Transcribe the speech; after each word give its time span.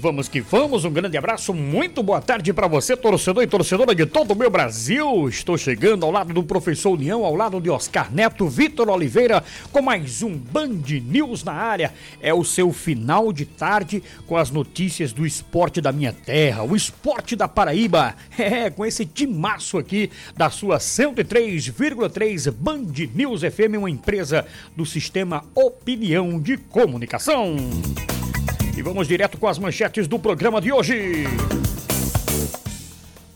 vamos 0.00 0.28
que 0.28 0.40
vamos, 0.40 0.86
um 0.86 0.90
grande 0.90 1.18
abraço, 1.18 1.52
muito 1.52 2.02
boa 2.02 2.22
tarde 2.22 2.54
para 2.54 2.66
você, 2.66 2.96
torcedor 2.96 3.42
e 3.42 3.46
torcedora 3.46 3.94
de 3.94 4.06
todo 4.06 4.30
o 4.30 4.34
meu 4.36 4.48
Brasil. 4.48 5.28
Estou 5.28 5.58
chegando 5.58 6.06
ao 6.06 6.10
lado 6.10 6.32
do 6.32 6.42
professor 6.42 6.92
União, 6.92 7.22
ao 7.22 7.36
lado 7.36 7.60
de 7.60 7.68
Oscar 7.68 8.10
Neto, 8.10 8.48
Vitor 8.48 8.88
Oliveira, 8.88 9.44
com 9.70 9.82
mais 9.82 10.22
um 10.22 10.34
Band 10.38 10.80
News 11.04 11.44
na 11.44 11.52
área. 11.52 11.92
É 12.18 12.32
o 12.32 12.42
seu 12.42 12.72
final 12.72 13.30
de 13.30 13.44
tarde 13.44 14.02
com 14.26 14.38
as 14.38 14.50
notícias 14.50 15.12
do 15.12 15.26
esporte 15.26 15.82
da 15.82 15.92
minha 15.92 16.14
terra, 16.14 16.62
o 16.62 16.74
esporte 16.74 17.36
da 17.36 17.46
Paraíba. 17.46 18.14
É, 18.50 18.70
com 18.70 18.86
esse 18.86 19.04
timaço 19.04 19.76
aqui 19.76 20.10
da 20.34 20.48
sua 20.48 20.78
103,3 20.78 22.50
Band 22.50 22.86
News 23.14 23.42
FM, 23.42 23.76
uma 23.78 23.90
empresa 23.90 24.46
do 24.74 24.86
sistema 24.86 25.44
Opinião 25.54 26.40
de 26.40 26.56
Comunicação. 26.56 27.56
E 28.76 28.82
vamos 28.82 29.08
direto 29.08 29.36
com 29.36 29.46
as 29.46 29.58
manchetes 29.58 30.06
do 30.06 30.18
programa 30.18 30.60
de 30.60 30.72
hoje. 30.72 31.24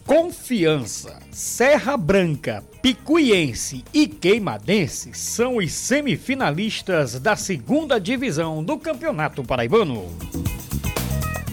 Confiança, 0.06 1.18
Serra 1.30 1.96
Branca, 1.96 2.62
Picuiense 2.82 3.84
e 3.92 4.06
Queimadense 4.06 5.12
são 5.14 5.56
os 5.56 5.72
semifinalistas 5.72 7.18
da 7.18 7.36
segunda 7.36 7.98
divisão 7.98 8.62
do 8.62 8.78
Campeonato 8.78 9.42
Paraibano. 9.42 10.06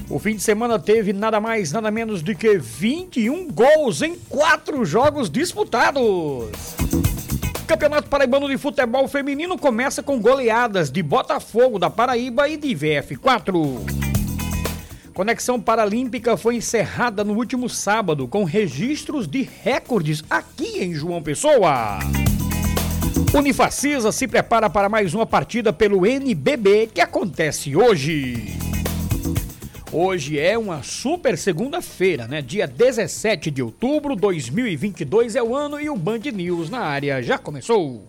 O 0.09 0.19
fim 0.19 0.35
de 0.35 0.41
semana 0.41 0.77
teve 0.77 1.13
nada 1.13 1.39
mais, 1.39 1.71
nada 1.71 1.89
menos 1.89 2.21
do 2.21 2.35
que 2.35 2.57
21 2.57 3.47
gols 3.51 4.01
em 4.01 4.15
quatro 4.27 4.83
jogos 4.83 5.29
disputados. 5.29 6.51
Campeonato 7.71 8.09
Paraibano 8.09 8.49
de 8.49 8.57
Futebol 8.57 9.07
Feminino 9.07 9.57
começa 9.57 10.03
com 10.03 10.19
goleadas 10.19 10.91
de 10.91 11.01
Botafogo 11.01 11.79
da 11.79 11.89
Paraíba 11.89 12.49
e 12.49 12.57
de 12.57 12.67
VF4. 12.75 13.79
Conexão 15.13 15.57
Paralímpica 15.57 16.35
foi 16.35 16.57
encerrada 16.57 17.23
no 17.23 17.33
último 17.33 17.69
sábado 17.69 18.27
com 18.27 18.43
registros 18.43 19.25
de 19.25 19.47
recordes 19.63 20.21
aqui 20.29 20.83
em 20.83 20.93
João 20.93 21.23
Pessoa. 21.23 21.99
Unifacisa 23.33 24.11
se 24.11 24.27
prepara 24.27 24.69
para 24.69 24.89
mais 24.89 25.13
uma 25.13 25.25
partida 25.25 25.71
pelo 25.71 26.05
NBB 26.05 26.89
que 26.93 26.99
acontece 26.99 27.73
hoje. 27.73 28.53
Hoje 29.93 30.39
é 30.39 30.57
uma 30.57 30.81
super 30.83 31.37
segunda-feira, 31.37 32.25
né? 32.25 32.41
Dia 32.41 32.65
17 32.65 33.51
de 33.51 33.61
outubro 33.61 34.15
de 34.15 34.21
2022 34.21 35.35
é 35.35 35.43
o 35.43 35.53
ano 35.53 35.81
e 35.81 35.89
o 35.89 35.97
Band 35.97 36.19
News 36.33 36.69
na 36.69 36.79
área 36.79 37.21
já 37.21 37.37
começou. 37.37 38.07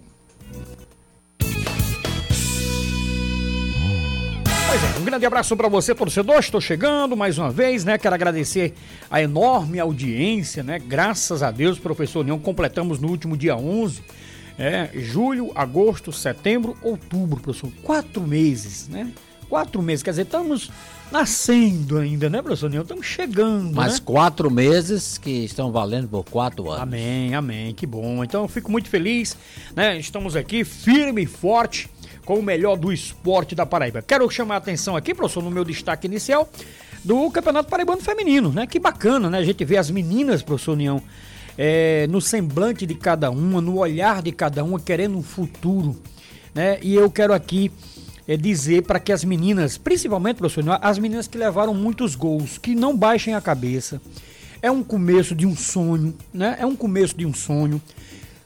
Pois 4.68 4.84
é, 4.84 4.98
um 5.00 5.04
grande 5.04 5.26
abraço 5.26 5.56
para 5.56 5.66
você, 5.66 5.92
torcedor. 5.92 6.38
Estou 6.38 6.60
chegando 6.60 7.16
mais 7.16 7.36
uma 7.36 7.50
vez, 7.50 7.84
né? 7.84 7.98
Quero 7.98 8.14
agradecer 8.14 8.74
a 9.10 9.20
enorme 9.20 9.80
audiência, 9.80 10.62
né? 10.62 10.78
Graças 10.78 11.42
a 11.42 11.50
Deus, 11.50 11.80
professor 11.80 12.20
União, 12.20 12.38
completamos 12.38 13.00
no 13.00 13.08
último 13.08 13.36
dia 13.36 13.56
11, 13.56 14.02
é, 14.56 14.88
julho, 14.94 15.50
agosto, 15.52 16.12
setembro, 16.12 16.76
outubro, 16.80 17.40
professor. 17.40 17.72
Quatro 17.82 18.22
meses, 18.22 18.86
né? 18.86 19.10
Quatro 19.52 19.82
meses, 19.82 20.02
quer 20.02 20.12
dizer, 20.12 20.22
estamos 20.22 20.70
nascendo 21.10 21.98
ainda, 21.98 22.30
né, 22.30 22.40
professor 22.40 22.70
Nil? 22.70 22.80
Estamos 22.80 23.04
chegando. 23.04 23.74
Mais 23.74 23.96
né? 23.96 24.00
quatro 24.02 24.50
meses 24.50 25.18
que 25.18 25.44
estão 25.44 25.70
valendo 25.70 26.08
por 26.08 26.24
quatro 26.24 26.70
anos. 26.70 26.80
Amém, 26.80 27.34
amém, 27.34 27.74
que 27.74 27.86
bom. 27.86 28.24
Então 28.24 28.40
eu 28.40 28.48
fico 28.48 28.72
muito 28.72 28.88
feliz, 28.88 29.36
né? 29.76 29.98
Estamos 29.98 30.36
aqui 30.36 30.64
firme 30.64 31.24
e 31.24 31.26
forte 31.26 31.86
com 32.24 32.38
o 32.38 32.42
melhor 32.42 32.78
do 32.78 32.90
esporte 32.90 33.54
da 33.54 33.66
Paraíba. 33.66 34.00
Quero 34.00 34.26
chamar 34.30 34.54
a 34.54 34.56
atenção 34.56 34.96
aqui, 34.96 35.12
professor, 35.12 35.42
no 35.42 35.50
meu 35.50 35.66
destaque 35.66 36.06
inicial, 36.06 36.48
do 37.04 37.30
Campeonato 37.30 37.68
Paraibano 37.68 38.00
Feminino, 38.00 38.50
né? 38.50 38.66
Que 38.66 38.78
bacana, 38.78 39.28
né? 39.28 39.36
A 39.36 39.44
gente 39.44 39.62
vê 39.66 39.76
as 39.76 39.90
meninas, 39.90 40.42
professor 40.42 40.72
União, 40.72 41.02
é, 41.58 42.06
no 42.06 42.22
semblante 42.22 42.86
de 42.86 42.94
cada 42.94 43.30
uma, 43.30 43.60
no 43.60 43.76
olhar 43.76 44.22
de 44.22 44.32
cada 44.32 44.64
uma, 44.64 44.80
querendo 44.80 45.18
um 45.18 45.22
futuro, 45.22 46.00
né? 46.54 46.78
E 46.80 46.94
eu 46.94 47.10
quero 47.10 47.34
aqui 47.34 47.70
é 48.26 48.36
dizer 48.36 48.82
para 48.82 49.00
que 49.00 49.12
as 49.12 49.24
meninas, 49.24 49.76
principalmente, 49.76 50.36
professor, 50.36 50.78
as 50.80 50.98
meninas 50.98 51.26
que 51.26 51.38
levaram 51.38 51.74
muitos 51.74 52.14
gols, 52.14 52.58
que 52.58 52.74
não 52.74 52.96
baixem 52.96 53.34
a 53.34 53.40
cabeça. 53.40 54.00
É 54.60 54.70
um 54.70 54.82
começo 54.82 55.34
de 55.34 55.44
um 55.44 55.56
sonho, 55.56 56.14
né? 56.32 56.56
É 56.58 56.64
um 56.64 56.76
começo 56.76 57.16
de 57.16 57.26
um 57.26 57.34
sonho. 57.34 57.82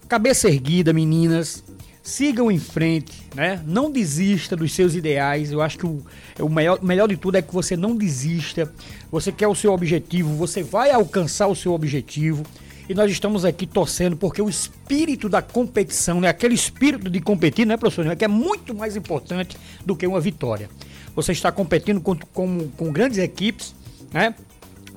Cabeça 0.08 0.48
erguida, 0.48 0.92
meninas. 0.92 1.62
Sigam 2.02 2.50
em 2.50 2.58
frente, 2.58 3.22
né? 3.34 3.60
Não 3.66 3.90
desista 3.90 4.56
dos 4.56 4.72
seus 4.72 4.94
ideais. 4.94 5.52
Eu 5.52 5.60
acho 5.60 5.76
que 5.76 5.84
o, 5.84 6.02
o 6.40 6.48
melhor, 6.48 6.82
melhor 6.82 7.08
de 7.08 7.16
tudo 7.16 7.36
é 7.36 7.42
que 7.42 7.52
você 7.52 7.76
não 7.76 7.94
desista. 7.96 8.72
Você 9.10 9.30
quer 9.30 9.48
o 9.48 9.54
seu 9.54 9.72
objetivo, 9.72 10.34
você 10.36 10.62
vai 10.62 10.90
alcançar 10.90 11.48
o 11.48 11.54
seu 11.54 11.74
objetivo. 11.74 12.44
E 12.88 12.94
nós 12.94 13.10
estamos 13.10 13.44
aqui 13.44 13.66
torcendo 13.66 14.16
porque 14.16 14.40
o 14.40 14.48
espírito 14.48 15.28
da 15.28 15.42
competição, 15.42 16.20
né, 16.20 16.28
aquele 16.28 16.54
espírito 16.54 17.10
de 17.10 17.20
competir, 17.20 17.66
né, 17.66 17.76
professor, 17.76 18.14
que 18.14 18.24
é 18.24 18.28
muito 18.28 18.74
mais 18.74 18.96
importante 18.96 19.56
do 19.84 19.96
que 19.96 20.06
uma 20.06 20.20
vitória. 20.20 20.70
Você 21.14 21.32
está 21.32 21.50
competindo 21.50 22.00
com, 22.00 22.16
com, 22.32 22.68
com 22.76 22.92
grandes 22.92 23.18
equipes, 23.18 23.74
né? 24.12 24.34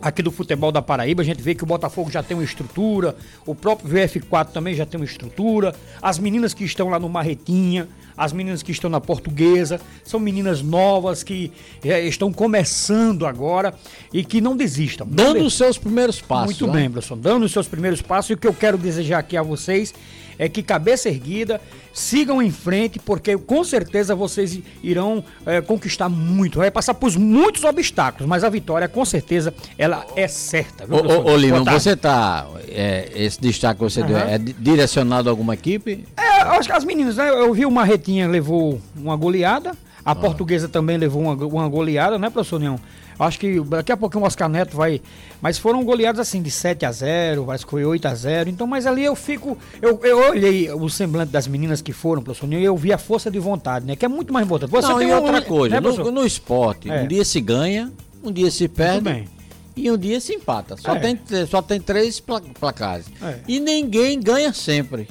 Aqui 0.01 0.21
do 0.21 0.31
futebol 0.31 0.71
da 0.71 0.81
Paraíba. 0.81 1.21
A 1.21 1.25
gente 1.25 1.41
vê 1.41 1.53
que 1.55 1.63
o 1.63 1.67
Botafogo 1.67 2.09
já 2.11 2.23
tem 2.23 2.35
uma 2.35 2.43
estrutura, 2.43 3.15
o 3.45 3.53
próprio 3.53 3.89
VF4 3.89 4.47
também 4.47 4.73
já 4.73 4.85
tem 4.85 4.99
uma 4.99 5.05
estrutura. 5.05 5.75
As 6.01 6.19
meninas 6.19 6.53
que 6.53 6.63
estão 6.63 6.89
lá 6.89 6.99
no 6.99 7.09
Marretinha, 7.09 7.87
as 8.17 8.33
meninas 8.33 8.61
que 8.61 8.71
estão 8.71 8.89
na 8.89 8.99
Portuguesa, 8.99 9.79
são 10.03 10.19
meninas 10.19 10.61
novas 10.61 11.23
que 11.23 11.51
é, 11.83 12.05
estão 12.05 12.33
começando 12.33 13.25
agora 13.25 13.73
e 14.11 14.23
que 14.23 14.41
não 14.41 14.57
desistam. 14.57 15.07
Dando 15.09 15.45
os 15.45 15.53
seus 15.53 15.77
primeiros 15.77 16.21
passos. 16.21 16.59
Muito 16.59 16.67
né? 16.67 16.81
bem, 16.81 16.91
professor. 16.91 17.15
Dando 17.15 17.45
os 17.45 17.51
seus 17.51 17.67
primeiros 17.67 18.01
passos. 18.01 18.31
E 18.31 18.33
o 18.33 18.37
que 18.37 18.47
eu 18.47 18.53
quero 18.53 18.77
desejar 18.77 19.19
aqui 19.19 19.37
a 19.37 19.43
vocês 19.43 19.93
é 20.39 20.47
que 20.47 20.63
cabeça 20.63 21.09
erguida, 21.09 21.59
sigam 21.93 22.41
em 22.41 22.49
frente, 22.49 22.97
porque 22.97 23.37
com 23.37 23.61
certeza 23.63 24.15
vocês 24.15 24.59
irão 24.81 25.21
é, 25.45 25.59
conquistar 25.59 26.07
muito. 26.07 26.59
Vai 26.59 26.71
passar 26.71 26.93
por 26.93 27.13
muitos 27.17 27.65
obstáculos, 27.65 28.27
mas 28.27 28.43
a 28.45 28.49
vitória, 28.49 28.87
com 28.87 29.03
certeza, 29.03 29.53
ela 29.77 30.05
é 30.15 30.27
certa. 30.29 30.85
Viu, 30.87 30.95
ô, 30.95 31.31
ô, 31.33 31.35
Lino, 31.35 31.65
você 31.65 31.95
tá. 31.95 32.47
É, 32.69 33.11
esse 33.13 33.41
destaque 33.41 33.79
que 33.79 33.83
você 33.83 34.01
uhum. 34.01 34.07
deu 34.07 34.17
é 34.17 34.37
direcionado 34.37 35.27
a 35.27 35.31
alguma 35.31 35.53
equipe? 35.53 36.05
É, 36.15 36.41
acho 36.41 36.69
que 36.69 36.75
as 36.75 36.85
meninas, 36.85 37.17
né? 37.17 37.29
Eu 37.29 37.53
vi 37.53 37.65
o 37.65 37.71
Marretinha 37.71 38.27
levou 38.27 38.81
uma 38.95 39.17
goleada. 39.17 39.73
A 40.05 40.11
ah. 40.11 40.15
portuguesa 40.15 40.69
também 40.69 40.97
levou 40.97 41.21
uma, 41.21 41.33
uma 41.33 41.67
goleada, 41.67 42.17
né, 42.17 42.29
professor 42.29 42.59
Neão? 42.59 42.79
Acho 43.19 43.37
que 43.37 43.59
daqui 43.59 43.91
a 43.91 43.97
pouquinho 43.97 44.23
o 44.23 44.27
Oscar 44.27 44.47
Neto 44.47 44.77
vai. 44.77 45.01
Mas 45.41 45.57
foram 45.57 45.83
goleados 45.83 46.21
assim 46.21 46.41
de 46.41 46.49
7 46.49 46.85
a 46.85 46.91
0 46.91 47.43
vai 47.43 47.57
que 47.57 47.69
foi 47.69 47.83
8 47.83 48.07
a 48.07 48.15
0 48.15 48.49
Então, 48.49 48.65
mas 48.65 48.87
ali 48.87 49.03
eu 49.03 49.15
fico. 49.15 49.57
Eu, 49.81 49.99
eu 50.03 50.29
olhei 50.29 50.71
o 50.71 50.89
semblante 50.89 51.31
das 51.31 51.45
meninas 51.45 51.81
que 51.81 51.91
foram, 51.91 52.23
professor, 52.23 52.51
e 52.53 52.63
eu 52.63 52.77
vi 52.77 52.93
a 52.93 52.97
força 52.97 53.29
de 53.29 53.37
vontade, 53.37 53.85
né? 53.85 53.95
Que 53.95 54.05
é 54.05 54.07
muito 54.07 54.31
mais 54.31 54.45
importante. 54.45 54.71
Você 54.71 54.87
Não, 54.87 54.99
tem 54.99 55.09
e 55.09 55.13
outra 55.13 55.41
coisa, 55.41 55.81
né, 55.81 55.89
no, 55.89 56.11
no, 56.11 56.25
esporte, 56.25 56.89
é. 56.89 57.01
um 57.01 57.07
dia 57.07 57.25
se 57.25 57.41
ganha, 57.41 57.91
um 58.23 58.31
dia 58.31 58.49
se 58.49 58.67
perde. 58.67 59.27
E 59.75 59.89
um 59.89 59.97
dia 59.97 60.19
se 60.19 60.33
empata. 60.33 60.75
Só, 60.75 60.93
é. 60.95 60.99
tem, 60.99 61.19
só 61.49 61.61
tem 61.61 61.79
três 61.79 62.21
placares. 62.59 63.05
É. 63.21 63.39
E 63.47 63.61
ninguém 63.61 64.19
ganha 64.19 64.51
sempre. 64.51 65.07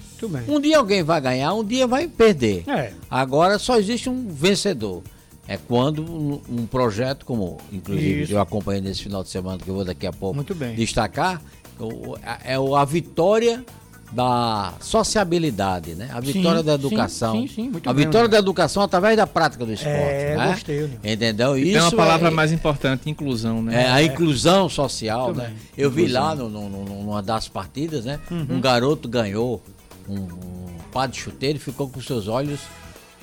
Um 0.47 0.61
dia 0.61 0.77
alguém 0.77 1.03
vai 1.03 1.21
ganhar, 1.21 1.55
um 1.55 1.65
dia 1.65 1.87
vai 1.87 2.07
perder. 2.07 2.65
É. 2.69 2.93
Agora 3.11 3.59
só 3.59 3.79
existe 3.79 4.11
um 4.11 4.29
vencedor 4.29 5.03
é 5.49 5.57
quando 5.57 6.05
um, 6.49 6.67
projeto 6.67 7.25
como, 7.25 7.57
inclusive, 7.73 8.23
Isso. 8.25 8.33
eu 8.33 8.41
acompanhei 8.41 8.83
nesse 8.83 9.03
final 9.03 9.23
de 9.23 9.31
semana, 9.31 9.59
que 9.59 9.69
eu 9.69 9.75
vou 9.75 9.85
daqui 9.85 10.07
a 10.07 10.13
pouco 10.13 10.45
destacar, 10.77 11.41
é 12.45 12.55
a 12.55 12.85
vitória 12.85 13.65
da 14.13 14.75
sociabilidade, 14.81 15.95
né? 15.95 16.11
A 16.13 16.21
vitória 16.21 16.61
sim, 16.61 16.67
da 16.67 16.75
educação. 16.75 17.33
Sim, 17.33 17.49
sim, 17.49 17.73
a 17.85 17.93
bem, 17.93 18.07
vitória 18.07 18.29
né? 18.29 18.33
da 18.33 18.39
educação 18.39 18.83
através 18.83 19.17
da 19.17 19.27
prática 19.27 19.65
do 19.65 19.73
esporte, 19.73 19.97
é, 19.97 20.37
né? 20.37 20.49
Gostei, 20.49 20.81
né? 20.83 21.13
Entendeu? 21.13 21.59
E 21.59 21.63
Isso 21.63 21.73
tem 21.73 21.81
uma 21.83 21.93
palavra 21.93 22.29
é, 22.29 22.31
mais 22.31 22.53
importante, 22.53 23.09
inclusão, 23.09 23.63
né? 23.63 23.85
É, 23.85 23.89
a 23.89 24.03
inclusão 24.03 24.69
social, 24.69 25.27
muito 25.27 25.39
né? 25.39 25.47
Bem. 25.49 25.57
Eu 25.77 25.91
inclusão. 25.91 26.07
vi 26.07 26.13
lá 26.13 26.35
no, 26.35 26.49
no, 26.49 26.69
no, 26.69 26.85
numa 26.85 27.23
das 27.23 27.49
partidas, 27.49 28.05
né? 28.05 28.19
Uhum. 28.31 28.47
Um 28.51 28.61
garoto 28.61 29.09
ganhou 29.09 29.63
um, 30.09 30.17
um 30.17 30.67
par 30.93 31.09
de 31.09 31.19
chuteiro 31.19 31.57
e 31.57 31.61
ficou 31.61 31.89
com 31.89 32.01
seus 32.01 32.29
olhos 32.29 32.61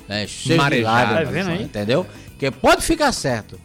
né, 0.08 0.26
cheio 0.26 0.62
de 0.70 0.80
lágrimas, 0.82 1.46
tá 1.46 1.54
entendeu? 1.56 2.06
Que 2.38 2.50
pode 2.50 2.82
ficar 2.82 3.12
certo. 3.12 3.58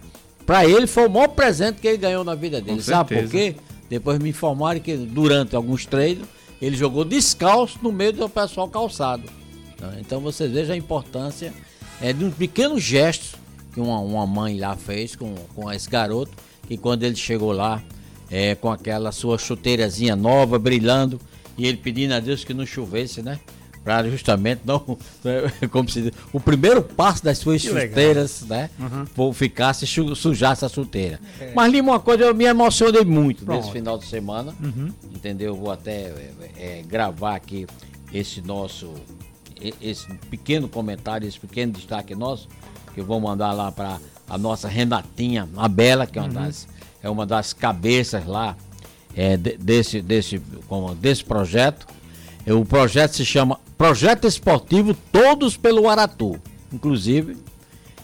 Para 0.46 0.66
ele 0.66 0.88
foi 0.88 1.08
o 1.08 1.10
maior 1.10 1.30
presente 1.30 1.80
que 1.80 1.88
ele 1.88 1.98
ganhou 1.98 2.24
na 2.24 2.36
vida 2.36 2.60
dele. 2.60 2.82
Sabe 2.82 3.22
por 3.22 3.30
quê? 3.30 3.56
Depois 3.90 4.20
me 4.20 4.30
informaram 4.30 4.80
que 4.80 4.96
durante 4.96 5.56
alguns 5.56 5.86
treinos 5.86 6.28
ele 6.62 6.76
jogou 6.76 7.04
descalço 7.04 7.80
no 7.82 7.92
meio 7.92 8.14
do 8.14 8.30
pessoal 8.30 8.68
calçado. 8.68 9.24
Né? 9.80 9.98
Então 10.00 10.20
você 10.20 10.48
veja 10.48 10.74
a 10.74 10.78
importância 10.78 11.54
é, 12.02 12.14
de 12.14 12.24
um 12.24 12.32
pequeno 12.32 12.80
gesto 12.80 13.38
que 13.74 13.80
uma, 13.80 14.00
uma 14.00 14.28
mãe 14.28 14.60
lá 14.60 14.76
fez 14.76 15.16
com, 15.16 15.34
com 15.56 15.72
esse 15.72 15.90
garoto, 15.90 16.32
que 16.68 16.78
quando 16.78 17.04
ele 17.04 17.16
chegou 17.16 17.52
lá, 17.52 17.82
é, 18.30 18.56
com 18.56 18.70
aquela 18.70 19.12
sua 19.12 19.38
chuteirazinha 19.38 20.16
nova, 20.16 20.60
brilhando, 20.60 21.20
e 21.58 21.66
ele 21.66 21.78
pedindo 21.78 22.14
a 22.14 22.20
Deus 22.20 22.44
que 22.44 22.54
não 22.54 22.66
chovesse, 22.66 23.22
né? 23.22 23.40
Para 23.84 24.10
justamente 24.10 24.62
não, 24.64 24.80
como 25.72 25.90
se 25.90 26.04
diz, 26.04 26.12
o 26.32 26.40
primeiro 26.40 26.82
passo 26.82 27.24
das 27.24 27.40
suas 27.40 27.62
que 27.62 27.68
chuteiras, 27.70 28.42
legal. 28.44 28.70
né? 28.80 29.06
Uhum. 29.18 29.34
Ficar 29.34 29.74
se 29.74 29.88
sujar 29.88 30.54
essa 30.54 30.70
chuteira. 30.70 31.20
É. 31.40 31.52
Mas 31.56 31.72
Lima, 31.72 31.94
uma 31.94 32.00
coisa 32.00 32.26
eu 32.26 32.36
me 32.36 32.46
emocionei 32.46 33.04
muito 33.04 33.44
Pronto. 33.44 33.60
nesse 33.60 33.72
final 33.72 33.98
de 33.98 34.06
semana, 34.06 34.54
uhum. 34.62 34.94
entendeu? 35.14 35.56
vou 35.56 35.72
até 35.72 35.92
é, 35.92 36.32
é, 36.58 36.84
gravar 36.88 37.36
aqui 37.36 37.66
esse 38.14 38.42
nosso 38.42 38.94
esse 39.80 40.12
pequeno 40.30 40.68
comentário, 40.68 41.28
esse 41.28 41.40
pequeno 41.40 41.74
destaque 41.74 42.16
nosso, 42.16 42.48
que 42.96 43.00
eu 43.00 43.06
vou 43.06 43.20
mandar 43.20 43.52
lá 43.52 43.72
para 43.72 44.00
a 44.28 44.38
nossa 44.38 44.68
Renatinha, 44.68 45.48
a 45.56 45.68
Bela, 45.68 46.08
que 46.08 46.18
é 46.18 46.22
uma, 46.22 46.28
uhum. 46.28 46.34
das, 46.34 46.68
é 47.04 47.10
uma 47.10 47.26
das 47.26 47.54
cabeças 47.54 48.26
lá 48.26 48.56
é, 49.16 49.38
desse, 49.38 50.02
desse, 50.02 50.42
desse 51.00 51.24
projeto. 51.24 51.86
O 52.48 52.66
projeto 52.66 53.14
se 53.14 53.26
chama 53.26 53.60
Projeto 53.78 54.28
Esportivo 54.28 54.96
Todos 55.12 55.58
pelo 55.58 55.88
Aratu. 55.88 56.40
Inclusive, 56.74 57.38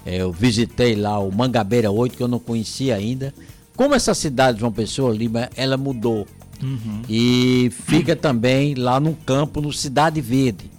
é, 0.05 0.17
eu 0.17 0.31
visitei 0.31 0.95
lá 0.95 1.19
o 1.19 1.31
Mangabeira 1.31 1.91
8, 1.91 2.17
que 2.17 2.23
eu 2.23 2.27
não 2.27 2.39
conhecia 2.39 2.95
ainda. 2.95 3.33
Como 3.75 3.93
essa 3.93 4.13
cidade 4.13 4.55
de 4.55 4.61
João 4.61 4.71
Pessoa, 4.71 5.13
Lima, 5.13 5.49
ela 5.55 5.77
mudou. 5.77 6.27
Uhum. 6.61 7.01
E 7.09 7.71
fica 7.85 8.15
também 8.15 8.73
lá 8.73 8.99
no 8.99 9.13
campo, 9.13 9.61
no 9.61 9.71
Cidade 9.71 10.21
Verde. 10.21 10.71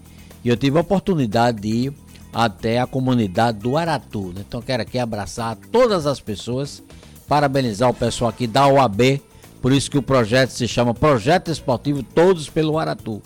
E 0.44 0.49
eu 0.49 0.56
tive 0.56 0.78
a 0.78 0.81
oportunidade 0.81 1.60
de 1.60 1.69
ir 1.69 1.93
até 2.32 2.81
a 2.81 2.87
comunidade 2.87 3.58
do 3.58 3.76
Aratu. 3.76 4.32
Né? 4.34 4.44
Então 4.46 4.62
quero 4.62 4.82
aqui 4.82 4.99
abraçar 4.99 5.56
todas 5.70 6.06
as 6.06 6.20
pessoas, 6.20 6.82
parabenizar 7.26 7.90
o 7.90 7.94
pessoal 7.94 8.31
aqui 8.31 8.46
da 8.46 8.66
OAB, 8.66 9.20
por 9.60 9.72
isso 9.72 9.90
que 9.90 9.99
o 9.99 10.02
projeto 10.02 10.50
se 10.50 10.69
chama 10.69 10.94
Projeto 10.94 11.50
Esportivo 11.50 12.02
Todos 12.02 12.49
pelo 12.49 12.78
Aratu. 12.78 13.22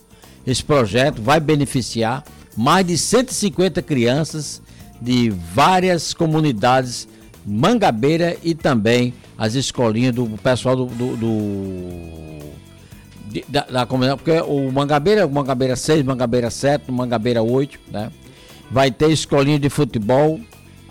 Esse 0.47 0.63
projeto 0.63 1.23
vai 1.23 1.41
beneficiar 1.41 2.25
mais 2.57 2.87
de 2.87 2.99
150 2.99 3.81
crianças 3.83 4.61
de 5.01 5.31
várias 5.31 6.13
comunidades 6.15 7.09
Mangabeira 7.45 8.37
e 8.43 8.55
também 8.55 9.13
as 9.37 9.55
escolinhas 9.55 10.15
do 10.15 10.27
pessoal 10.43 10.77
do, 10.77 10.87
do, 10.87 11.17
do 11.17 12.43
da, 13.49 13.63
da, 13.63 13.87
comunidade, 13.87 14.23
porque 14.23 14.41
o 14.43 14.71
Mangabeira, 14.71 15.27
Mangabeira 15.27 15.75
6, 15.75 16.05
Mangabeira 16.05 16.51
7, 16.51 16.93
Mangabeira 16.93 17.43
8, 17.43 17.81
né? 17.91 18.13
vai 18.71 18.91
ter 18.91 19.11
escolinha 19.11 19.59
de 19.59 19.69
futebol 19.69 20.41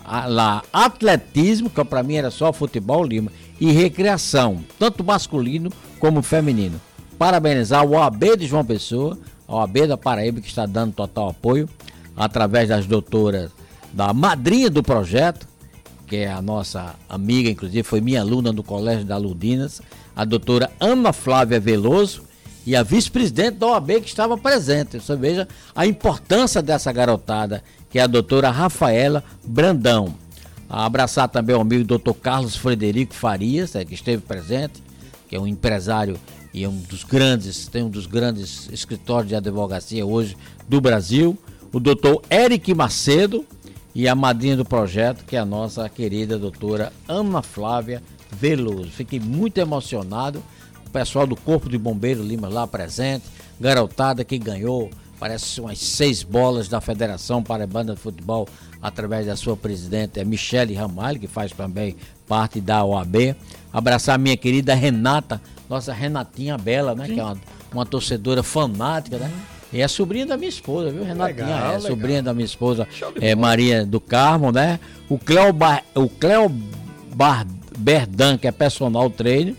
lá, 0.04 0.62
atletismo, 0.72 1.70
que 1.70 1.84
para 1.84 2.02
mim 2.02 2.14
era 2.14 2.30
só 2.30 2.52
futebol 2.52 3.04
Lima, 3.04 3.30
e 3.60 3.70
recreação, 3.70 4.62
tanto 4.78 5.04
masculino 5.04 5.70
como 5.98 6.22
feminino. 6.22 6.80
Parabenizar 7.18 7.84
o 7.84 7.92
OAB 7.92 8.36
de 8.36 8.46
João 8.46 8.64
Pessoa, 8.64 9.18
a 9.52 9.56
OAB 9.56 9.86
da 9.86 9.96
Paraíba, 9.96 10.40
que 10.40 10.48
está 10.48 10.64
dando 10.64 10.94
total 10.94 11.28
apoio, 11.28 11.68
através 12.16 12.68
das 12.68 12.86
doutoras, 12.86 13.50
da 13.92 14.12
madrinha 14.14 14.70
do 14.70 14.82
projeto, 14.82 15.46
que 16.06 16.16
é 16.16 16.32
a 16.32 16.40
nossa 16.40 16.94
amiga, 17.08 17.50
inclusive 17.50 17.82
foi 17.82 18.00
minha 18.00 18.20
aluna 18.20 18.52
do 18.52 18.62
Colégio 18.62 19.04
da 19.04 19.16
Ludinas, 19.16 19.80
a 20.16 20.24
doutora 20.24 20.70
Ana 20.80 21.12
Flávia 21.12 21.60
Veloso, 21.60 22.22
e 22.64 22.76
a 22.76 22.82
vice-presidente 22.82 23.56
da 23.56 23.66
OAB 23.66 24.00
que 24.00 24.08
estava 24.08 24.38
presente. 24.38 25.00
Você 25.00 25.16
veja 25.16 25.48
a 25.74 25.84
importância 25.84 26.62
dessa 26.62 26.92
garotada, 26.92 27.62
que 27.90 27.98
é 27.98 28.02
a 28.02 28.06
doutora 28.06 28.50
Rafaela 28.50 29.24
Brandão. 29.44 30.14
A 30.68 30.86
abraçar 30.86 31.28
também 31.28 31.56
o 31.56 31.60
amigo 31.60 31.84
doutor 31.84 32.14
Carlos 32.14 32.56
Frederico 32.56 33.14
Farias, 33.14 33.74
é, 33.74 33.84
que 33.84 33.94
esteve 33.94 34.22
presente, 34.22 34.82
que 35.28 35.34
é 35.34 35.40
um 35.40 35.46
empresário 35.46 36.18
e 36.52 36.64
é 36.64 36.68
um 36.68 36.78
dos 36.80 37.04
grandes, 37.04 37.66
tem 37.66 37.82
um 37.82 37.90
dos 37.90 38.06
grandes 38.06 38.68
escritórios 38.70 39.28
de 39.28 39.34
advocacia 39.34 40.04
hoje 40.04 40.36
do 40.68 40.80
Brasil. 40.80 41.36
O 41.72 41.80
doutor 41.80 42.22
Eric 42.30 42.74
Macedo 42.74 43.44
e 43.94 44.06
a 44.06 44.14
madrinha 44.14 44.56
do 44.56 44.64
projeto, 44.64 45.24
que 45.24 45.36
é 45.36 45.38
a 45.38 45.44
nossa 45.44 45.88
querida 45.88 46.38
doutora 46.38 46.92
Ana 47.08 47.42
Flávia 47.42 48.02
Veloso. 48.30 48.90
Fiquei 48.90 49.18
muito 49.18 49.58
emocionado 49.58 50.42
pessoal 50.92 51.26
do 51.26 51.34
Corpo 51.34 51.68
de 51.68 51.78
Bombeiro 51.78 52.22
Lima 52.22 52.48
lá 52.48 52.66
presente, 52.66 53.24
garotada 53.58 54.24
que 54.24 54.38
ganhou, 54.38 54.90
parece 55.18 55.60
umas 55.60 55.78
seis 55.78 56.22
bolas 56.22 56.68
da 56.68 56.80
Federação 56.80 57.42
Paraibana 57.42 57.94
de 57.94 58.00
Futebol 58.00 58.46
através 58.80 59.26
da 59.26 59.34
sua 59.34 59.56
presidente, 59.56 60.20
é 60.20 60.24
Michele 60.24 60.74
Ramalho, 60.74 61.18
que 61.18 61.26
faz 61.26 61.50
também 61.52 61.96
parte 62.28 62.60
da 62.60 62.84
OAB. 62.84 63.34
Abraçar 63.72 64.16
a 64.16 64.18
minha 64.18 64.36
querida 64.36 64.74
Renata, 64.74 65.40
nossa 65.72 65.92
Renatinha 65.92 66.56
Bela, 66.58 66.94
né? 66.94 67.06
Sim. 67.06 67.14
Que 67.14 67.20
é 67.20 67.24
uma, 67.24 67.36
uma 67.72 67.86
torcedora 67.86 68.42
fanática, 68.42 69.18
né? 69.18 69.30
E 69.72 69.80
é 69.80 69.88
sobrinha 69.88 70.26
da 70.26 70.36
minha 70.36 70.50
esposa, 70.50 70.90
viu? 70.90 71.02
Renatinha 71.02 71.46
legal, 71.46 71.58
é 71.58 71.76
legal. 71.76 71.80
sobrinha 71.80 72.22
da 72.22 72.34
minha 72.34 72.44
esposa, 72.44 72.86
é, 73.20 73.34
Maria 73.34 73.86
do 73.86 74.00
Carmo, 74.00 74.52
né? 74.52 74.78
O 75.08 75.18
Cleo, 75.18 75.52
Bar, 75.52 75.82
o 75.94 76.08
Cleo 76.08 76.50
Bar, 77.14 77.46
Berdan, 77.78 78.36
que 78.36 78.46
é 78.46 78.52
personal 78.52 79.08
trainer 79.08 79.54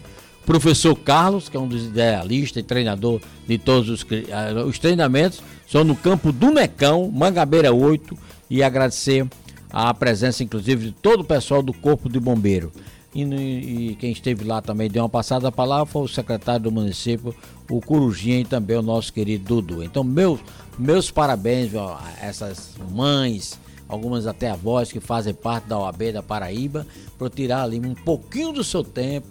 Professor 0.46 0.96
Carlos, 0.96 1.48
que 1.48 1.56
é 1.56 1.60
um 1.60 1.68
dos 1.68 1.86
idealistas 1.86 2.62
e 2.62 2.64
treinador 2.64 3.22
de 3.48 3.58
todos 3.58 3.90
os, 3.90 4.06
ah, 4.32 4.64
os 4.66 4.78
treinamentos, 4.78 5.42
são 5.68 5.84
no 5.84 5.96
campo 5.96 6.32
do 6.32 6.52
Mecão, 6.52 7.10
Mangabeira 7.12 7.74
8, 7.74 8.18
e 8.50 8.62
agradecer 8.62 9.26
a 9.72 9.94
presença, 9.94 10.44
inclusive, 10.44 10.88
de 10.88 10.92
todo 10.92 11.22
o 11.22 11.24
pessoal 11.24 11.64
do 11.64 11.74
Corpo 11.74 12.10
de 12.10 12.20
Bombeiro. 12.20 12.72
E, 13.14 13.22
e, 13.22 13.96
quem 13.96 14.12
esteve 14.12 14.44
lá 14.44 14.62
também 14.62 14.90
deu 14.90 15.04
uma 15.04 15.10
passada 15.10 15.48
a 15.48 15.52
palavra 15.52 15.86
foi 15.86 16.04
o 16.04 16.08
secretário 16.08 16.64
do 16.64 16.72
município, 16.72 17.36
o 17.70 17.80
Corujinha 17.80 18.40
e 18.40 18.46
também 18.46 18.78
o 18.78 18.82
nosso 18.82 19.14
querido 19.14 19.62
Dudu. 19.62 19.84
Então, 19.84 20.04
meus, 20.04 20.40
meus 20.78 21.12
parabéns 21.12 21.76
a 21.76 22.00
essas 22.20 22.74
mães, 22.92 23.60
algumas 23.88 24.26
até 24.26 24.50
avós 24.50 24.92
que 24.92 25.00
fazem 25.00 25.34
parte 25.34 25.68
da 25.68 25.78
OAB 25.78 26.12
da 26.14 26.24
Paraíba, 26.24 26.88
por 27.18 27.30
tirar 27.30 27.64
ali 27.64 27.80
um 27.80 27.94
pouquinho 27.94 28.52
do 28.52 28.64
seu 28.64 28.84
tempo 28.84 29.28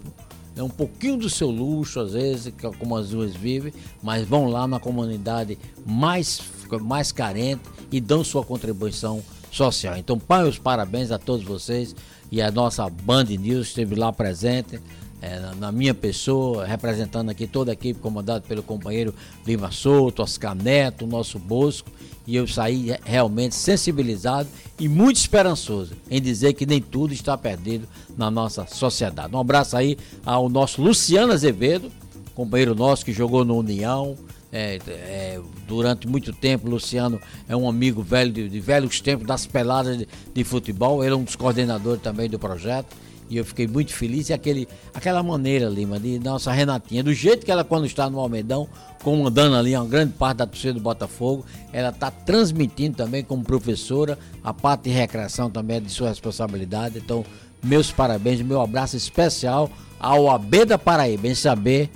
é 0.55 0.61
um 0.61 0.69
pouquinho 0.69 1.17
do 1.17 1.29
seu 1.29 1.49
luxo, 1.49 1.99
às 1.99 2.13
vezes, 2.13 2.53
como 2.77 2.95
as 2.95 3.09
duas 3.09 3.35
vivem, 3.35 3.73
mas 4.01 4.27
vão 4.27 4.45
lá 4.47 4.67
na 4.67 4.79
comunidade 4.79 5.57
mais, 5.83 6.41
mais 6.81 7.11
carente 7.11 7.63
e 7.91 7.99
dão 7.99 8.23
sua 8.23 8.43
contribuição 8.43 9.23
social. 9.51 9.97
Então, 9.97 10.19
pai, 10.19 10.47
os 10.47 10.59
parabéns 10.59 11.11
a 11.11 11.17
todos 11.17 11.43
vocês 11.43 11.95
e 12.33 12.41
a 12.41 12.49
nossa 12.49 12.89
Band 12.89 13.25
News 13.25 13.67
esteve 13.67 13.93
lá 13.93 14.11
presente 14.11 14.79
é, 15.21 15.39
na 15.59 15.71
minha 15.71 15.93
pessoa, 15.93 16.65
representando 16.65 17.29
aqui 17.29 17.45
toda 17.45 17.71
a 17.71 17.73
equipe 17.73 17.99
comandada 17.99 18.41
pelo 18.41 18.63
companheiro 18.63 19.13
Lima 19.45 19.71
Souto, 19.71 20.23
Oscar 20.23 20.55
Neto, 20.55 21.05
nosso 21.05 21.37
Bosco, 21.37 21.91
e 22.25 22.35
eu 22.35 22.47
saí 22.47 22.97
realmente 23.05 23.53
sensibilizado 23.53 24.49
e 24.79 24.89
muito 24.89 25.17
esperançoso 25.17 25.93
em 26.09 26.19
dizer 26.19 26.53
que 26.53 26.65
nem 26.65 26.81
tudo 26.81 27.13
está 27.13 27.37
perdido 27.37 27.87
na 28.17 28.31
nossa 28.31 28.65
sociedade. 28.65 29.35
Um 29.35 29.39
abraço 29.39 29.77
aí 29.77 29.95
ao 30.25 30.49
nosso 30.49 30.81
Luciano 30.81 31.33
Azevedo, 31.33 31.91
companheiro 32.33 32.73
nosso 32.73 33.05
que 33.05 33.13
jogou 33.13 33.45
no 33.45 33.59
União, 33.59 34.17
é, 34.53 34.79
é, 34.87 35.39
durante 35.67 36.07
muito 36.07 36.31
tempo, 36.31 36.69
Luciano 36.69 37.19
é 37.49 37.55
um 37.55 37.67
amigo 37.67 38.03
velho 38.03 38.31
de, 38.31 38.47
de 38.47 38.59
velhos 38.59 39.01
tempos 39.01 39.25
das 39.25 39.47
peladas 39.47 39.97
de, 39.97 40.07
de, 40.31 40.43
futebol. 40.43 41.03
Ele 41.03 41.11
é 41.11 41.17
um 41.17 41.23
dos 41.23 41.35
coordenadores 41.35 42.03
também 42.03 42.29
do 42.29 42.37
projeto 42.37 42.95
e 43.27 43.37
eu 43.37 43.43
fiquei 43.43 43.65
muito 43.67 43.91
feliz. 43.91 44.29
E 44.29 44.33
aquele, 44.33 44.67
aquela 44.93 45.23
maneira, 45.23 45.67
Lima, 45.67 45.99
de 45.99 46.19
nossa 46.19 46.51
Renatinha, 46.51 47.03
do 47.03 47.11
jeito 47.11 47.43
que 47.43 47.51
ela, 47.51 47.63
quando 47.63 47.87
está 47.87 48.07
no 48.07 48.19
Almedão, 48.19 48.69
comandando 49.01 49.55
ali 49.55 49.75
uma 49.75 49.87
grande 49.87 50.13
parte 50.13 50.37
da 50.37 50.45
torcida 50.45 50.73
do 50.73 50.79
Botafogo, 50.79 51.43
ela 51.71 51.89
está 51.89 52.11
transmitindo 52.11 52.95
também 52.95 53.23
como 53.23 53.43
professora, 53.43 54.19
a 54.43 54.53
parte 54.53 54.83
de 54.83 54.91
recreação 54.91 55.49
também 55.49 55.77
é 55.77 55.79
de 55.79 55.89
sua 55.89 56.09
responsabilidade. 56.09 56.99
Então, 56.99 57.25
meus 57.63 57.91
parabéns, 57.91 58.39
meu 58.43 58.61
abraço 58.61 58.95
especial 58.95 59.67
ao 59.99 60.29
AB 60.29 60.65
da 60.65 60.77
Paraíba, 60.77 61.27
em 61.27 61.33
saber 61.33 61.89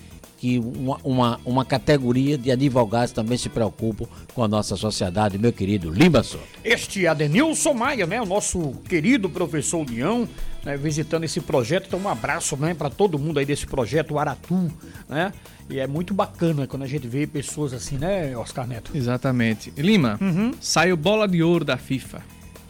que 0.48 0.60
uma, 0.60 0.98
uma, 1.04 1.40
uma, 1.44 1.66
categoria 1.66 2.38
de 2.38 2.50
advogados 2.50 3.12
também 3.12 3.38
se 3.38 3.50
preocupam 3.50 4.06
com 4.34 4.42
a 4.42 4.48
nossa 4.48 4.78
sociedade, 4.78 5.38
meu 5.38 5.52
querido 5.52 5.90
Lima 5.90 6.24
Soto. 6.24 6.48
Este 6.64 7.06
Adenilson 7.06 7.74
Maia, 7.74 8.08
né, 8.08 8.22
o 8.22 8.26
nosso 8.26 8.72
querido 8.88 9.30
professor 9.30 9.80
União, 9.80 10.28
né, 10.64 10.78
visitando 10.78 11.26
esse 11.26 11.42
projeto, 11.42 11.88
então 11.88 12.00
um 12.00 12.08
abraço 12.08 12.56
né, 12.56 12.74
para 12.74 12.90
todo 12.90 13.20
mundo 13.20 13.40
aí 13.40 13.46
desse 13.46 13.66
projeto 13.66 14.18
Aratu, 14.18 14.72
né? 15.10 15.34
E 15.70 15.80
é 15.80 15.86
muito 15.86 16.14
bacana 16.14 16.66
quando 16.66 16.84
a 16.84 16.88
gente 16.88 17.10
vê 17.10 17.28
pessoas 17.28 17.74
assim, 17.74 17.98
né, 17.98 18.36
Oscar 18.38 18.66
Neto? 18.66 18.92
Exatamente. 18.96 19.74
Lima, 19.76 20.18
uhum. 20.22 20.54
saiu 20.62 20.96
bola 20.96 21.28
de 21.28 21.44
ouro 21.44 21.66
da 21.66 21.76
FIFA. 21.76 22.22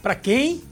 Para 0.01 0.15
quem? 0.15 0.63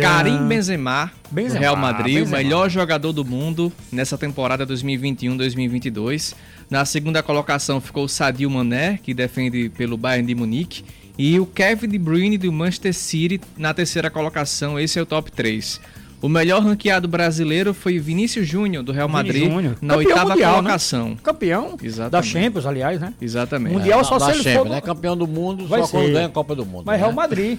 Karim 0.00 0.48
Benzema, 0.48 1.12
Benzema 1.30 1.60
Real 1.60 1.76
Madrid, 1.76 2.20
Benzema. 2.20 2.28
o 2.28 2.30
melhor 2.38 2.70
jogador 2.70 3.12
do 3.12 3.22
mundo 3.22 3.70
nessa 3.92 4.16
temporada 4.16 4.66
2021-2022. 4.66 6.34
Na 6.70 6.86
segunda 6.86 7.22
colocação 7.22 7.78
ficou 7.78 8.04
o 8.04 8.08
Sadio 8.08 8.48
Mané, 8.48 8.98
que 9.02 9.12
defende 9.12 9.68
pelo 9.68 9.98
Bayern 9.98 10.26
de 10.26 10.34
Munique, 10.34 10.84
e 11.18 11.38
o 11.38 11.44
Kevin 11.44 11.88
De 11.88 11.98
Bruyne 11.98 12.38
do 12.38 12.50
Manchester 12.50 12.94
City 12.94 13.40
na 13.58 13.74
terceira 13.74 14.10
colocação. 14.10 14.80
Esse 14.80 14.98
é 14.98 15.02
o 15.02 15.06
top 15.06 15.30
3. 15.30 15.80
O 16.22 16.28
melhor 16.28 16.62
ranqueado 16.62 17.08
brasileiro 17.08 17.74
foi 17.74 17.98
Vinícius 17.98 18.46
Júnior, 18.46 18.84
do 18.84 18.92
Real 18.92 19.08
Madrid, 19.08 19.50
Júnior. 19.50 19.76
na 19.82 19.94
Campeão 19.94 19.98
oitava 19.98 20.30
mundial, 20.30 20.50
né? 20.50 20.56
colocação. 20.58 21.08
Né? 21.10 21.16
Campeão 21.20 21.76
Exatamente. 21.82 22.12
da 22.12 22.22
Champions, 22.22 22.64
aliás, 22.66 23.00
né? 23.00 23.12
Exatamente. 23.20 23.72
Mundial 23.72 24.00
é, 24.00 24.04
só 24.04 24.18
da, 24.18 24.26
se 24.26 24.30
ele 24.30 24.42
Champions, 24.44 24.62
for... 24.62 24.68
né? 24.70 24.80
Campeão 24.80 25.16
do 25.16 25.26
mundo 25.26 25.66
vai 25.66 25.80
só 25.80 25.86
ser. 25.86 25.96
quando 25.96 26.12
ganha 26.12 26.26
a 26.26 26.30
Copa 26.30 26.54
do 26.54 26.64
Mundo. 26.64 26.84
Mas 26.86 26.94
né? 26.94 27.04
Real 27.04 27.12
Madrid. 27.12 27.58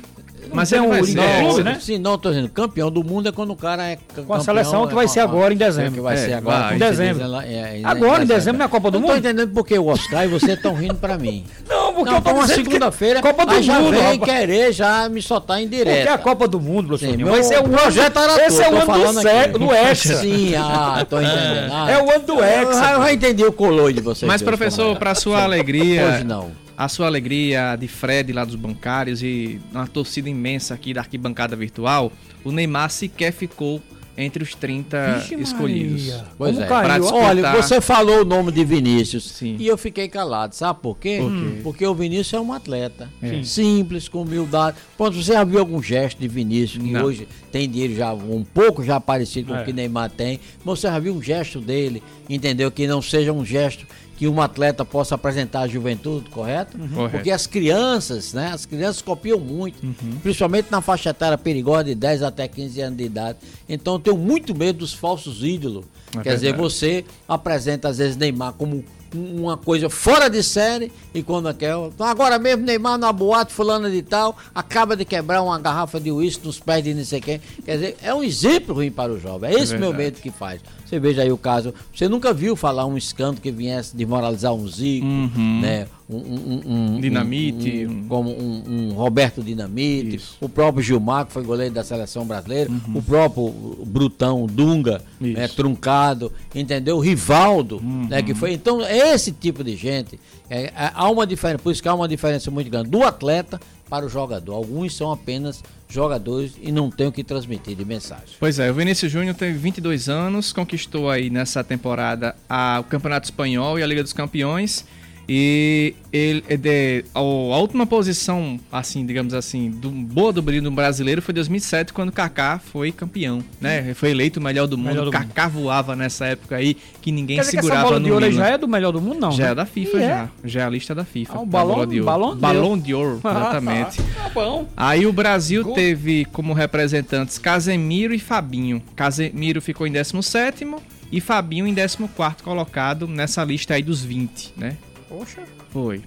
Mas 0.54 0.72
é 0.72 0.82
um 0.82 0.90
não, 0.90 1.58
né? 1.64 1.78
Sim, 1.80 1.98
não, 1.98 2.18
tô 2.18 2.30
dizendo, 2.30 2.50
campeão 2.50 2.92
do 2.92 3.04
mundo 3.04 3.30
é 3.30 3.32
quando 3.32 3.52
o 3.52 3.56
cara 3.56 3.84
é 3.90 3.96
campeão, 3.96 4.26
Com 4.26 4.34
a 4.34 4.40
seleção 4.40 4.88
que 4.88 4.94
vai 4.94 5.08
ser 5.08 5.22
agora 5.22 5.54
em 5.54 5.58
dezembro. 5.58 5.94
Que 5.94 6.02
vai 6.02 6.18
ser 6.18 6.34
agora. 6.34 6.60
Vai, 6.60 6.76
em 6.76 6.80
dezembro. 6.80 7.24
É, 7.42 7.54
é, 7.54 7.82
agora 7.84 8.24
em 8.24 8.28
dezembro 8.28 8.60
na 8.60 8.68
Copa 8.68 8.92
do 8.92 9.00
Mundo? 9.00 9.08
Não 9.08 9.16
tô 9.16 9.20
entendendo 9.20 9.52
porque 9.54 9.78
o 9.78 9.88
Oscar 9.88 10.26
e 10.26 10.28
você 10.28 10.54
estão 10.54 10.74
rindo 10.74 10.96
pra 10.96 11.18
mim. 11.18 11.44
Não, 11.68 11.94
porque 11.94 12.10
não, 12.10 12.18
eu 12.18 12.22
tô 12.24 12.32
uma 12.32 12.48
segunda-feira, 12.48 13.22
Copa 13.22 13.46
do 13.46 13.62
já 13.62 13.80
Mundo, 13.80 13.92
vem 13.92 14.20
rapaz. 14.20 14.32
querer 14.32 14.74
já 14.74 15.08
me 15.10 15.22
soltar 15.22 15.62
em 15.62 15.68
direto. 15.68 15.96
Porque 15.96 16.10
é 16.10 16.12
a 16.12 16.18
Copa 16.18 16.48
do 16.48 16.60
Mundo, 16.60 16.88
professor. 16.88 17.18
Vai 17.26 17.44
ser 17.44 17.60
o 17.60 17.64
projeto 17.64 18.20
era 18.20 18.46
Esse 18.46 18.62
é 18.64 18.70
o 18.70 18.76
ano 18.76 19.14
do, 19.14 19.22
século, 19.22 19.68
do 19.68 19.74
Hexa. 19.74 20.16
Sim, 20.18 20.56
ah, 20.56 21.06
tô 21.08 21.22
entendendo. 21.22 21.90
É 21.90 22.04
o 22.04 22.12
ano 22.12 22.26
do 22.26 22.44
Hexa. 22.44 22.92
Eu 22.94 23.04
já 23.04 23.14
entendi 23.14 23.46
o 23.46 23.52
coloi 23.52 23.94
de 23.94 24.02
vocês. 24.02 24.28
Mas, 24.28 24.42
professor, 24.42 24.98
pra 24.98 25.14
sua 25.16 25.44
alegria... 25.44 26.08
Hoje 26.08 26.24
não 26.24 26.63
a 26.78 26.88
sua 26.88 27.08
alegria 27.08 27.76
de 27.76 27.88
Fred 27.88 28.34
lá 28.34 28.44
dos 28.46 28.56
bancários 28.56 29.22
e 29.22 29.60
uma 29.72 29.88
torcida 29.88 30.30
imensa 30.30 30.74
aqui 30.74 30.94
da 30.94 31.02
arquibancada 31.02 31.56
virtual, 31.56 32.12
o 32.44 32.52
Neymar 32.52 32.90
sequer 32.90 33.32
ficou 33.32 33.82
entre 34.18 34.44
os 34.44 34.54
30 34.54 35.20
Vixe 35.20 35.36
escolhidos. 35.36 36.08
Maria. 36.08 36.26
Pois 36.38 36.54
Como 36.54 36.66
é. 36.66 36.68
Caiu? 36.68 37.06
Olha, 37.06 37.52
você 37.54 37.82
falou 37.82 38.22
o 38.22 38.26
nome 38.26 38.52
de 38.52 38.64
Vinícius 38.64 39.24
Sim. 39.32 39.56
e 39.60 39.68
eu 39.68 39.78
fiquei 39.78 40.08
calado. 40.08 40.54
Sabe 40.54 40.80
por 40.82 40.98
quê? 40.98 41.20
Por 41.20 41.32
quê? 41.32 41.60
Porque 41.64 41.86
o 41.88 41.96
Vinícius 41.96 42.34
é 42.34 42.40
um 42.40 42.54
atleta 42.54 43.10
é. 43.22 43.44
simples, 43.44 44.08
com 44.08 44.22
humildade. 44.22 44.78
Pronto, 44.96 45.22
você 45.22 45.34
já 45.34 45.44
viu 45.44 45.60
algum 45.60 45.82
gesto 45.82 46.20
de 46.20 46.28
Vinícius 46.28 46.84
que 46.84 46.92
Não. 46.92 47.06
hoje 47.06 47.28
tem 47.52 47.68
dinheiro 47.68 47.96
já 47.96 48.14
um 48.14 48.44
pouco 48.44 48.84
já 48.84 49.00
parecido 49.00 49.48
com 49.48 49.56
é. 49.56 49.62
o 49.62 49.66
que 49.66 49.74
Neymar 49.74 50.12
tem? 50.12 50.40
Você 50.64 50.88
já 50.88 51.00
viu 51.00 51.16
um 51.16 51.22
gesto 51.22 51.60
dele, 51.60 52.04
entendeu? 52.30 52.72
Que 52.72 52.86
não 52.86 53.02
seja 53.02 53.34
um 53.34 53.44
gesto 53.44 53.86
que 54.24 54.28
um 54.30 54.42
atleta 54.42 54.86
possa 54.86 55.16
apresentar 55.16 55.64
à 55.64 55.68
juventude, 55.68 56.30
correto? 56.30 56.78
Uhum. 56.78 56.88
correto? 56.88 57.12
Porque 57.12 57.30
as 57.30 57.46
crianças, 57.46 58.32
né? 58.32 58.52
As 58.54 58.66
crianças 58.66 59.02
copiam 59.02 59.38
muito, 59.38 59.84
uhum. 59.84 60.18
principalmente 60.24 60.72
na 60.72 60.80
faixa 60.80 61.10
etária 61.10 61.38
perigosa 61.38 61.84
de 61.84 61.96
10 61.96 62.24
até 62.24 62.48
15 62.48 62.80
anos 62.80 62.98
de 62.98 63.04
idade. 63.04 63.38
Então 63.68 63.96
eu 63.96 64.00
tenho 64.00 64.18
muito 64.18 64.56
medo 64.56 64.80
dos 64.80 64.94
falsos 64.94 65.44
ídolos. 65.44 65.84
É 65.84 66.12
Quer 66.12 66.24
verdade. 66.24 66.36
dizer, 66.40 66.56
você 66.56 67.06
apresenta 67.28 67.90
às 67.90 67.98
vezes 67.98 68.16
Neymar 68.16 68.54
como 68.54 68.86
uma 69.14 69.58
coisa 69.58 69.90
fora 69.90 70.30
de 70.30 70.42
série 70.42 70.90
e 71.14 71.22
quando 71.22 71.50
aquela. 71.50 71.88
Então 71.88 72.08
agora 72.08 72.40
mesmo 72.40 72.64
Neymar 72.64 72.98
na 72.98 73.12
boate 73.12 73.52
fulano 73.52 73.92
de 73.92 74.02
tal 74.02 74.38
acaba 74.56 74.96
de 74.96 75.04
quebrar 75.04 75.42
uma 75.44 75.60
garrafa 75.60 76.00
de 76.00 76.14
uísque 76.14 76.48
nos 76.48 76.62
pés 76.62 76.82
de 76.82 76.94
não 76.94 77.04
sei 77.04 77.20
quem. 77.20 77.42
Quer 77.66 77.74
dizer, 77.74 77.98
é 78.02 78.14
um 78.14 78.24
exemplo 78.24 78.74
ruim 78.74 78.90
para 78.90 79.12
o 79.12 79.20
jovem. 79.20 79.54
É 79.54 79.60
esse 79.60 79.76
é 79.76 79.78
meu 79.78 79.94
medo 79.94 80.22
que 80.22 80.32
faz. 80.32 80.62
Você 80.94 81.00
veja 81.00 81.24
aí 81.24 81.32
o 81.32 81.38
caso. 81.38 81.74
Você 81.92 82.08
nunca 82.08 82.32
viu 82.32 82.56
falar 82.56 82.86
um 82.86 82.96
escândalo 82.96 83.42
que 83.42 83.52
viesse 83.52 83.98
desmoralizar 83.98 84.54
um 84.54 84.68
Zico, 84.68 85.08
uhum. 85.08 85.60
né? 85.60 85.88
Um, 86.08 86.18
um, 86.18 86.62
um, 86.66 87.02
Dinamite. 87.02 87.88
Como 88.08 88.30
um, 88.30 88.94
Roberto 88.94 89.42
Dinamite, 89.42 90.18
Isso. 90.18 90.38
o 90.40 90.48
próprio 90.48 90.84
Gilmar, 90.84 91.26
que 91.26 91.32
foi 91.32 91.42
goleiro 91.42 91.74
da 91.74 91.84
seleção 91.84 92.26
brasileira, 92.26 92.70
uhum. 92.70 92.98
o 92.98 93.02
próprio 93.02 93.50
Brutão, 93.88 94.46
Dunga, 94.46 95.02
né, 95.20 95.48
truncado, 95.48 96.32
entendeu? 96.54 96.98
O 96.98 97.00
Rivaldo, 97.00 97.78
uhum. 97.78 98.08
né, 98.08 98.22
que 98.22 98.36
foi. 98.36 98.54
Então, 98.54 98.82
esse 98.82 99.32
tipo 99.32 99.64
de 99.64 99.76
gente, 99.76 100.20
é, 100.48 100.66
é, 100.66 100.92
há 100.94 101.10
uma 101.10 101.26
diferença, 101.26 101.64
por 101.64 101.72
isso 101.72 101.82
que 101.82 101.88
há 101.88 101.96
uma 101.96 102.08
diferença 102.08 102.52
muito 102.52 102.70
grande 102.70 102.90
do 102.90 103.02
atleta 103.02 103.60
para 103.90 104.06
o 104.06 104.10
jogador. 104.10 104.54
Alguns 104.54 104.96
são 104.96 105.12
apenas 105.12 105.64
jogadores 105.88 106.54
e 106.62 106.72
não 106.72 106.90
tem 106.90 107.08
o 107.08 107.12
que 107.12 107.24
transmitir 107.24 107.76
de 107.76 107.86
mensagem. 107.86 108.36
Pois 108.40 108.58
é, 108.58 108.72
o 108.72 108.74
Vinícius 108.74 109.12
Júnior 109.12 109.36
tem 109.36 109.54
22 109.54 110.10
anos, 110.10 110.52
conquistou 110.52 111.10
aí 111.10 111.30
nessa 111.30 111.64
temporada 111.64 112.36
a, 112.50 112.80
o 112.80 112.84
Campeonato 112.86 113.26
Espanhol 113.26 113.78
e 113.78 113.84
a 113.84 113.88
Liga 113.88 114.02
dos 114.02 114.14
Campeões 114.14 114.86
e 115.28 115.96
ele, 116.12 116.44
é 116.50 116.58
de, 116.58 117.06
a, 117.14 117.22
última 117.22 117.86
posição, 117.86 118.60
assim, 118.72 119.06
digamos 119.06 119.34
assim, 119.34 119.72
do, 119.72 119.90
boa 119.90 120.34
do 120.34 120.42
brilho 120.42 120.70
brasileiro 120.70 121.22
foi 121.22 121.34
2007, 121.34 121.94
quando 121.94 122.12
Kaká 122.12 122.60
foi 122.60 122.92
campeão, 122.92 123.44
né? 123.60 123.94
Foi 123.94 124.12
eleito 124.12 124.40
o 124.40 124.44
melhor 124.44 124.68
do 124.68 124.78
mundo. 124.78 124.88
Melhor 124.88 125.06
do 125.06 125.12
Kaká 125.12 125.50
mundo. 125.50 125.54
voava 125.54 125.96
nessa 125.96 126.26
época 126.26 126.58
aí, 126.58 126.76
que 127.02 127.12
ninguém 127.12 127.38
Quer 127.38 127.46
segurava 127.46 127.82
essa 127.82 127.90
bola 127.90 128.02
de 128.02 128.12
ouro 128.12 128.32
já 128.32 128.48
é 128.48 128.58
do 128.58 128.68
melhor 128.68 128.92
do 128.92 129.02
mundo, 129.02 129.20
não? 129.20 129.32
Já 129.32 129.46
né? 129.46 129.52
é 129.52 129.56
da 129.56 129.66
FIFA, 129.66 129.98
e 129.98 130.02
já. 130.02 130.08
É? 130.08 130.30
Já 130.44 130.62
é 130.62 130.66
a 130.66 130.70
lista 130.70 130.94
da 130.94 131.06
FIFA. 131.06 131.34
Ah, 131.36 131.42
o 131.42 131.46
balão, 131.46 131.86
de 131.86 131.96
ouro. 132.02 132.06
Balão, 132.06 132.36
balão 132.36 132.78
de 132.78 132.94
ouro, 132.94 133.22
exatamente. 133.24 134.02
Ah, 134.02 134.24
tá. 134.24 134.30
bom. 134.30 134.68
Aí 134.76 135.06
o 135.06 135.14
Brasil 135.14 135.64
Gol. 135.64 135.74
teve 135.74 136.26
como 136.26 136.54
representantes 136.54 137.38
Casemiro 137.38 138.14
e 138.14 138.20
Fabinho. 138.20 138.82
Casemiro 138.96 139.62
ficou 139.62 139.88
em 139.88 139.92
17 139.92 140.68
e 141.12 141.22
Fabinho 141.22 141.66
em 141.66 141.74
14 141.74 142.44
colocado 142.44 143.08
nessa 143.08 143.44
lista 143.44 143.76
aí 143.76 143.84
dos 143.84 144.04
20, 144.04 144.54
né? 144.58 144.78
Poxa. 145.14 145.44
Foi. 145.70 146.02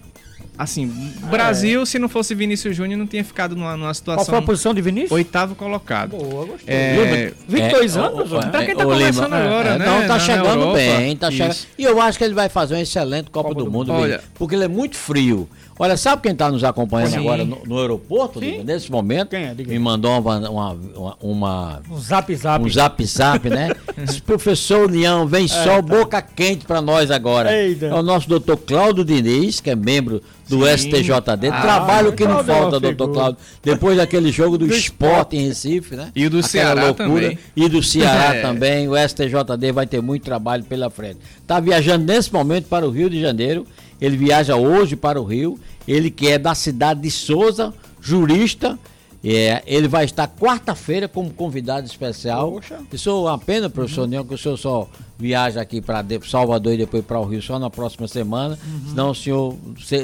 Assim, 0.59 0.87
Brasil, 1.31 1.83
é. 1.83 1.87
se 1.87 1.99
não 1.99 2.09
fosse 2.09 2.35
Vinícius 2.35 2.75
Júnior, 2.75 2.99
não 2.99 3.07
tinha 3.07 3.23
ficado 3.23 3.55
numa, 3.55 3.77
numa 3.77 3.95
situação. 3.95 4.25
Qual 4.25 4.37
foi 4.37 4.39
a 4.39 4.43
posição 4.43 4.75
de 4.75 4.81
Vinícius? 4.83 5.13
Oitavo 5.13 5.55
colocado. 5.55 6.17
Boa, 6.17 6.47
gostei. 6.47 6.75
É, 6.75 7.33
22 7.47 7.97
é, 7.97 8.01
anos, 8.01 8.33
o, 8.33 8.39
pra 8.51 8.65
quem 8.65 8.75
tá 8.75 8.85
começando 8.85 9.25
Lima, 9.25 9.37
agora, 9.37 9.69
é, 9.71 9.79
né? 9.79 9.87
Não, 9.87 10.09
tá 10.09 10.19
chegando 10.19 10.61
Europa, 10.61 10.75
bem, 10.75 11.17
tá 11.17 11.31
chegando. 11.31 11.57
E 11.79 11.85
eu 11.85 12.01
acho 12.01 12.19
que 12.19 12.25
ele 12.25 12.35
vai 12.35 12.49
fazer 12.49 12.75
um 12.75 12.79
excelente 12.79 13.31
Copa, 13.31 13.51
Copa 13.51 13.61
do, 13.61 13.67
do, 13.67 13.71
Mundo, 13.71 13.93
Olha, 13.93 14.23
porque 14.35 14.55
ele 14.55 14.65
é 14.65 14.69
muito 14.69 14.97
frio. 14.97 15.49
Olha, 15.79 15.97
sabe 15.97 16.23
quem 16.23 16.33
está 16.33 16.51
nos 16.51 16.65
acompanhando 16.65 17.11
Sim. 17.11 17.19
agora 17.19 17.45
no, 17.45 17.59
no 17.67 17.79
aeroporto, 17.79 18.41
Diga, 18.41 18.65
nesse 18.65 18.91
momento? 18.91 19.31
Quem 19.31 19.45
é? 19.45 19.55
Diga. 19.55 19.71
Me 19.71 19.79
mandou 19.79 20.19
uma, 20.19 20.49
uma, 20.49 20.73
uma, 20.73 21.17
uma, 21.21 21.83
Um 21.91 21.99
zap 21.99 22.35
zap. 22.35 22.65
Um 22.65 22.69
zap 22.69 23.05
zap, 23.05 23.51
né? 23.51 23.71
Esse 24.03 24.23
professor 24.23 24.91
Leão 24.91 25.27
vem 25.27 25.45
é, 25.45 25.49
só 25.49 25.77
tá. 25.77 25.83
boca 25.83 26.23
quente 26.23 26.65
para 26.65 26.81
nós 26.81 27.11
agora. 27.11 27.55
Eita. 27.55 27.87
É 27.87 27.95
o 27.95 28.03
nosso 28.03 28.27
doutor 28.27 28.57
Cláudio 28.57 29.05
Diniz, 29.05 29.61
que 29.61 29.69
é 29.69 29.77
membro 29.77 30.23
do 30.49 30.65
Sim. 30.65 30.79
STJD. 30.79 31.49
Ah, 31.51 31.61
Trabalho 31.61 32.13
que 32.13 32.27
não 32.27 32.43
falta, 32.43 32.81
doutor 32.81 33.13
Cláudio. 33.13 33.39
Depois 33.63 33.99
daquele 33.99 34.33
jogo 34.33 34.57
do, 34.57 34.67
do 34.67 34.75
esporte 34.75 35.37
em 35.37 35.49
Recife, 35.49 35.95
né? 35.95 36.11
E 36.15 36.29
do 36.29 36.39
Aquela 36.39 36.49
Ceará 36.49 36.85
loucura. 36.87 37.09
também. 37.09 37.39
E 37.55 37.69
do 37.69 37.83
Ceará 37.83 38.35
é. 38.37 38.41
também. 38.41 38.89
O 38.89 38.97
STJD 38.97 39.73
vai 39.73 39.87
ter 39.87 40.01
muito 40.01 40.23
trabalho 40.23 40.65
pela 40.65 40.89
frente. 40.89 41.19
Está 41.43 41.61
viajando 41.61 42.05
nesse 42.05 42.33
momento 42.33 42.67
para 42.67 42.87
o 42.87 42.91
Rio 42.91 43.11
de 43.11 43.21
Janeiro 43.21 43.67
ele 44.01 44.17
viaja 44.17 44.57
hoje 44.57 44.97
para 44.97 45.21
o 45.21 45.25
Rio. 45.25 45.59
Ele 45.87 46.11
que 46.11 46.29
é 46.29 46.39
da 46.39 46.55
cidade 46.55 47.01
de 47.01 47.11
Souza, 47.11 47.73
jurista. 48.01 48.79
É, 49.25 49.63
ele 49.67 49.89
vai 49.89 50.05
estar 50.05 50.29
quarta-feira 50.29 51.09
como 51.09 51.31
convidado 51.31 51.87
especial. 51.87 52.53
Poxa. 52.53 52.79
Isso 52.93 53.11
é 53.11 53.13
uma 53.13 53.39
pena, 53.39 53.69
professor 53.69 54.03
uhum. 54.03 54.09
Neon, 54.09 54.25
que 54.25 54.35
o 54.35 54.39
senhor 54.39 54.57
só 54.57 54.89
viaja 55.19 55.61
aqui 55.61 55.81
para 55.81 56.05
Salvador 56.29 56.75
e 56.75 56.77
depois 56.77 57.05
para 57.05 57.19
o 57.19 57.25
Rio 57.25 57.43
só 57.43 57.59
na 57.59 57.69
próxima 57.69 58.07
semana. 58.07 58.57
Uhum. 58.65 58.89
Senão 58.89 59.11
o 59.11 59.15
senhor 59.15 59.57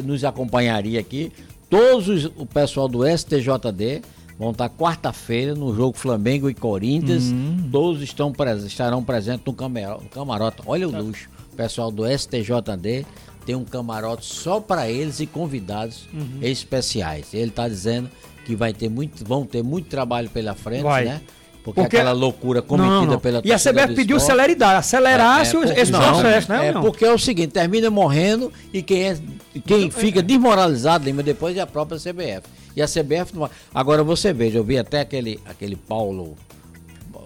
nos 0.05 0.25
acompanharia 0.25 0.99
aqui. 0.99 1.31
Todos 1.71 2.09
os, 2.09 2.25
o 2.37 2.45
pessoal 2.45 2.89
do 2.89 3.07
STJD 3.07 4.03
vão 4.39 4.51
estar 4.51 4.69
quarta-feira 4.69 5.55
no 5.55 5.75
jogo 5.75 5.97
Flamengo 5.97 6.51
e 6.51 6.55
Corinthians. 6.55 7.31
Uhum. 7.31 7.69
Todos 7.71 8.03
estão, 8.03 8.33
estarão 8.67 9.05
presentes 9.05 9.47
no 9.47 9.53
camarote. 9.53 10.63
Olha 10.67 10.89
o 10.89 10.93
tá. 10.93 10.99
luxo. 10.99 11.29
O 11.53 11.57
pessoal 11.57 11.93
do 11.93 12.03
STJD 12.07 13.07
tem 13.45 13.55
um 13.55 13.65
camarote 13.65 14.25
só 14.25 14.61
para 14.61 14.89
eles 14.91 15.21
e 15.21 15.27
convidados 15.27 16.09
uhum. 16.13 16.39
especiais. 16.41 17.35
Ele 17.35 17.49
está 17.49 17.69
dizendo 17.69 18.09
que 18.45 18.57
vai 18.57 18.73
ter 18.73 18.89
muito, 18.89 19.25
vão 19.25 19.45
ter 19.45 19.63
muito 19.63 19.89
trabalho 19.89 20.29
pela 20.31 20.55
frente, 20.55 20.83
vai. 20.83 21.05
né? 21.05 21.21
Porque, 21.63 21.81
porque, 21.81 21.97
aquela 21.97 22.13
loucura 22.13 22.61
cometida 22.61 22.97
não, 22.97 23.07
não. 23.07 23.21
pela 23.21 23.41
E 23.45 23.53
a 23.53 23.57
CBF 23.57 23.95
pediu 23.95 24.19
celeridade, 24.19 24.81
acelerasse 24.81 25.57
é, 25.57 25.61
é, 25.61 25.81
esse 25.81 25.93
não, 25.93 26.01
processo, 26.01 26.51
né? 26.51 26.69
É 26.69 26.73
porque 26.73 27.05
é 27.05 27.13
o 27.13 27.19
seguinte, 27.19 27.53
termina 27.53 27.89
morrendo 27.89 28.53
e 28.73 28.83
quem, 28.83 29.11
é, 29.11 29.19
quem 29.65 29.89
fica 29.89 30.21
desmoralizado 30.21 31.05
Lima, 31.05 31.23
depois 31.23 31.57
é 31.57 31.61
a 31.61 31.67
própria 31.67 31.99
CBF. 31.99 32.43
E 32.75 32.83
a 32.83 32.87
CBF 32.87 33.35
não... 33.35 33.49
Agora 33.73 34.03
você 34.03 34.33
veja, 34.33 34.59
eu 34.59 34.65
vi 34.65 34.77
até 34.77 35.01
aquele, 35.01 35.39
aquele 35.47 35.77
Paulo 35.77 36.37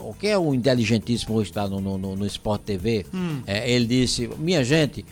o 0.07 0.15
que 0.15 0.29
é 0.29 0.39
o 0.39 0.55
inteligentíssimo 0.55 1.35
hoje 1.37 1.51
está 1.51 1.67
no, 1.67 1.81
no, 1.81 2.15
no 2.15 2.27
Sport 2.27 2.63
TV, 2.63 3.07
hum. 3.13 3.41
é, 3.47 3.69
ele 3.71 3.87
disse, 3.87 4.31
minha 4.39 4.63
gente, 4.63 5.05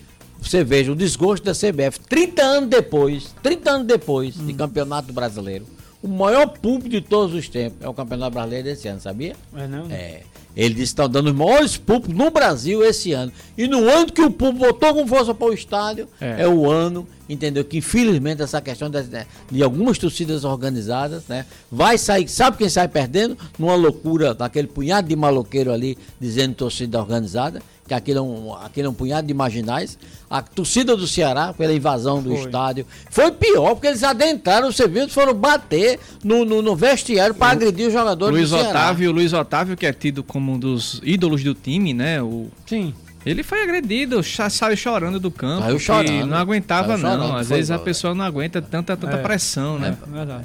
você 0.45 0.63
veja 0.63 0.93
o 0.93 0.97
desgosto 0.97 1.45
da 1.45 1.53
CBF, 1.53 2.01
30 2.09 2.43
anos 2.43 2.71
depois, 2.71 3.35
30 3.43 3.71
anos 3.71 3.87
depois 3.87 4.39
hum. 4.39 4.47
de 4.47 4.53
Campeonato 4.55 5.13
Brasileiro, 5.13 5.67
o 6.03 6.09
maior 6.09 6.47
público 6.47 6.91
de 6.91 7.01
todos 7.01 7.35
os 7.35 7.49
tempos 7.49 7.79
é 7.81 7.89
o 7.89 7.95
Campeonato 7.95 8.35
Brasileiro 8.35 8.65
desse 8.65 8.87
ano, 8.87 9.01
sabia? 9.01 9.35
É 9.57 9.67
não? 9.67 9.91
É. 9.91 10.21
Eles 10.57 10.81
estão 10.81 11.09
dando 11.09 11.29
os 11.29 11.35
maiores 11.35 11.77
públicos 11.77 12.15
no 12.15 12.31
Brasil 12.31 12.85
esse 12.85 13.13
ano. 13.13 13.33
E 13.57 13.67
no 13.67 13.89
ano 13.89 14.13
que 14.13 14.21
o 14.21 14.31
público 14.31 14.67
voltou 14.67 14.95
com 14.95 15.07
força 15.07 15.35
para 15.35 15.47
o 15.49 15.53
estádio, 15.53 16.07
é. 16.21 16.43
é, 16.43 16.49
o 16.49 16.71
ano, 16.71 17.09
entendeu? 17.29 17.65
Que 17.65 17.79
infelizmente 17.79 18.41
essa 18.41 18.61
questão 18.61 18.89
de, 18.89 19.03
de, 19.51 19.63
algumas 19.63 19.99
torcidas 19.99 20.45
organizadas, 20.45 21.27
né? 21.27 21.45
Vai 21.73 21.99
sair, 21.99 22.29
sabe 22.29 22.59
quem 22.59 22.69
sai 22.69 22.87
perdendo? 22.87 23.37
Numa 23.59 23.75
loucura, 23.75 24.33
daquele 24.33 24.69
punhado 24.69 25.09
de 25.09 25.17
maloqueiro 25.17 25.73
ali 25.73 25.99
dizendo 26.21 26.55
torcida 26.55 27.01
organizada, 27.01 27.61
que 27.87 27.95
aquilo 27.95 28.19
é 28.19 28.23
um, 28.23 28.55
aquilo 28.55 28.87
é 28.89 28.91
um 28.91 28.95
punhado 28.95 29.27
de 29.27 29.35
marginais. 29.35 29.99
A 30.29 30.43
torcida 30.43 30.97
do 30.97 31.07
Ceará, 31.07 31.53
pela 31.53 31.73
invasão 31.73 32.23
do 32.23 32.31
foi. 32.31 32.41
estádio, 32.41 32.87
foi 33.11 33.31
pior, 33.31 33.75
porque 33.75 33.89
eles 33.89 34.03
adentraram, 34.03 34.73
você 34.73 34.89
viu, 34.89 35.09
foram 35.09 35.35
bater 35.35 36.01
no, 36.23 36.45
no, 36.45 36.63
no 36.63 36.75
vestiário 36.75 37.35
para 37.35 37.53
agredir 37.53 37.87
os 37.87 37.93
jogadores 37.93 38.35
Luiz 38.35 38.51
do 38.51 38.57
Ceará. 38.57 38.71
Otávio, 38.71 39.13
Luiz 39.13 39.33
Otávio, 39.33 39.77
que 39.77 39.87
é 39.87 39.93
tido 39.93 40.25
como 40.25 40.53
um 40.53 40.59
dos 40.59 41.01
ídolos 41.05 41.45
do 41.45 41.55
time, 41.55 41.93
né? 41.93 42.23
O... 42.23 42.49
Sim. 42.67 42.95
Ele 43.25 43.43
foi 43.43 43.63
agredido, 43.63 44.23
saiu 44.23 44.77
chorando 44.77 45.19
do 45.19 45.31
campo. 45.31 45.63
Saiu 45.63 45.79
chorando. 45.79 46.27
Não 46.27 46.37
aguentava, 46.37 46.99
saiu 46.99 47.19
não. 47.19 47.37
Às 47.37 47.49
vezes 47.49 47.71
a 47.71 47.79
pessoa 47.79 48.15
não 48.15 48.25
aguenta 48.25 48.61
tanta, 48.61 48.97
tanta 48.97 49.17
é, 49.17 49.23
pressão, 49.23 49.79
né? 49.79 49.97
É, 50.07 50.11
verdade. 50.11 50.45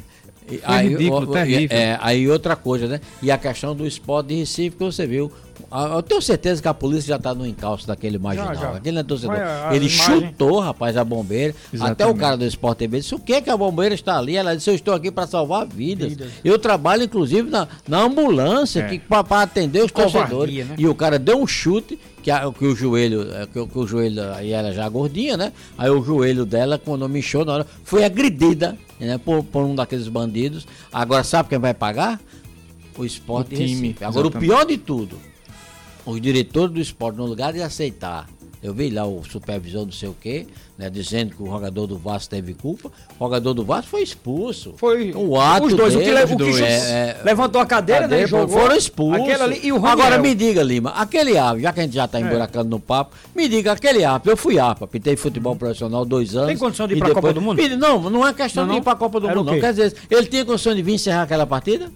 Foi 0.58 0.75
aí, 0.75 0.89
ridículo, 0.89 1.29
o, 1.29 1.34
terrível. 1.34 1.77
É, 1.77 1.98
aí 2.01 2.27
outra 2.27 2.56
coisa, 2.56 2.88
né? 2.88 3.00
E 3.22 3.29
a 3.29 3.38
questão 3.38 3.75
do 3.75 3.86
esporte 3.86 4.27
de 4.27 4.36
Recife, 4.36 4.75
que 4.77 4.84
você 4.84 5.06
viu. 5.06 5.32
Eu 5.72 6.01
tenho 6.01 6.22
certeza 6.22 6.62
que 6.62 6.68
a 6.68 6.74
polícia 6.74 7.10
já 7.10 7.15
está 7.18 7.36
no 7.36 7.46
encalço 7.46 7.86
daquele 7.86 8.18
marginal. 8.18 8.56
Já, 8.56 8.62
já. 8.62 8.70
Aquele 8.72 9.00
é 9.00 9.03
torcedor. 9.03 9.36
Ele 9.72 9.86
imagem... 9.86 9.89
chutou, 9.89 10.60
rapaz, 10.60 10.98
a 10.98 11.03
bombeira. 11.03 11.53
Exatamente. 11.72 12.01
Até 12.01 12.08
o 12.08 12.15
cara 12.15 12.38
do 12.38 12.46
Esporte 12.46 12.79
TV 12.79 13.00
disse: 13.00 13.13
o 13.13 13.20
que 13.20 13.34
é 13.34 13.41
que 13.41 13.50
a 13.50 13.58
bombeira 13.58 13.94
está 13.94 14.18
ali? 14.18 14.36
Ela 14.36 14.56
disse: 14.56 14.70
eu 14.70 14.74
estou 14.74 14.94
aqui 14.94 15.12
para 15.12 15.27
salvar 15.27 15.68
vidas. 15.68 16.10
vidas. 16.10 16.32
Eu 16.44 16.58
trabalho, 16.58 17.03
inclusive, 17.03 17.50
na, 17.50 17.68
na 17.88 18.01
ambulância 18.01 18.79
é. 18.79 19.00
para 19.00 19.41
atender 19.41 19.84
os 19.84 19.91
Covardia, 19.91 20.22
torcedores. 20.22 20.68
Né? 20.70 20.75
E 20.77 20.88
o 20.88 20.96
cara 20.96 21.20
deu 21.20 21.38
um 21.38 21.46
chute 21.46 22.00
que, 22.29 22.31
a, 22.31 22.51
que 22.51 22.65
o 22.65 22.75
joelho, 22.75 23.33
é, 23.33 23.48
que, 23.48 23.65
que, 23.65 23.79
o 23.79 23.88
joelho, 23.88 24.31
aí 24.33 24.51
ela 24.51 24.71
já 24.71 24.88
gordinha, 24.88 25.36
né? 25.36 25.51
Aí 25.75 25.89
o 25.89 26.03
joelho 26.03 26.45
dela, 26.45 26.77
quando 26.77 27.09
me 27.09 27.19
inchou 27.19 27.43
na 27.43 27.53
hora, 27.53 27.67
foi 27.83 28.03
agredida 28.03 28.77
né, 29.00 29.17
por, 29.17 29.43
por 29.43 29.63
um 29.63 29.74
daqueles 29.74 30.07
bandidos. 30.07 30.67
Agora, 30.93 31.24
sabe 31.24 31.50
quem 31.50 31.57
vai 31.57 31.74
pagar? 31.74 32.21
O 32.95 33.03
esporte 33.03 33.55
o 33.55 33.57
time. 33.57 33.95
Agora, 34.01 34.27
exatamente. 34.27 34.38
o 34.38 34.39
pior 34.39 34.65
de 34.65 34.77
tudo, 34.77 35.17
os 36.05 36.21
diretores 36.21 36.71
do 36.71 36.79
esporte, 36.79 37.15
no 37.17 37.25
lugar 37.25 37.51
de 37.51 37.62
aceitar 37.63 38.27
eu 38.61 38.73
vi 38.73 38.89
lá 38.89 39.05
o 39.05 39.23
supervisor 39.23 39.85
não 39.85 39.91
sei 39.91 40.09
o 40.09 40.15
quê, 40.19 40.45
né, 40.77 40.89
dizendo 40.89 41.35
que 41.35 41.41
o 41.41 41.45
jogador 41.45 41.87
do 41.87 41.97
Vasco 41.97 42.29
teve 42.29 42.53
culpa. 42.53 42.91
O 43.17 43.25
jogador 43.25 43.53
do 43.53 43.63
Vasco 43.63 43.89
foi 43.89 44.01
expulso. 44.01 44.73
Foi 44.77 45.13
o 45.13 45.39
ato 45.39 45.67
os 45.67 45.73
dois. 45.73 45.95
Dele, 45.95 46.23
o 46.23 46.27
que, 46.27 46.33
o 46.33 46.37
que 46.37 46.63
é, 46.63 46.67
é, 46.67 47.21
levantou 47.23 47.61
a 47.61 47.65
cadeira, 47.65 48.01
né, 48.01 48.07
cadeira 48.07 48.23
né? 48.23 48.27
Jogou. 48.27 48.59
Foram 48.59 48.75
expulsos. 48.75 49.41
Ali, 49.41 49.59
e 49.63 49.71
o 49.71 49.85
Agora 49.85 50.17
me 50.17 50.35
diga, 50.35 50.61
Lima, 50.61 50.91
aquele 50.91 51.37
árbitro, 51.37 51.63
já 51.63 51.73
que 51.73 51.79
a 51.79 51.83
gente 51.83 51.95
já 51.95 52.05
está 52.05 52.19
é. 52.19 52.21
emburacando 52.21 52.67
é. 52.67 52.69
no 52.69 52.79
papo, 52.79 53.15
me 53.33 53.47
diga, 53.47 53.71
aquele 53.71 54.03
árbitro, 54.03 54.31
eu 54.31 54.37
fui 54.37 54.59
APA, 54.59 54.87
pitei 54.87 55.15
futebol 55.15 55.55
profissional 55.55 56.03
dois 56.03 56.35
anos. 56.35 56.47
Tem 56.47 56.57
condição 56.57 56.87
de 56.87 56.95
ir 56.95 56.99
para 56.99 57.11
a 57.11 57.15
Copa 57.15 57.33
do 57.33 57.41
Mundo? 57.41 57.61
Não, 57.77 58.09
não 58.09 58.27
é 58.27 58.33
questão 58.33 58.65
não, 58.65 58.73
de 58.73 58.79
ir 58.79 58.83
para 58.83 58.93
a 58.93 58.97
Copa 58.97 59.19
do 59.19 59.27
Mundo, 59.29 59.51
não. 59.51 59.59
Quer 59.59 59.71
dizer, 59.71 59.95
ele 60.09 60.25
tinha 60.27 60.43
condição 60.43 60.75
de 60.75 60.81
vir 60.81 60.93
encerrar 60.93 61.23
aquela 61.23 61.47
partida? 61.47 61.89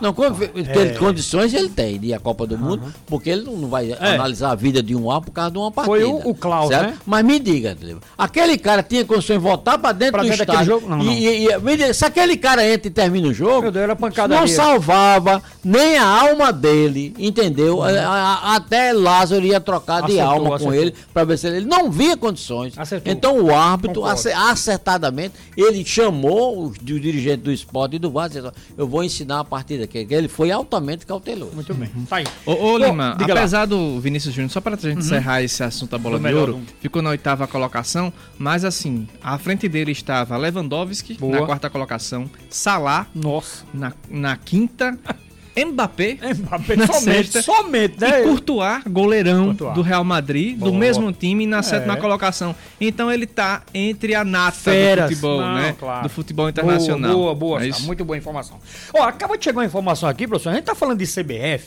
Não, 0.00 0.10
é. 0.10 0.88
condições 0.98 1.54
ele 1.54 1.68
tem 1.68 1.98
de 1.98 2.08
ir 2.08 2.14
à 2.14 2.18
Copa 2.18 2.46
do 2.46 2.58
Mundo, 2.58 2.84
uhum. 2.84 2.92
porque 3.06 3.30
ele 3.30 3.42
não 3.42 3.68
vai 3.68 3.92
é. 3.92 4.14
analisar 4.14 4.50
a 4.50 4.54
vida 4.54 4.82
de 4.82 4.94
um 4.94 5.10
A 5.10 5.20
por 5.20 5.30
causa 5.30 5.50
de 5.50 5.58
uma 5.58 5.70
partida. 5.70 5.96
Foi 5.96 6.04
o, 6.04 6.30
o 6.30 6.34
Klaus, 6.34 6.68
certo? 6.68 6.90
né? 6.90 6.98
Mas 7.06 7.24
me 7.24 7.38
diga, 7.38 7.76
aquele 8.16 8.58
cara 8.58 8.82
tinha 8.82 9.04
condições 9.04 9.38
de 9.38 9.42
voltar 9.42 9.78
para 9.78 9.92
dentro 9.92 10.14
pra 10.14 10.22
do 10.22 10.28
dentro 10.28 10.42
estádio. 10.42 10.64
Jogo? 10.64 10.88
Não, 10.88 10.98
não. 10.98 11.12
E, 11.12 11.46
e, 11.46 11.58
me 11.58 11.76
diga, 11.76 11.94
se 11.94 12.04
aquele 12.04 12.36
cara 12.36 12.66
entra 12.68 12.88
e 12.88 12.90
termina 12.90 13.28
o 13.28 13.34
jogo, 13.34 13.70
Deus, 13.70 13.88
não 14.28 14.46
salvava 14.46 15.42
nem 15.64 15.96
a 15.96 16.06
alma 16.06 16.52
dele, 16.52 17.14
entendeu? 17.18 17.78
Uhum. 17.78 17.84
Até 17.84 18.92
Lázaro 18.92 19.44
ia 19.44 19.60
trocar 19.60 20.04
acertou, 20.04 20.14
de 20.14 20.20
alma 20.20 20.56
acertou. 20.56 20.66
com 20.66 20.74
ele 20.74 20.94
para 21.12 21.24
ver 21.24 21.38
se 21.38 21.46
ele, 21.46 21.58
ele 21.58 21.66
não 21.66 21.90
via 21.90 22.16
condições. 22.16 22.76
Acertou. 22.76 23.12
Então 23.12 23.40
o 23.40 23.54
árbitro, 23.54 24.02
acertadamente, 24.04 25.34
ele 25.56 25.84
chamou 25.84 26.66
o 26.66 26.72
dirigente 26.72 27.42
do 27.42 27.52
esporte 27.52 27.96
e 27.96 27.98
do 27.98 28.10
Vasco, 28.10 28.52
eu 28.76 28.86
vou 28.86 29.04
ensinar 29.04 29.40
a 29.40 29.44
partida 29.44 29.86
que 29.92 30.14
ele 30.14 30.28
foi 30.28 30.50
altamente 30.50 31.04
cauteloso. 31.04 31.54
Muito 31.54 31.74
bem. 31.74 31.90
Tá 32.08 32.16
aí. 32.16 32.26
Ô, 32.46 32.52
ô 32.52 32.78
Lima, 32.78 33.16
apesar 33.20 33.60
lá. 33.60 33.66
do 33.66 34.00
Vinícius 34.00 34.34
Júnior, 34.34 34.50
só 34.50 34.60
para 34.60 34.74
a 34.74 34.78
gente 34.78 34.94
uhum. 34.94 34.98
encerrar 35.00 35.42
esse 35.42 35.62
assunto 35.62 35.90
da 35.90 35.98
bola 35.98 36.18
de 36.18 36.34
ouro, 36.34 36.60
ficou 36.80 37.02
na 37.02 37.10
oitava 37.10 37.46
colocação, 37.46 38.12
mas 38.38 38.64
assim, 38.64 39.06
à 39.22 39.36
frente 39.38 39.68
dele 39.68 39.92
estava 39.92 40.36
Lewandowski 40.36 41.14
Boa. 41.14 41.40
na 41.40 41.46
quarta 41.46 41.68
colocação, 41.68 42.30
Salah 42.48 43.06
Nossa. 43.14 43.64
Na, 43.72 43.92
na 44.08 44.36
quinta 44.36 44.98
Mbappé, 45.56 46.18
Mbappé 46.34 46.76
na 46.76 46.86
somente, 46.86 47.30
sexta, 47.30 47.42
somente, 47.42 48.00
né? 48.00 48.20
E 48.20 48.22
Courtois, 48.24 48.82
goleirão 48.88 49.46
Courtois. 49.46 49.74
do 49.74 49.82
Real 49.82 50.02
Madrid, 50.02 50.56
Boa. 50.56 50.70
do 50.70 50.76
mesmo 50.78 51.12
time, 51.12 51.46
na 51.46 51.58
é. 51.58 51.62
sétima 51.62 51.96
colocação. 51.96 52.54
Então 52.80 53.12
ele 53.12 53.26
tá 53.26 53.62
entre 53.74 54.14
a 54.14 54.24
nata 54.24 54.56
Feras. 54.56 55.10
do 55.10 55.14
futebol, 55.16 55.40
Não, 55.40 55.54
né? 55.54 55.74
Claro. 55.78 56.02
Do 56.04 56.08
futebol 56.08 56.48
internacional. 56.48 57.12
Boa, 57.12 57.34
boa, 57.34 57.58
boa. 57.58 57.66
É 57.66 57.70
tá, 57.70 57.80
muito 57.80 58.04
boa 58.04 58.16
informação. 58.16 58.58
Ó, 58.94 59.02
acaba 59.02 59.36
de 59.36 59.44
chegar 59.44 59.58
uma 59.58 59.66
informação 59.66 60.08
aqui, 60.08 60.26
professor. 60.26 60.50
A 60.50 60.54
gente 60.54 60.64
tá 60.64 60.74
falando 60.74 60.98
de 60.98 61.06
CBF. 61.06 61.66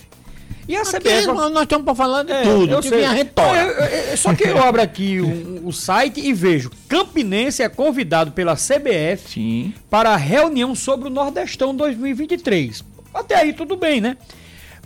E 0.68 0.76
a 0.76 0.82
aqui, 0.82 0.98
CBF. 0.98 1.28
Nós 1.28 1.62
estamos 1.62 1.86
para 1.86 1.96
falar 1.96 2.24
de 2.24 2.32
é, 2.32 2.42
tudo. 2.42 2.74
Eu 2.74 2.82
sei. 2.82 3.06
A 3.06 4.18
só 4.18 4.34
que 4.34 4.48
eu 4.48 4.62
abro 4.64 4.82
aqui 4.82 5.20
o, 5.20 5.68
o, 5.68 5.72
site 5.72 6.20
e 6.20 6.34
vejo: 6.34 6.72
Campinense 6.88 7.62
é 7.62 7.70
convidado 7.70 8.32
pela 8.32 8.56
CBF 8.56 9.30
Sim. 9.32 9.74
para 9.92 10.12
a 10.12 10.16
reunião 10.16 10.74
sobre 10.74 11.08
o 11.08 11.12
Nordestão 11.12 11.76
2023. 11.76 12.95
Até 13.16 13.36
aí 13.36 13.54
tudo 13.54 13.78
bem, 13.78 14.02
né? 14.02 14.18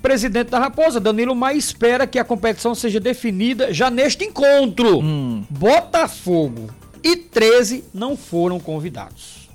Presidente 0.01 0.49
da 0.49 0.59
Raposa, 0.59 0.99
Danilo 0.99 1.35
Maia, 1.35 1.57
espera 1.57 2.07
que 2.07 2.17
a 2.17 2.23
competição 2.23 2.73
seja 2.73 2.99
definida 2.99 3.73
já 3.73 3.89
neste 3.89 4.23
encontro. 4.23 4.99
Hum. 4.99 5.43
Botafogo 5.49 6.69
e 7.03 7.15
13 7.17 7.83
não 7.93 8.15
foram 8.15 8.59
convidados. 8.59 9.49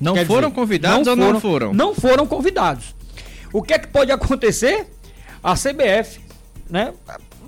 Não 0.00 0.14
Quer 0.14 0.26
foram 0.26 0.48
dizer, 0.48 0.54
convidados 0.60 1.06
não 1.06 1.12
ou 1.12 1.16
foram, 1.16 1.32
não 1.32 1.40
foram? 1.40 1.74
Não 1.74 1.94
foram 1.94 2.26
convidados. 2.26 2.94
O 3.52 3.62
que 3.62 3.72
é 3.72 3.78
que 3.78 3.88
pode 3.88 4.12
acontecer? 4.12 4.86
A 5.42 5.54
CBF, 5.54 6.20
né? 6.68 6.92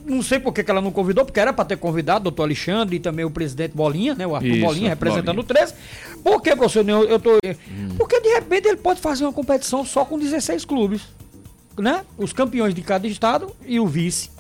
Não 0.04 0.22
sei 0.22 0.40
por 0.40 0.52
que, 0.52 0.68
ela 0.68 0.80
não 0.80 0.90
convidou, 0.90 1.24
porque 1.24 1.38
era 1.38 1.52
para 1.52 1.64
ter 1.64 1.76
convidado 1.76 2.20
o 2.20 2.22
doutor 2.24 2.44
Alexandre 2.44 2.96
e 2.96 3.00
também 3.00 3.24
o 3.24 3.30
presidente 3.30 3.76
Bolinha, 3.76 4.14
né? 4.14 4.26
O 4.26 4.34
Arthur 4.34 4.48
Isso, 4.48 4.64
Bolinha, 4.66 4.88
representando 4.88 5.36
Bolinha. 5.36 5.42
o 5.42 5.44
13. 5.44 5.74
Por 6.22 6.42
que, 6.42 6.54
professor? 6.54 6.88
Eu, 6.88 7.04
eu 7.04 7.18
tô. 7.18 7.34
Hum. 7.34 7.94
Porque 7.96 8.20
de 8.20 8.28
repente 8.28 8.68
ele 8.68 8.76
pode 8.76 9.00
fazer 9.00 9.24
uma 9.24 9.32
competição 9.32 9.84
só 9.84 10.04
com 10.04 10.18
16 10.18 10.64
clubes. 10.64 11.02
Né? 11.78 12.04
Os 12.18 12.32
campeões 12.32 12.74
de 12.74 12.82
cada 12.82 13.06
estado 13.06 13.54
e 13.64 13.80
o 13.80 13.86
vice. 13.86 14.30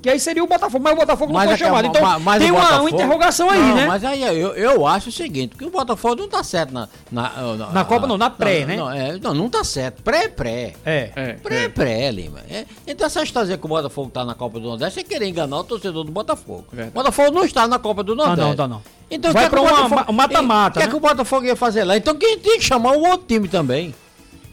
Que 0.00 0.10
aí 0.10 0.20
seria 0.20 0.44
o 0.44 0.46
Botafogo, 0.46 0.82
mas 0.82 0.92
o 0.92 0.96
Botafogo 0.96 1.32
mas 1.32 1.50
não 1.50 1.56
foi 1.56 1.66
é 1.66 1.68
chamado. 1.68 1.86
Então 1.88 2.02
mas, 2.02 2.22
mas 2.22 2.42
tem 2.42 2.52
uma, 2.52 2.80
uma, 2.80 2.90
interrogação 2.90 3.50
aí, 3.50 3.58
não, 3.58 3.74
né? 3.74 3.86
Mas 3.86 4.04
aí 4.04 4.22
eu, 4.22 4.54
eu 4.54 4.86
acho 4.86 5.08
o 5.08 5.12
seguinte, 5.12 5.56
que 5.56 5.64
o 5.64 5.70
Botafogo 5.70 6.16
não 6.16 6.28
tá 6.28 6.42
certo 6.42 6.72
na. 6.72 6.88
Na, 7.10 7.30
na, 7.56 7.66
na 7.72 7.84
Copa 7.84 8.06
não, 8.06 8.16
na 8.16 8.30
pré, 8.30 8.60
não, 8.60 8.66
né? 8.66 8.76
Não, 8.76 8.90
é, 8.90 9.18
não, 9.18 9.34
não 9.34 9.48
tá 9.48 9.64
certo. 9.64 10.02
Pré-pré. 10.02 10.74
É. 10.84 11.10
é. 11.16 11.32
Pré-pré, 11.34 12.02
é. 12.02 12.10
Lima. 12.12 12.40
É. 12.48 12.64
Então 12.86 13.06
essa 13.06 13.22
história 13.22 13.56
que 13.56 13.64
o 13.64 13.68
Botafogo 13.68 14.10
tá 14.10 14.24
na 14.24 14.34
Copa 14.34 14.60
do 14.60 14.68
Nordeste 14.68 15.00
é 15.00 15.02
querer 15.02 15.26
enganar 15.26 15.58
o 15.58 15.64
torcedor 15.64 16.04
do 16.04 16.12
Botafogo. 16.12 16.66
O 16.72 16.90
Botafogo 16.90 17.30
não 17.32 17.44
está 17.44 17.66
na 17.66 17.78
Copa 17.78 18.02
do 18.02 18.14
Nordeste. 18.14 18.40
Ah, 18.40 18.46
não, 18.46 18.56
tá 18.56 18.68
não. 18.68 18.82
Então, 19.10 19.32
Vai 19.32 19.48
para 19.48 19.60
um 19.60 20.12
mata-mata. 20.12 20.78
O 20.78 20.82
que 20.82 20.86
é 20.86 20.90
que 20.90 20.96
o 20.96 21.00
Botafogo 21.00 21.46
ia 21.46 21.56
fazer 21.56 21.84
lá? 21.84 21.96
Então 21.96 22.14
quem 22.14 22.38
tem 22.38 22.58
que 22.58 22.64
chamar 22.64 22.92
o 22.92 23.00
outro 23.00 23.26
time 23.26 23.48
também. 23.48 23.94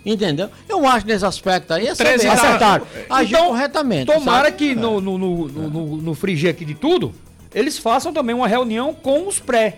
Entendeu? 0.06 0.50
Eu 0.70 0.86
acho 0.86 1.08
nesse 1.08 1.26
aspecto 1.26 1.74
aí, 1.74 1.88
é 1.88 1.92
acertaram. 1.92 2.86
Agiu 3.10 3.38
então, 3.38 3.48
corretamente. 3.48 4.06
Tomara 4.06 4.46
sabe? 4.46 4.58
que 4.58 4.76
no, 4.76 5.02
no, 5.02 5.18
no, 5.18 5.48
no, 5.48 5.98
no 5.98 6.14
frigir 6.14 6.50
aqui 6.52 6.64
de 6.64 6.76
tudo, 6.76 7.14
eles 7.54 7.78
façam 7.78 8.14
também 8.14 8.36
uma 8.36 8.48
reunião 8.48 8.94
com 8.94 9.28
os 9.28 9.40
pré 9.40 9.78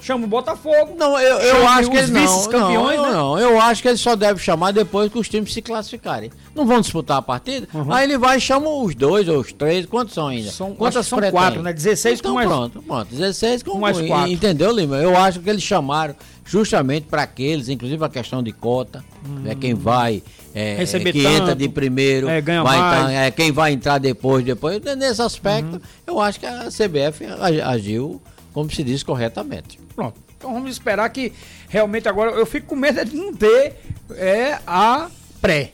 chama 0.00 0.24
o 0.24 0.28
Botafogo. 0.28 0.94
Não, 0.98 1.18
eu, 1.18 1.38
eu 1.38 1.68
acho 1.68 1.90
que 1.90 1.96
eles 1.96 2.10
não, 2.10 2.44
campeões, 2.44 2.96
não, 2.96 3.06
né? 3.06 3.12
não, 3.12 3.38
eu 3.38 3.60
acho 3.60 3.82
que 3.82 3.88
ele 3.88 3.96
só 3.96 4.14
deve 4.14 4.40
chamar 4.40 4.72
depois 4.72 5.10
que 5.10 5.18
os 5.18 5.28
times 5.28 5.52
se 5.52 5.62
classificarem. 5.62 6.30
Não 6.54 6.66
vão 6.66 6.80
disputar 6.80 7.18
a 7.18 7.22
partida? 7.22 7.68
Uhum. 7.72 7.92
Aí 7.92 8.04
ele 8.04 8.18
vai 8.18 8.38
e 8.38 8.40
chama 8.40 8.68
os 8.68 8.94
dois 8.94 9.28
ou 9.28 9.40
os 9.40 9.52
três, 9.52 9.86
quantos 9.86 10.14
são 10.14 10.28
ainda? 10.28 10.50
São, 10.50 10.74
Quantas 10.74 11.06
são 11.06 11.18
quatro, 11.30 11.62
né? 11.62 11.72
16 11.72 12.20
então, 12.20 12.30
com 12.30 12.34
mais... 12.36 12.48
pronto, 12.48 12.82
pronto, 12.82 13.08
16 13.10 13.62
com, 13.62 13.72
com 13.72 13.78
mais 13.78 14.00
quatro. 14.00 14.32
Entendeu, 14.32 14.72
Lima? 14.72 14.96
Eu 14.96 15.16
acho 15.16 15.40
que 15.40 15.50
eles 15.50 15.62
chamaram 15.62 16.14
justamente 16.44 17.06
para 17.08 17.22
aqueles, 17.22 17.68
inclusive 17.68 18.04
a 18.04 18.08
questão 18.08 18.42
de 18.42 18.52
cota, 18.52 19.04
hum. 19.26 19.40
né, 19.40 19.54
quem 19.54 19.74
vai 19.74 20.22
é, 20.56 20.74
Receber 20.76 21.12
que 21.12 21.22
tanto, 21.22 21.42
entra 21.42 21.54
de 21.54 21.68
primeiro, 21.68 22.30
é, 22.30 22.40
ganha 22.40 22.62
vai 22.62 22.78
mais. 22.78 23.02
Entrar, 23.02 23.12
é, 23.12 23.30
quem 23.30 23.52
vai 23.52 23.72
entrar 23.72 23.98
depois, 23.98 24.42
depois. 24.42 24.80
Nesse 24.96 25.20
aspecto, 25.20 25.74
uhum. 25.74 25.80
eu 26.06 26.18
acho 26.18 26.40
que 26.40 26.46
a 26.46 26.68
CBF 26.70 27.26
agiu, 27.62 28.22
como 28.54 28.70
se 28.70 28.82
diz, 28.82 29.02
corretamente. 29.02 29.78
Pronto. 29.96 30.20
Então 30.36 30.52
vamos 30.52 30.70
esperar 30.70 31.08
que 31.08 31.32
realmente 31.68 32.08
agora 32.08 32.30
eu 32.32 32.44
fico 32.44 32.68
com 32.68 32.76
medo 32.76 33.02
de 33.04 33.16
não 33.16 33.34
ter 33.34 33.74
é, 34.10 34.58
a 34.66 35.08
pré. 35.40 35.72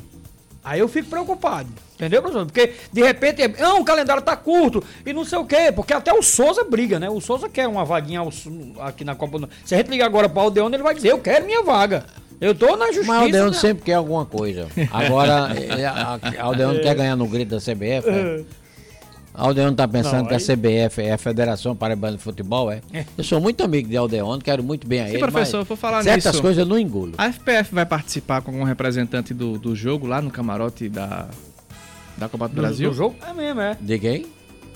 Aí 0.64 0.78
eu 0.78 0.88
fico 0.88 1.10
preocupado. 1.10 1.68
Entendeu, 1.94 2.22
professor? 2.22 2.46
Porque 2.46 2.74
de 2.92 3.02
repente, 3.02 3.46
não, 3.60 3.80
o 3.80 3.84
calendário 3.84 4.22
tá 4.22 4.36
curto 4.36 4.82
e 5.04 5.12
não 5.12 5.24
sei 5.24 5.38
o 5.38 5.44
quê. 5.44 5.72
Porque 5.74 5.92
até 5.92 6.12
o 6.12 6.22
Souza 6.22 6.64
briga, 6.64 6.98
né? 7.00 7.10
O 7.10 7.20
Souza 7.20 7.48
quer 7.48 7.66
uma 7.66 7.84
vaguinha 7.84 8.20
aqui 8.80 9.04
na 9.04 9.14
Copa 9.14 9.40
do 9.40 9.48
Se 9.64 9.74
a 9.74 9.78
gente 9.78 9.90
ligar 9.90 10.06
agora 10.06 10.28
para 10.28 10.40
o 10.40 10.44
Aldeone, 10.44 10.76
ele 10.76 10.82
vai 10.82 10.94
dizer: 10.94 11.10
Eu 11.10 11.18
quero 11.18 11.44
minha 11.44 11.62
vaga. 11.62 12.06
Eu 12.40 12.54
tô 12.56 12.76
na 12.76 12.86
justiça. 12.86 13.06
Mas 13.06 13.20
o 13.20 13.24
Aldeone 13.24 13.50
né? 13.52 13.56
sempre 13.56 13.84
quer 13.84 13.94
alguma 13.94 14.26
coisa. 14.26 14.68
Agora, 14.90 15.48
a 16.38 16.42
Aldeone 16.42 16.78
é. 16.78 16.82
quer 16.82 16.94
ganhar 16.94 17.16
no 17.16 17.26
grito 17.26 17.50
da 17.50 17.58
CBF. 17.58 18.10
Né? 18.10 18.44
Aldeone 19.34 19.74
tá 19.74 19.88
pensando 19.88 20.22
não, 20.22 20.26
que 20.26 20.34
a 20.34 20.38
CBF 20.38 21.00
é 21.00 21.12
a 21.12 21.18
Federação 21.18 21.74
Paraibana 21.74 22.16
de 22.16 22.22
Futebol, 22.22 22.70
é? 22.70 22.82
é? 22.92 23.06
Eu 23.16 23.24
sou 23.24 23.40
muito 23.40 23.64
amigo 23.64 23.88
de 23.88 23.96
Aldeone, 23.96 24.42
quero 24.42 24.62
muito 24.62 24.86
bem 24.86 25.00
a 25.00 25.04
Sim, 25.06 25.10
ele. 25.12 25.18
professor, 25.20 25.58
eu 25.58 25.64
vou 25.64 25.76
falar 25.76 26.02
certas 26.02 26.32
nisso. 26.32 26.42
coisas 26.42 26.58
eu 26.58 26.66
não 26.66 26.78
engulo. 26.78 27.14
A 27.16 27.32
FPF 27.32 27.74
vai 27.74 27.86
participar 27.86 28.42
com 28.42 28.50
algum 28.50 28.64
representante 28.64 29.32
do, 29.32 29.58
do 29.58 29.74
jogo 29.74 30.06
lá 30.06 30.20
no 30.20 30.30
camarote 30.30 30.88
da 30.88 31.28
Da 32.18 32.28
Copa 32.28 32.46
do, 32.46 32.54
do 32.54 32.60
Brasil? 32.60 32.90
Do 32.90 32.96
jogo? 32.96 33.16
É 33.26 33.32
mesmo, 33.32 33.60
é. 33.60 33.76
De 33.80 33.98
quem? 33.98 34.26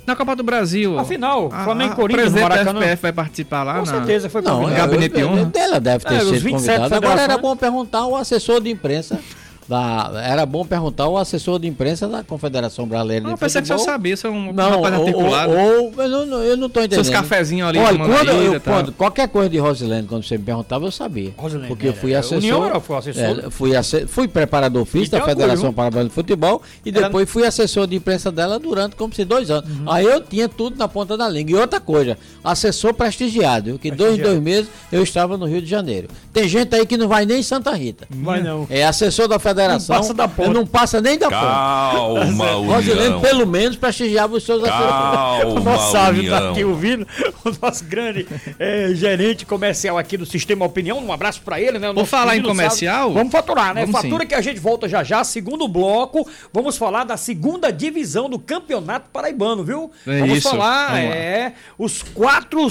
Na 0.06 0.16
Copa 0.16 0.34
do 0.34 0.42
Brasil. 0.42 0.98
Afinal, 0.98 1.50
Flamengo 1.50 1.92
e 1.92 1.96
Corinthians, 1.96 2.32
o 2.32 2.34
presidente 2.34 2.64
da 2.64 2.70
FPF 2.72 3.02
vai 3.02 3.12
participar 3.12 3.62
lá? 3.62 3.74
Com 3.74 3.86
na... 3.86 3.86
certeza, 3.86 4.30
foi 4.30 4.40
convidado. 4.40 4.70
Não, 4.70 4.76
gabinete 4.76 5.20
eu, 5.20 5.36
eu, 5.36 5.50
Ela 5.54 5.80
deve 5.80 6.04
ter 6.04 6.14
é, 6.14 6.20
sido 6.20 6.50
convidada. 6.50 6.96
Agora 6.96 7.20
era 7.20 7.36
bom 7.36 7.54
perguntar 7.56 7.98
ao 7.98 8.16
assessor 8.16 8.60
de 8.62 8.70
imprensa 8.70 9.20
da, 9.68 10.12
era 10.22 10.46
bom 10.46 10.64
perguntar 10.64 11.04
ao 11.04 11.18
assessor 11.18 11.58
de 11.58 11.66
imprensa 11.66 12.06
da 12.06 12.22
Confederação 12.22 12.86
Brasileira 12.86 13.24
não, 13.24 13.34
de 13.34 13.40
Futebol. 13.40 13.48
Eu 13.48 13.62
pensei 13.62 13.62
que 13.62 13.82
você 13.82 13.90
sabia, 13.90 14.14
isso 14.14 14.26
é 14.26 14.30
um 14.30 14.52
não, 14.52 14.82
rapaz 14.82 14.94
articulado. 14.94 15.52
Ou, 15.52 15.92
ou, 15.96 16.02
eu, 16.02 16.26
não, 16.26 16.42
eu 16.42 16.56
não 16.56 16.68
tô 16.68 16.80
entendendo. 16.80 17.04
Seus 17.04 17.10
cafezinhos 17.10 17.68
ali. 17.68 17.78
Olha, 17.78 17.98
quando, 17.98 18.28
eu, 18.28 18.60
quando, 18.60 18.92
qualquer 18.92 19.28
coisa 19.28 19.50
de 19.50 19.58
Rosilene, 19.58 20.06
quando 20.06 20.22
você 20.22 20.38
me 20.38 20.44
perguntava, 20.44 20.84
eu 20.84 20.92
sabia. 20.92 21.32
Rosilene, 21.36 21.68
porque 21.68 21.88
eu 21.88 21.94
fui 21.94 22.14
assessor. 22.14 22.38
União 22.38 22.64
era, 22.64 22.78
foi 22.78 22.96
assessor? 22.96 23.44
É, 23.46 23.50
fui, 23.50 23.76
assessor, 23.76 24.08
fui 24.08 24.28
preparador 24.28 24.84
físico 24.84 25.16
da 25.16 25.24
Federação 25.24 25.72
Paraibana 25.72 26.08
de 26.08 26.14
Futebol 26.14 26.62
e 26.84 26.92
depois 26.92 27.28
fui 27.28 27.44
assessor 27.44 27.88
de 27.88 27.96
imprensa 27.96 28.30
dela 28.30 28.60
durante 28.60 28.94
como 28.94 29.12
se 29.12 29.24
dois 29.24 29.50
anos. 29.50 29.68
Uhum. 29.68 29.90
Aí 29.90 30.06
eu 30.06 30.20
tinha 30.20 30.48
tudo 30.48 30.76
na 30.76 30.86
ponta 30.86 31.16
da 31.16 31.28
língua. 31.28 31.50
E 31.50 31.60
outra 31.60 31.80
coisa, 31.80 32.16
assessor 32.44 32.94
prestigiado, 32.94 33.78
que 33.78 33.90
dois, 33.90 34.16
dois 34.18 34.40
meses 34.40 34.68
eu 34.92 35.02
estava 35.02 35.36
no 35.36 35.46
Rio 35.46 35.60
de 35.60 35.68
Janeiro. 35.68 36.08
Tem 36.32 36.48
gente 36.48 36.72
aí 36.74 36.86
que 36.86 36.96
não 36.96 37.08
vai 37.08 37.26
nem 37.26 37.40
em 37.40 37.42
Santa 37.42 37.72
Rita. 37.72 38.06
Vai 38.10 38.42
não. 38.42 38.66
É 38.70 38.84
assessor 38.84 39.26
da 39.26 39.38
federação. 39.38 39.55
Não 39.56 39.80
passa 39.80 40.14
da 40.14 40.28
ponta. 40.28 40.50
Não 40.50 40.66
passa 40.66 41.00
nem 41.00 41.18
da 41.18 41.28
Calma, 41.28 42.36
ponta. 42.36 42.74
Rosilene, 42.74 43.20
pelo 43.20 43.46
menos, 43.46 43.76
prestigiava 43.76 44.34
os 44.34 44.44
seus 44.44 44.62
assessores. 44.62 45.54
O 45.54 45.60
nosso 45.60 45.92
Sávio 45.92 46.30
tá 46.30 46.50
aqui 46.50 46.64
ouvindo. 46.64 47.06
O 47.44 47.64
nosso 47.64 47.84
grande 47.84 48.26
é, 48.58 48.90
gerente 48.94 49.46
comercial 49.46 49.96
aqui 49.96 50.16
do 50.16 50.26
Sistema 50.26 50.64
Opinião. 50.64 50.98
Um 50.98 51.12
abraço 51.12 51.40
para 51.42 51.60
ele, 51.60 51.78
né? 51.78 51.92
Vou 51.92 52.04
falar 52.04 52.36
em 52.36 52.42
comercial. 52.42 53.12
Vamos 53.12 53.30
faturar, 53.30 53.74
né? 53.74 53.82
Vamos 53.82 54.00
Fatura 54.00 54.22
sim. 54.22 54.28
que 54.28 54.34
a 54.34 54.40
gente 54.40 54.58
volta 54.58 54.88
já 54.88 55.04
já. 55.04 55.22
Segundo 55.22 55.68
bloco, 55.68 56.28
vamos 56.52 56.76
falar 56.76 57.04
da 57.04 57.16
segunda 57.16 57.70
divisão 57.70 58.28
do 58.28 58.38
Campeonato 58.38 59.08
Paraibano, 59.12 59.62
viu? 59.62 59.90
É 60.06 60.20
vamos 60.20 60.38
isso. 60.38 60.50
falar, 60.50 60.88
vamos 60.88 61.14
é, 61.14 61.52
os 61.78 62.02
quatro 62.02 62.66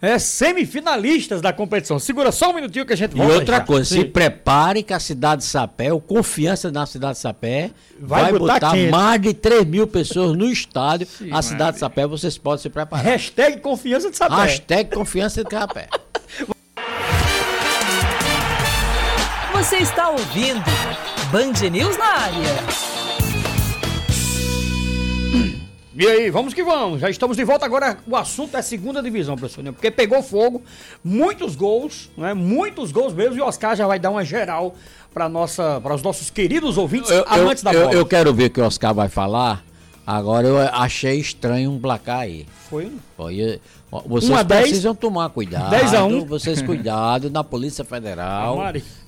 é, 0.00 0.18
semifinalistas 0.18 1.40
da 1.40 1.52
competição. 1.52 1.98
Segura 1.98 2.30
só 2.30 2.50
um 2.50 2.54
minutinho 2.54 2.84
que 2.84 2.92
a 2.92 2.96
gente 2.96 3.16
volta. 3.16 3.32
E 3.32 3.36
outra 3.36 3.56
já. 3.56 3.64
coisa, 3.64 3.84
Sim. 3.84 4.00
se 4.00 4.04
prepare 4.06 4.82
que 4.82 4.92
a 4.92 5.00
cidade 5.00 5.42
de 5.42 5.48
Sapé, 5.48 5.92
o 5.92 6.00
confiança 6.00 6.70
na 6.70 6.86
cidade 6.86 7.14
de 7.14 7.20
Sapé, 7.20 7.70
vai, 7.98 8.24
vai 8.24 8.32
botar, 8.38 8.54
botar 8.54 8.76
mais 8.90 9.20
de 9.20 9.34
3 9.34 9.64
mil 9.64 9.86
pessoas 9.86 10.36
no 10.36 10.50
estádio. 10.50 11.06
Sim, 11.06 11.30
a 11.32 11.42
cidade 11.42 11.74
de 11.74 11.80
Sapé, 11.80 12.06
vocês 12.06 12.36
podem 12.36 12.62
se 12.62 12.68
preparar. 12.68 13.04
Hashtag 13.04 13.60
confiança 13.60 14.10
de 14.10 14.16
Sapé. 14.16 14.34
Hashtag 14.34 14.90
confiança 14.94 15.42
de 15.44 15.50
Sapé. 15.50 15.88
Você 19.52 19.76
está 19.76 20.10
ouvindo 20.10 20.64
Band 21.32 21.68
News 21.70 21.96
na 21.96 22.04
área. 22.04 22.95
E 25.98 26.06
aí, 26.06 26.30
vamos 26.30 26.52
que 26.52 26.62
vamos. 26.62 27.00
Já 27.00 27.08
estamos 27.08 27.38
de 27.38 27.44
volta 27.44 27.64
agora. 27.64 27.96
O 28.06 28.14
assunto 28.14 28.54
é 28.54 28.60
segunda 28.60 29.02
divisão, 29.02 29.34
professor, 29.34 29.64
né? 29.64 29.72
porque 29.72 29.90
pegou 29.90 30.22
fogo, 30.22 30.62
muitos 31.02 31.56
gols, 31.56 32.10
né? 32.18 32.34
Muitos 32.34 32.92
gols 32.92 33.14
mesmo. 33.14 33.38
E 33.38 33.40
o 33.40 33.46
Oscar 33.46 33.74
já 33.74 33.86
vai 33.86 33.98
dar 33.98 34.10
uma 34.10 34.22
geral 34.22 34.74
para 35.14 35.26
nossa, 35.26 35.80
para 35.80 35.94
os 35.94 36.02
nossos 36.02 36.28
queridos 36.28 36.76
ouvintes 36.76 37.10
eu, 37.10 37.24
amantes 37.26 37.64
eu, 37.64 37.72
da 37.72 37.78
bola. 37.78 37.92
Eu, 37.94 38.00
eu 38.00 38.06
quero 38.06 38.34
ver 38.34 38.44
o 38.44 38.50
que 38.50 38.60
o 38.60 38.64
Oscar 38.66 38.92
vai 38.92 39.08
falar. 39.08 39.64
Agora 40.06 40.46
eu 40.46 40.58
achei 40.58 41.18
estranho 41.18 41.72
um 41.72 41.80
placar 41.80 42.20
aí. 42.20 42.46
Foi? 42.70 42.92
Foi. 43.16 43.58
Vocês 44.06 44.30
Uma 44.30 44.44
precisam 44.44 44.92
10, 44.92 45.00
tomar 45.00 45.30
cuidado. 45.30 45.70
10 45.70 45.94
a 45.94 46.04
1. 46.04 46.24
Vocês 46.26 46.60
cuidado 46.62 47.30
na 47.30 47.42
Polícia 47.42 47.84
Federal. 47.84 48.58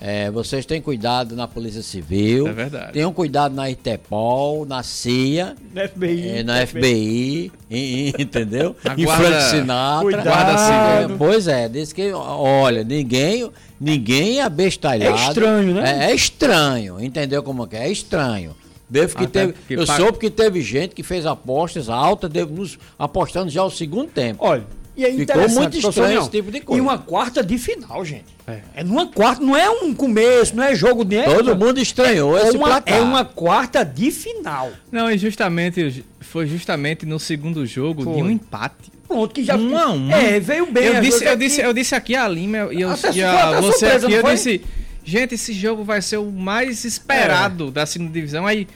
É, 0.01 0.31
vocês 0.31 0.65
têm 0.65 0.81
cuidado 0.81 1.37
na 1.37 1.47
Polícia 1.47 1.83
Civil. 1.83 2.47
É 2.49 2.53
verdade. 2.53 2.93
Tenham 2.93 3.13
cuidado 3.13 3.55
na 3.55 3.71
Interpol, 3.71 4.65
na 4.65 4.83
CIA. 4.83 5.57
Na 5.75 5.87
FBI. 5.87 6.29
É, 6.29 6.43
na 6.43 6.67
FBI. 6.67 7.53
FBI 7.67 8.15
entendeu? 8.19 8.75
e 8.97 9.07
Frank 9.07 9.43
Sinatra. 9.51 10.03
Cuidado. 10.03 11.13
É, 11.13 11.17
pois 11.17 11.49
é, 11.49 11.69
diz 11.69 11.93
que, 11.93 12.13
olha, 12.13 12.83
ninguém, 12.83 13.51
ninguém 13.81 14.39
é 14.39 14.43
abestalhado. 14.43 15.17
É 15.17 15.29
estranho, 15.29 15.75
né? 15.75 16.07
É, 16.07 16.11
é 16.11 16.15
estranho, 16.15 17.01
entendeu 17.01 17.43
como 17.43 17.69
é? 17.73 17.87
É 17.87 17.91
estranho. 17.91 18.57
Devo 18.91 19.17
que 19.17 19.27
teve, 19.27 19.55
que 19.67 19.75
eu 19.75 19.87
soube 19.87 20.19
que 20.19 20.31
teve 20.31 20.63
gente 20.63 20.95
que 20.95 21.03
fez 21.03 21.27
apostas 21.27 21.89
altas, 21.89 22.31
devo 22.31 22.55
nos 22.55 22.79
apostando 22.99 23.51
já 23.51 23.63
o 23.63 23.71
segundo 23.71 24.09
tempo. 24.09 24.43
Olha, 24.43 24.65
e 24.99 25.05
é 25.05 25.13
Ficou 25.13 25.49
muito 25.51 25.79
estranho 25.79 26.21
esse 26.21 26.31
tipo 26.31 26.51
de 26.51 26.61
coisa. 26.61 26.77
E 26.77 26.81
uma 26.81 26.99
quarta 26.99 27.41
de 27.41 27.57
final, 27.57 28.05
gente. 28.05 28.25
É. 28.49 28.61
é 28.75 28.85
numa 28.85 29.07
quarta, 29.07 29.41
não 29.45 29.57
é 29.57 29.71
um 29.71 29.95
começo, 29.95 30.57
não 30.57 30.65
é 30.65 30.75
jogo 30.75 31.05
de. 31.05 31.23
Todo 31.23 31.55
mundo 31.55 31.79
estranhou 31.79 32.37
é 32.37 32.49
esse 32.49 32.57
uma, 32.57 32.67
placar. 32.67 32.99
É 32.99 33.01
uma 33.01 33.25
quarta 33.25 33.85
de 33.85 34.11
final. 34.11 34.73
Não, 34.91 35.09
e 35.09 35.17
justamente 35.17 36.05
foi 36.19 36.49
justamente 36.49 37.07
no 37.07 37.21
segundo 37.21 37.65
jogo 37.65 38.03
foi. 38.03 38.17
de 38.17 38.23
um 38.23 38.31
empate. 38.31 38.91
Pronto, 39.07 39.33
que 39.33 39.45
já 39.45 39.57
um 39.57 39.79
a 39.79 39.91
um. 39.91 40.11
É, 40.11 40.41
veio 40.41 40.67
bem. 40.67 40.87
Eu 40.87 41.01
disse, 41.01 41.25
eu 41.25 41.37
disse, 41.37 41.61
eu 41.61 41.73
disse 41.73 41.95
aqui 41.95 42.17
a 42.17 42.27
Lima 42.27 42.69
e 42.73 42.81
eu, 42.81 42.91
e 43.15 43.23
a, 43.23 43.61
você 43.61 43.79
surpresa, 43.79 44.07
aqui, 44.07 44.17
eu 44.17 44.23
disse, 44.25 44.63
gente, 45.09 45.35
esse 45.35 45.53
jogo 45.53 45.83
vai 45.83 46.03
ser 46.03 46.19
o 46.19 46.31
mais 46.31 46.85
esperado 46.85 47.69
é. 47.69 47.71
da 47.71 47.87
segunda 47.87 48.13
divisão. 48.13 48.47
Aí 48.47 48.69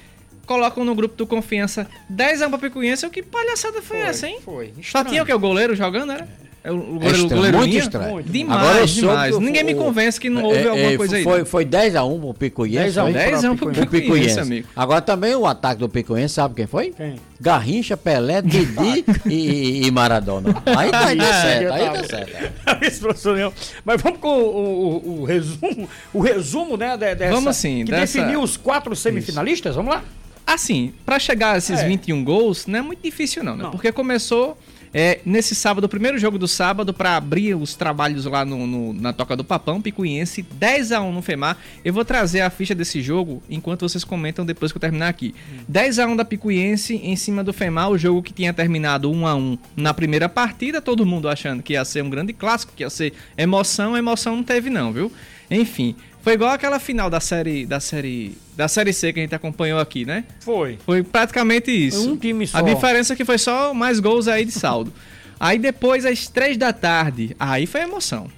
colocam 0.47 0.85
no 0.85 0.95
grupo 0.95 1.15
do 1.15 1.27
Confiança 1.27 1.87
10 2.09 2.43
a 2.43 2.47
1 2.47 2.51
pra 2.51 2.59
Picuinhense. 2.59 3.07
O 3.07 3.11
que 3.11 3.23
palhaçada 3.23 3.83
foi, 3.83 3.99
foi 3.99 4.09
essa, 4.09 4.27
hein? 4.27 4.39
Foi. 4.43 4.73
Só 4.83 5.05
tinha 5.05 5.23
o 5.23 5.27
que? 5.27 5.33
O 5.33 5.39
goleiro 5.39 5.77
jogando, 5.77 6.13
era? 6.13 6.29
É 6.65 6.71
o 6.71 6.79
goleiro, 6.79 7.27
é 7.27 7.29
goleiro 7.29 7.59
muito 7.59 7.77
estranho. 7.77 8.23
Demais, 8.23 8.61
Agora 8.61 8.87
demais. 8.87 9.39
Ninguém 9.39 9.65
me 9.65 9.75
convence 9.75 10.21
que 10.21 10.31
não 10.31 10.45
houve 10.45 10.59
é, 10.59 10.69
alguma 10.69 10.93
é, 10.93 10.97
coisa 10.97 11.17
aí. 11.17 11.25
Foi, 11.25 11.45
foi 11.45 11.67
10x1 11.67 12.21
pro 12.21 12.35
Picuiense. 12.35 13.01
10x1 13.01 13.59
pro 13.59 13.87
Picuiense, 13.89 14.39
amigo. 14.39 14.69
Agora 14.77 15.01
também 15.01 15.35
o 15.35 15.45
ataque 15.45 15.81
do 15.81 15.89
Picuiense, 15.89 16.35
sabe 16.35 16.55
quem 16.55 16.67
foi? 16.69 16.91
Quem? 16.91 17.17
Garrincha, 17.41 17.97
Pelé, 17.97 18.41
Didi 18.47 19.05
e, 19.27 19.87
e, 19.87 19.91
Maradona. 19.91 20.63
Aí 20.77 20.91
tá 20.93 21.07
aí 21.07 21.19
dá 21.19 21.33
certo, 21.33 21.73
aí 21.73 21.85
dá 21.91 22.05
certo. 22.05 22.53
Isso, 22.87 23.01
professor 23.01 23.53
Mas 23.85 24.01
vamos 24.01 24.21
com 24.21 24.29
o, 24.29 25.03
o, 25.05 25.21
o, 25.23 25.25
resumo, 25.25 25.89
o 26.15 26.21
resumo, 26.21 26.77
né, 26.77 26.97
dessa, 26.97 27.33
vamos 27.33 27.57
sim, 27.57 27.85
que 27.85 27.91
dessa... 27.91 28.19
definiu 28.19 28.41
os 28.41 28.57
quatro 28.57 28.95
semifinalistas, 28.95 29.71
Isso. 29.71 29.83
vamos 29.83 29.95
lá? 29.95 30.05
Assim, 30.47 30.93
para 31.05 31.19
chegar 31.19 31.55
a 31.55 31.59
esses 31.59 31.81
é. 31.81 31.89
21 31.89 32.23
gols, 32.23 32.67
não 32.69 32.79
é 32.79 32.83
muito 32.83 33.03
difícil 33.03 33.43
não, 33.43 33.57
né? 33.57 33.65
Não. 33.65 33.71
Porque 33.73 33.91
começou 33.91 34.57
é, 34.95 35.21
nesse 35.25 35.55
sábado, 35.55 35.85
o 35.85 35.89
primeiro 35.89 36.19
jogo 36.19 36.39
do 36.39 36.47
sábado, 36.47 36.93
para 36.93 37.17
abrir 37.17 37.55
os 37.55 37.75
trabalhos 37.75 38.27
lá 38.27 38.45
no, 38.45 38.67
no, 38.67 38.93
na 38.93 39.13
Toca 39.13 39.35
do 39.35 39.43
Papão, 39.43 39.81
Picuiense, 39.81 40.43
10 40.43 40.93
a 40.93 41.01
1 41.01 41.13
no 41.13 41.23
FEMAR. 41.23 41.57
Eu 41.85 41.93
vou 41.93 42.05
trazer 42.05 42.43
a 42.43 42.51
ficha 42.51 42.75
desse 42.75 43.01
jogo 43.01 43.43
enquanto 43.49 43.89
vocês 43.89 44.05
comentam 44.05 44.45
depois 44.45 44.71
que 44.71 44.77
eu 44.77 44.81
terminar 44.81 45.09
aqui. 45.09 45.35
Hum. 45.51 45.65
10 45.67 45.99
a 45.99 46.07
1 46.07 46.17
da 46.17 46.25
Picuiense 46.25 46.97
em 46.97 47.17
cima 47.17 47.43
do 47.43 47.53
FEMAR, 47.53 47.91
o 47.91 47.97
jogo 47.97 48.23
que 48.23 48.33
tinha 48.33 48.53
terminado 48.53 49.11
1 49.11 49.27
a 49.27 49.35
1 49.35 49.59
na 49.77 49.95
primeira 49.95 50.29
partida, 50.29 50.83
todo 50.83 51.07
mundo 51.07 51.29
achando 51.29 51.63
que 51.63 51.73
ia 51.73 51.85
ser 51.85 52.03
um 52.03 52.11
grande 52.11 52.33
clássico, 52.33 52.73
que 52.77 52.83
ia 52.83 52.91
ser 52.91 53.15
emoção, 53.37 53.97
emoção 53.97 54.37
não 54.37 54.43
teve 54.43 54.69
não, 54.69 54.93
viu? 54.93 55.11
Enfim, 55.51 55.95
foi 56.23 56.35
igual 56.35 56.53
aquela 56.53 56.79
final 56.79 57.11
da 57.11 57.21
série 57.21 57.67
da 57.67 57.81
série 57.81 58.39
da 58.57 58.69
série 58.69 58.93
C 58.93 59.13
que 59.13 59.19
a 59.19 59.23
gente 59.23 59.35
acompanhou 59.35 59.81
aqui, 59.81 60.05
né? 60.05 60.25
Foi. 60.41 60.79
Foi 60.85 61.03
praticamente 61.03 61.71
isso. 61.71 62.11
Um 62.11 62.17
time 62.17 62.47
só. 62.47 62.59
A 62.59 62.63
diferença 62.63 63.13
é 63.13 63.17
que 63.17 63.25
foi 63.25 63.39
só 63.39 63.75
mais 63.75 63.99
gols 63.99 64.29
aí 64.29 64.45
de 64.45 64.53
saldo. 64.53 64.93
aí 65.39 65.59
depois 65.59 66.07
às 66.07 66.29
três 66.29 66.57
da 66.57 66.73
tarde, 66.73 67.37
aí 67.39 67.67
foi 67.67 67.83
emoção. 67.83 68.29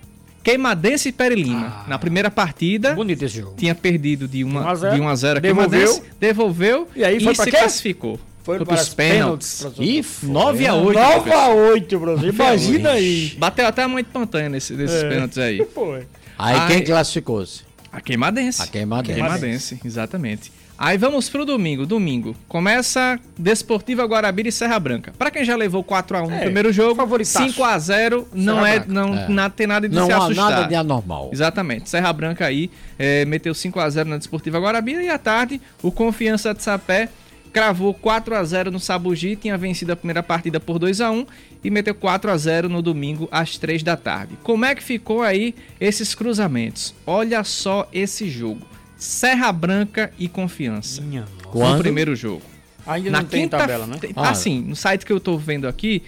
Queimadense 0.42 1.08
e 1.08 1.12
Perilima. 1.12 1.84
Ah, 1.84 1.88
na 1.88 1.98
primeira 1.98 2.30
partida. 2.30 2.94
Bonito 2.94 3.22
esse 3.22 3.40
jogo. 3.40 3.54
Tinha 3.56 3.74
perdido 3.74 4.28
de 4.28 4.44
1 4.44 4.58
a 4.58 4.74
0. 4.74 4.94
De 4.94 5.00
1 5.00 5.08
a 5.08 5.14
0 5.14 5.40
devolveu, 5.40 6.04
devolveu 6.20 6.88
e 6.94 7.02
aí 7.02 7.18
foi 7.18 7.32
e 7.32 7.36
se 7.36 7.44
quê? 7.44 7.50
classificou. 7.50 8.20
Foi, 8.42 8.58
foi 8.58 8.66
para 8.66 8.74
os 8.74 8.88
pênaltis. 8.90 9.62
pênaltis. 9.62 10.22
E 10.22 10.26
9 10.26 10.66
a 10.66 10.74
8. 10.74 11.00
9 11.00 11.32
a 11.32 11.48
8, 11.48 11.98
Brasil. 11.98 12.28
Imagina 12.28 12.90
aí. 12.90 13.34
Bateu 13.38 13.66
até 13.66 13.82
a 13.82 13.88
mãe 13.88 14.04
de 14.04 14.10
Pantanha 14.10 14.50
nesse, 14.50 14.74
nesses 14.74 15.02
é. 15.02 15.08
pênaltis 15.08 15.38
aí. 15.38 15.66
Foi. 15.74 16.06
Aí, 16.36 16.58
aí 16.58 16.68
quem 16.68 16.84
classificou-se? 16.84 17.62
A 17.94 18.00
Queimadense. 18.00 18.60
A 18.60 18.66
Queimadense. 18.66 19.14
Queimadense, 19.14 19.80
exatamente. 19.84 20.52
Aí 20.76 20.98
vamos 20.98 21.28
pro 21.28 21.44
domingo. 21.44 21.86
Domingo. 21.86 22.34
Começa 22.48 23.20
Desportiva 23.38 24.04
Guarabira 24.04 24.48
e 24.48 24.52
Serra 24.52 24.80
Branca. 24.80 25.14
Para 25.16 25.30
quem 25.30 25.44
já 25.44 25.54
levou 25.54 25.84
4 25.84 26.16
x 26.16 26.26
1 26.26 26.30
no 26.30 26.36
é, 26.36 26.40
primeiro 26.40 26.72
jogo, 26.72 27.24
5 27.24 27.64
x 27.64 27.84
0 27.84 28.28
não 28.34 28.66
é 28.66 28.84
não 28.84 29.16
é. 29.16 29.28
Não, 29.28 29.48
tem 29.48 29.68
nada 29.68 29.88
de 29.88 29.94
não 29.94 30.06
se 30.06 30.12
assustar. 30.12 30.34
Não 30.34 30.44
há 30.44 30.50
nada 30.50 30.66
de 30.66 30.74
anormal. 30.74 31.30
Exatamente. 31.32 31.88
Serra 31.88 32.12
Branca 32.12 32.44
aí 32.44 32.68
é, 32.98 33.24
meteu 33.24 33.54
5 33.54 33.80
x 33.80 33.94
0 33.94 34.08
na 34.08 34.16
Desportiva 34.16 34.58
Guarabira 34.58 35.00
e 35.00 35.08
à 35.08 35.16
tarde 35.16 35.60
o 35.80 35.92
Confiança 35.92 36.52
de 36.52 36.64
Sapé 36.64 37.08
cravou 37.52 37.94
4 37.94 38.34
x 38.34 38.48
0 38.48 38.70
no 38.72 38.80
Sabugi, 38.80 39.36
tinha 39.36 39.56
vencido 39.56 39.92
a 39.92 39.96
primeira 39.96 40.24
partida 40.24 40.58
por 40.58 40.80
2 40.80 40.98
x 40.98 41.08
1 41.08 41.26
e 41.64 41.70
meteu 41.70 41.94
4 41.94 42.30
x 42.30 42.42
0 42.42 42.68
no 42.68 42.82
domingo 42.82 43.26
às 43.32 43.56
3 43.56 43.82
da 43.82 43.96
tarde. 43.96 44.38
Como 44.42 44.64
é 44.64 44.74
que 44.74 44.82
ficou 44.82 45.22
aí 45.22 45.54
esses 45.80 46.14
cruzamentos? 46.14 46.94
Olha 47.06 47.42
só 47.42 47.88
esse 47.92 48.28
jogo. 48.28 48.60
Serra 48.96 49.50
Branca 49.50 50.12
e 50.18 50.28
Confiança. 50.28 51.02
Minha? 51.02 51.24
No 51.52 51.78
primeiro 51.78 52.14
jogo. 52.14 52.42
Ainda 52.86 53.10
na 53.10 53.22
não 53.22 53.28
tem 53.28 53.48
tabela, 53.48 53.86
né? 53.86 53.96
Ah, 54.14 54.30
assim, 54.30 54.60
no 54.60 54.76
site 54.76 55.06
que 55.06 55.12
eu 55.12 55.18
tô 55.18 55.38
vendo 55.38 55.66
aqui, 55.66 56.02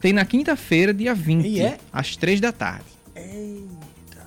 tem 0.00 0.12
na 0.12 0.24
quinta-feira, 0.24 0.92
dia 0.92 1.14
20, 1.14 1.60
é? 1.60 1.78
às 1.92 2.16
3 2.16 2.40
da 2.40 2.50
tarde. 2.50 2.84
Eita. 3.14 3.76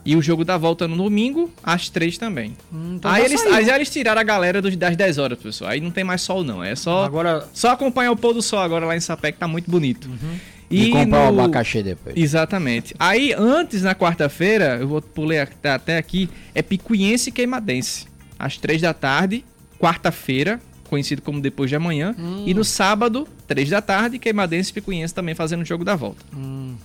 E 0.05 0.15
o 0.15 0.21
jogo 0.21 0.43
da 0.43 0.57
volta 0.57 0.87
no 0.87 0.95
domingo, 0.95 1.51
às 1.61 1.89
três 1.89 2.17
também. 2.17 2.55
Hum, 2.73 2.95
então 2.95 3.11
aí, 3.11 3.25
eles, 3.25 3.45
aí 3.45 3.69
eles 3.69 3.89
tiraram 3.89 4.19
a 4.19 4.23
galera 4.23 4.61
dos, 4.61 4.75
das 4.75 4.95
10 4.95 5.17
horas, 5.17 5.37
pessoal. 5.37 5.71
Aí 5.71 5.81
não 5.81 5.91
tem 5.91 6.03
mais 6.03 6.21
sol, 6.21 6.43
não. 6.43 6.63
É 6.63 6.75
só, 6.75 7.03
agora... 7.03 7.47
só 7.53 7.71
acompanhar 7.71 8.11
o 8.11 8.15
pôr 8.15 8.33
do 8.33 8.41
sol 8.41 8.59
agora 8.59 8.85
lá 8.85 8.95
em 8.95 8.99
Sapé, 8.99 9.31
que 9.31 9.37
tá 9.37 9.47
muito 9.47 9.69
bonito. 9.69 10.09
Uhum. 10.09 10.39
E, 10.69 10.85
e 10.85 10.91
comprar 10.91 11.31
no... 11.31 11.37
o 11.37 11.41
abacaxi 11.41 11.81
depois. 11.81 12.15
Exatamente. 12.15 12.95
Aí, 12.99 13.33
antes, 13.33 13.81
na 13.81 13.95
quarta-feira, 13.95 14.77
eu 14.79 14.87
vou 14.87 15.01
pular 15.01 15.49
até 15.63 15.97
aqui, 15.97 16.29
é 16.53 16.61
Picuiense 16.61 17.29
e 17.29 17.31
Queimadense. 17.31 18.07
Às 18.37 18.57
três 18.57 18.81
da 18.81 18.93
tarde, 18.93 19.43
quarta-feira, 19.79 20.61
conhecido 20.89 21.21
como 21.21 21.41
depois 21.41 21.69
de 21.69 21.75
amanhã. 21.75 22.15
Hum. 22.17 22.43
E 22.45 22.53
no 22.53 22.63
sábado, 22.63 23.27
três 23.47 23.69
da 23.69 23.81
tarde, 23.81 24.19
Queimadense 24.19 24.69
e 24.69 24.73
Picuiense 24.73 25.13
também 25.13 25.33
fazendo 25.33 25.61
o 25.61 25.65
jogo 25.65 25.83
da 25.83 25.95
volta. 25.95 26.23
Hum. 26.35 26.75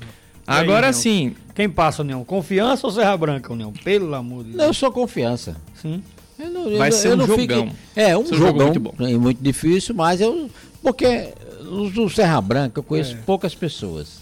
Agora 0.46 0.92
sim. 0.92 1.34
Quem 1.54 1.70
passa, 1.70 2.02
União? 2.02 2.24
Confiança 2.24 2.86
ou 2.86 2.92
Serra 2.92 3.16
Branca, 3.16 3.52
União? 3.52 3.72
Pelo 3.72 4.14
amor 4.14 4.44
de 4.44 4.50
Deus. 4.50 4.58
Não, 4.58 4.66
eu 4.66 4.74
sou 4.74 4.90
confiança. 4.92 5.56
Sim. 5.80 6.02
Eu 6.38 6.50
não, 6.50 6.68
eu, 6.68 6.78
Vai 6.78 6.90
ser 6.90 7.16
um 7.16 7.26
jogão. 7.26 7.68
Fico... 7.68 7.76
É, 7.94 8.16
um 8.16 8.26
jogão, 8.26 8.38
jogo 8.38 8.62
muito, 8.64 8.80
bom. 8.80 8.94
muito 9.20 9.42
difícil, 9.42 9.94
mas 9.94 10.20
eu. 10.20 10.50
Porque 10.82 11.32
no 11.64 12.10
Serra 12.10 12.40
Branca 12.40 12.78
eu 12.78 12.82
conheço 12.82 13.14
é. 13.14 13.18
poucas 13.24 13.54
pessoas. 13.54 14.20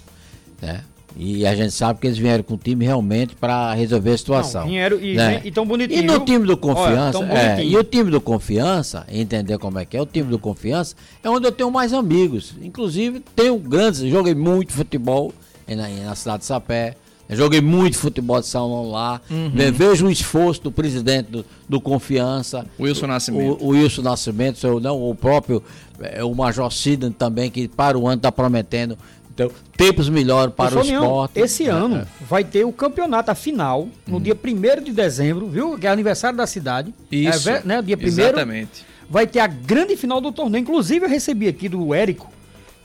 Né? 0.60 0.82
E 1.16 1.46
a 1.46 1.54
gente 1.54 1.72
sabe 1.72 2.00
que 2.00 2.06
eles 2.06 2.18
vieram 2.18 2.42
com 2.42 2.54
o 2.54 2.58
time 2.58 2.84
realmente 2.84 3.34
para 3.34 3.74
resolver 3.74 4.12
a 4.12 4.18
situação. 4.18 4.62
Não, 4.62 4.70
vieram 4.70 4.98
e, 4.98 5.14
né? 5.14 5.42
e 5.44 5.50
tão 5.50 5.66
bonitinho. 5.66 6.00
E 6.00 6.02
no 6.02 6.20
time 6.20 6.46
do 6.46 6.56
Confiança, 6.56 7.18
Olha, 7.18 7.60
é, 7.60 7.64
e 7.64 7.76
o 7.76 7.84
time 7.84 8.10
do 8.10 8.20
Confiança, 8.20 9.06
entender 9.10 9.58
como 9.58 9.78
é 9.78 9.84
que 9.84 9.96
é, 9.96 10.00
o 10.00 10.06
time 10.06 10.30
do 10.30 10.38
Confiança 10.38 10.96
é 11.22 11.28
onde 11.28 11.46
eu 11.46 11.52
tenho 11.52 11.70
mais 11.70 11.92
amigos. 11.92 12.54
Inclusive, 12.62 13.22
tenho 13.36 13.58
grandes, 13.58 14.00
joguei 14.00 14.34
muito 14.34 14.72
futebol 14.72 15.34
na, 15.68 15.88
na 15.88 16.14
cidade 16.14 16.38
de 16.40 16.44
Sapé. 16.46 16.96
Joguei 17.30 17.60
muito 17.60 17.96
futebol 17.98 18.40
de 18.40 18.46
salão 18.46 18.90
lá. 18.90 19.20
Uhum. 19.30 19.50
Vejo 19.72 20.06
o 20.06 20.10
esforço 20.10 20.62
do 20.62 20.72
presidente 20.72 21.30
do, 21.30 21.44
do 21.68 21.80
Confiança. 21.80 22.66
Wilson 22.78 23.06
Nascimento. 23.06 23.58
O, 23.62 23.66
o 23.66 23.68
Wilson 23.70 24.02
Nascimento, 24.02 24.66
o, 24.66 24.80
não, 24.80 25.00
o 25.00 25.14
próprio 25.14 25.62
é, 26.00 26.22
o 26.24 26.34
Major 26.34 26.70
Sidney 26.72 27.10
também, 27.10 27.50
que 27.50 27.68
para 27.68 27.98
o 27.98 28.06
ano 28.06 28.16
está 28.16 28.32
prometendo 28.32 28.98
então, 29.34 29.50
tempos 29.76 30.08
melhores 30.08 30.54
para 30.54 30.76
o 30.76 30.82
esporte. 30.82 31.40
Esse 31.40 31.66
é, 31.66 31.70
ano 31.70 31.96
é. 31.96 32.06
vai 32.28 32.44
ter 32.44 32.64
o 32.64 32.72
campeonato, 32.72 33.30
a 33.30 33.34
final, 33.34 33.88
no 34.06 34.18
hum. 34.18 34.20
dia 34.20 34.36
1 34.36 34.84
de 34.84 34.92
dezembro, 34.92 35.48
viu? 35.48 35.78
Que 35.78 35.86
é 35.86 35.90
aniversário 35.90 36.36
da 36.36 36.46
cidade. 36.46 36.94
Isso. 37.10 37.48
É, 37.48 37.62
né? 37.64 37.80
Dia 37.80 37.96
1 37.96 38.02
Exatamente. 38.02 38.84
Vai 39.08 39.26
ter 39.26 39.40
a 39.40 39.46
grande 39.46 39.96
final 39.96 40.20
do 40.20 40.32
torneio. 40.32 40.62
Inclusive, 40.62 41.06
eu 41.06 41.08
recebi 41.08 41.48
aqui 41.48 41.68
do 41.68 41.94
Érico 41.94 42.30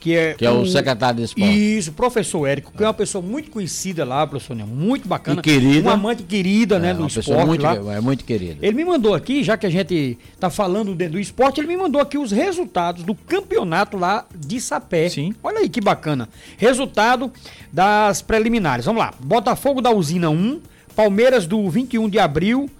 que 0.00 0.14
é, 0.14 0.34
que 0.34 0.44
é 0.44 0.50
o, 0.50 0.60
o 0.60 0.66
secretário 0.66 1.18
de 1.18 1.24
esporte. 1.24 1.78
Isso, 1.78 1.92
professor 1.92 2.46
Érico, 2.46 2.72
que 2.72 2.82
é 2.82 2.86
uma 2.86 2.94
pessoa 2.94 3.20
muito 3.20 3.50
conhecida 3.50 4.04
lá, 4.04 4.26
professor 4.26 4.56
muito 4.56 5.08
bacana. 5.08 5.40
E 5.40 5.42
querida. 5.42 5.88
Uma 5.88 5.94
amante 5.94 6.22
querida, 6.22 6.78
né, 6.78 6.90
é, 6.90 6.94
do 6.94 7.06
esporte 7.06 7.46
muito, 7.46 7.62
lá. 7.62 7.74
É 7.94 8.00
muito 8.00 8.24
querida. 8.24 8.58
Ele 8.60 8.76
me 8.76 8.84
mandou 8.84 9.14
aqui, 9.14 9.42
já 9.42 9.56
que 9.56 9.66
a 9.66 9.70
gente 9.70 10.18
tá 10.38 10.50
falando 10.50 10.94
do, 10.94 11.08
do 11.08 11.18
esporte, 11.18 11.60
ele 11.60 11.68
me 11.68 11.76
mandou 11.76 12.00
aqui 12.00 12.16
os 12.16 12.30
resultados 12.30 13.02
do 13.02 13.14
campeonato 13.14 13.96
lá 13.96 14.24
de 14.34 14.60
Sapé. 14.60 15.08
Sim. 15.08 15.34
Olha 15.42 15.58
aí 15.58 15.68
que 15.68 15.80
bacana. 15.80 16.28
Resultado 16.56 17.32
das 17.72 18.22
preliminares. 18.22 18.84
Vamos 18.84 19.00
lá. 19.00 19.12
Botafogo 19.18 19.80
da 19.80 19.90
Usina 19.90 20.30
1, 20.30 20.60
Palmeiras 20.94 21.46
do 21.46 21.68
21 21.68 22.08
de 22.08 22.18
abril 22.18 22.70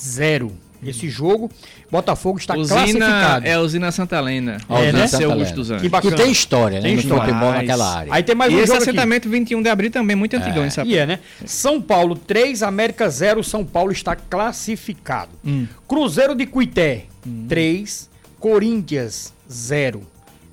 0. 0.00 0.67
Esse 0.82 1.08
jogo, 1.08 1.50
Botafogo 1.90 2.38
está 2.38 2.56
usina, 2.56 2.76
classificado. 2.76 3.46
É 3.46 3.54
a 3.54 3.60
Usina 3.60 3.90
Santa 3.90 4.16
Helena. 4.18 4.58
É, 4.68 4.92
né? 4.92 5.06
Santa 5.06 5.26
Augusto 5.26 5.54
dos 5.54 5.80
Que, 5.80 5.88
bacana. 5.88 6.16
que 6.16 6.22
tem 6.22 6.30
história, 6.30 6.80
né? 6.80 6.88
Tem 6.88 6.98
história. 6.98 7.24
futebol 7.24 7.52
naquela 7.52 7.96
área. 7.96 8.14
Aí 8.14 8.22
tem 8.22 8.34
mais 8.34 8.52
e 8.52 8.56
um 8.56 8.60
esse 8.60 8.72
assentamento 8.72 9.28
aqui. 9.28 9.38
21 9.38 9.62
de 9.62 9.68
abril 9.68 9.90
também 9.90 10.14
muito 10.14 10.36
antigão 10.36 10.64
é. 10.64 10.68
E 10.84 10.96
é, 10.96 11.06
né? 11.06 11.18
São 11.44 11.80
Paulo 11.80 12.14
3, 12.14 12.62
América 12.62 13.08
0, 13.08 13.42
São 13.42 13.64
Paulo 13.64 13.90
está 13.90 14.14
classificado. 14.14 15.30
Hum. 15.44 15.66
Cruzeiro 15.86 16.34
de 16.34 16.46
Cuité 16.46 17.06
hum. 17.26 17.46
3, 17.48 18.08
Corinthians 18.38 19.32
0. 19.50 20.02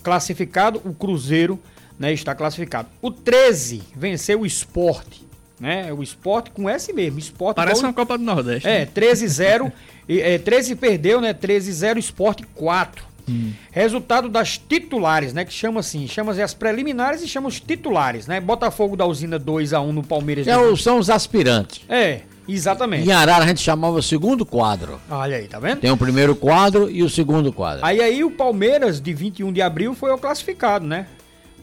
Classificado, 0.01 0.81
o 0.83 0.93
Cruzeiro 0.93 1.59
né, 1.99 2.13
está 2.13 2.35
classificado. 2.35 2.87
O 3.01 3.11
13 3.11 3.81
venceu 3.95 4.41
o 4.41 4.45
Esporte 4.45 5.24
né? 5.59 5.91
O 5.93 6.03
esporte 6.03 6.51
com 6.51 6.69
S 6.69 6.91
mesmo. 6.93 7.19
Esporte 7.19 7.55
Parece 7.55 7.79
igual... 7.79 7.91
uma 7.91 7.93
Copa 7.93 8.17
do 8.17 8.23
Nordeste. 8.23 8.67
É, 8.67 8.85
13-0. 8.85 9.71
é, 10.07 10.37
13 10.37 10.75
perdeu, 10.75 11.21
né? 11.21 11.33
13-0, 11.33 11.97
esporte 11.97 12.43
4. 12.53 13.15
Hum. 13.27 13.53
Resultado 13.71 14.29
das 14.29 14.57
titulares, 14.57 15.33
né? 15.33 15.43
Que 15.43 15.53
chama 15.53 15.79
assim, 15.79 16.07
chama 16.07 16.31
as 16.31 16.53
preliminares 16.53 17.23
e 17.23 17.27
chama 17.27 17.47
os 17.47 17.59
titulares, 17.59 18.27
né? 18.27 18.39
Botafogo 18.39 18.95
da 18.95 19.05
usina 19.05 19.39
2 19.39 19.73
a 19.73 19.81
1 19.81 19.91
no 19.91 20.03
Palmeiras. 20.03 20.47
É, 20.47 20.75
são 20.75 20.99
os 20.99 21.09
aspirantes. 21.09 21.81
É, 21.89 22.21
exatamente. 22.47 23.07
Em 23.07 23.11
Arara 23.11 23.43
a 23.43 23.47
gente 23.47 23.61
chamava 23.61 23.97
o 23.97 24.03
segundo 24.03 24.45
quadro. 24.45 24.99
Olha 25.09 25.37
aí, 25.37 25.47
tá 25.47 25.59
vendo? 25.59 25.79
Tem 25.79 25.89
o 25.89 25.97
primeiro 25.97 26.35
quadro 26.35 26.89
e 26.89 27.01
o 27.01 27.09
segundo 27.09 27.51
quadro. 27.51 27.83
Aí 27.83 27.99
aí 27.99 28.23
o 28.23 28.29
Palmeiras 28.29 29.01
de 29.01 29.13
21 29.13 29.51
de 29.51 29.61
abril 29.61 29.95
foi 29.95 30.11
o 30.11 30.17
classificado, 30.17 30.85
né? 30.85 31.07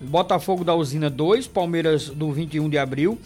Botafogo 0.00 0.64
da 0.64 0.74
usina 0.74 1.08
2, 1.08 1.46
Palmeiras 1.46 2.08
do 2.08 2.32
21 2.32 2.68
de 2.68 2.76
abril. 2.76 3.16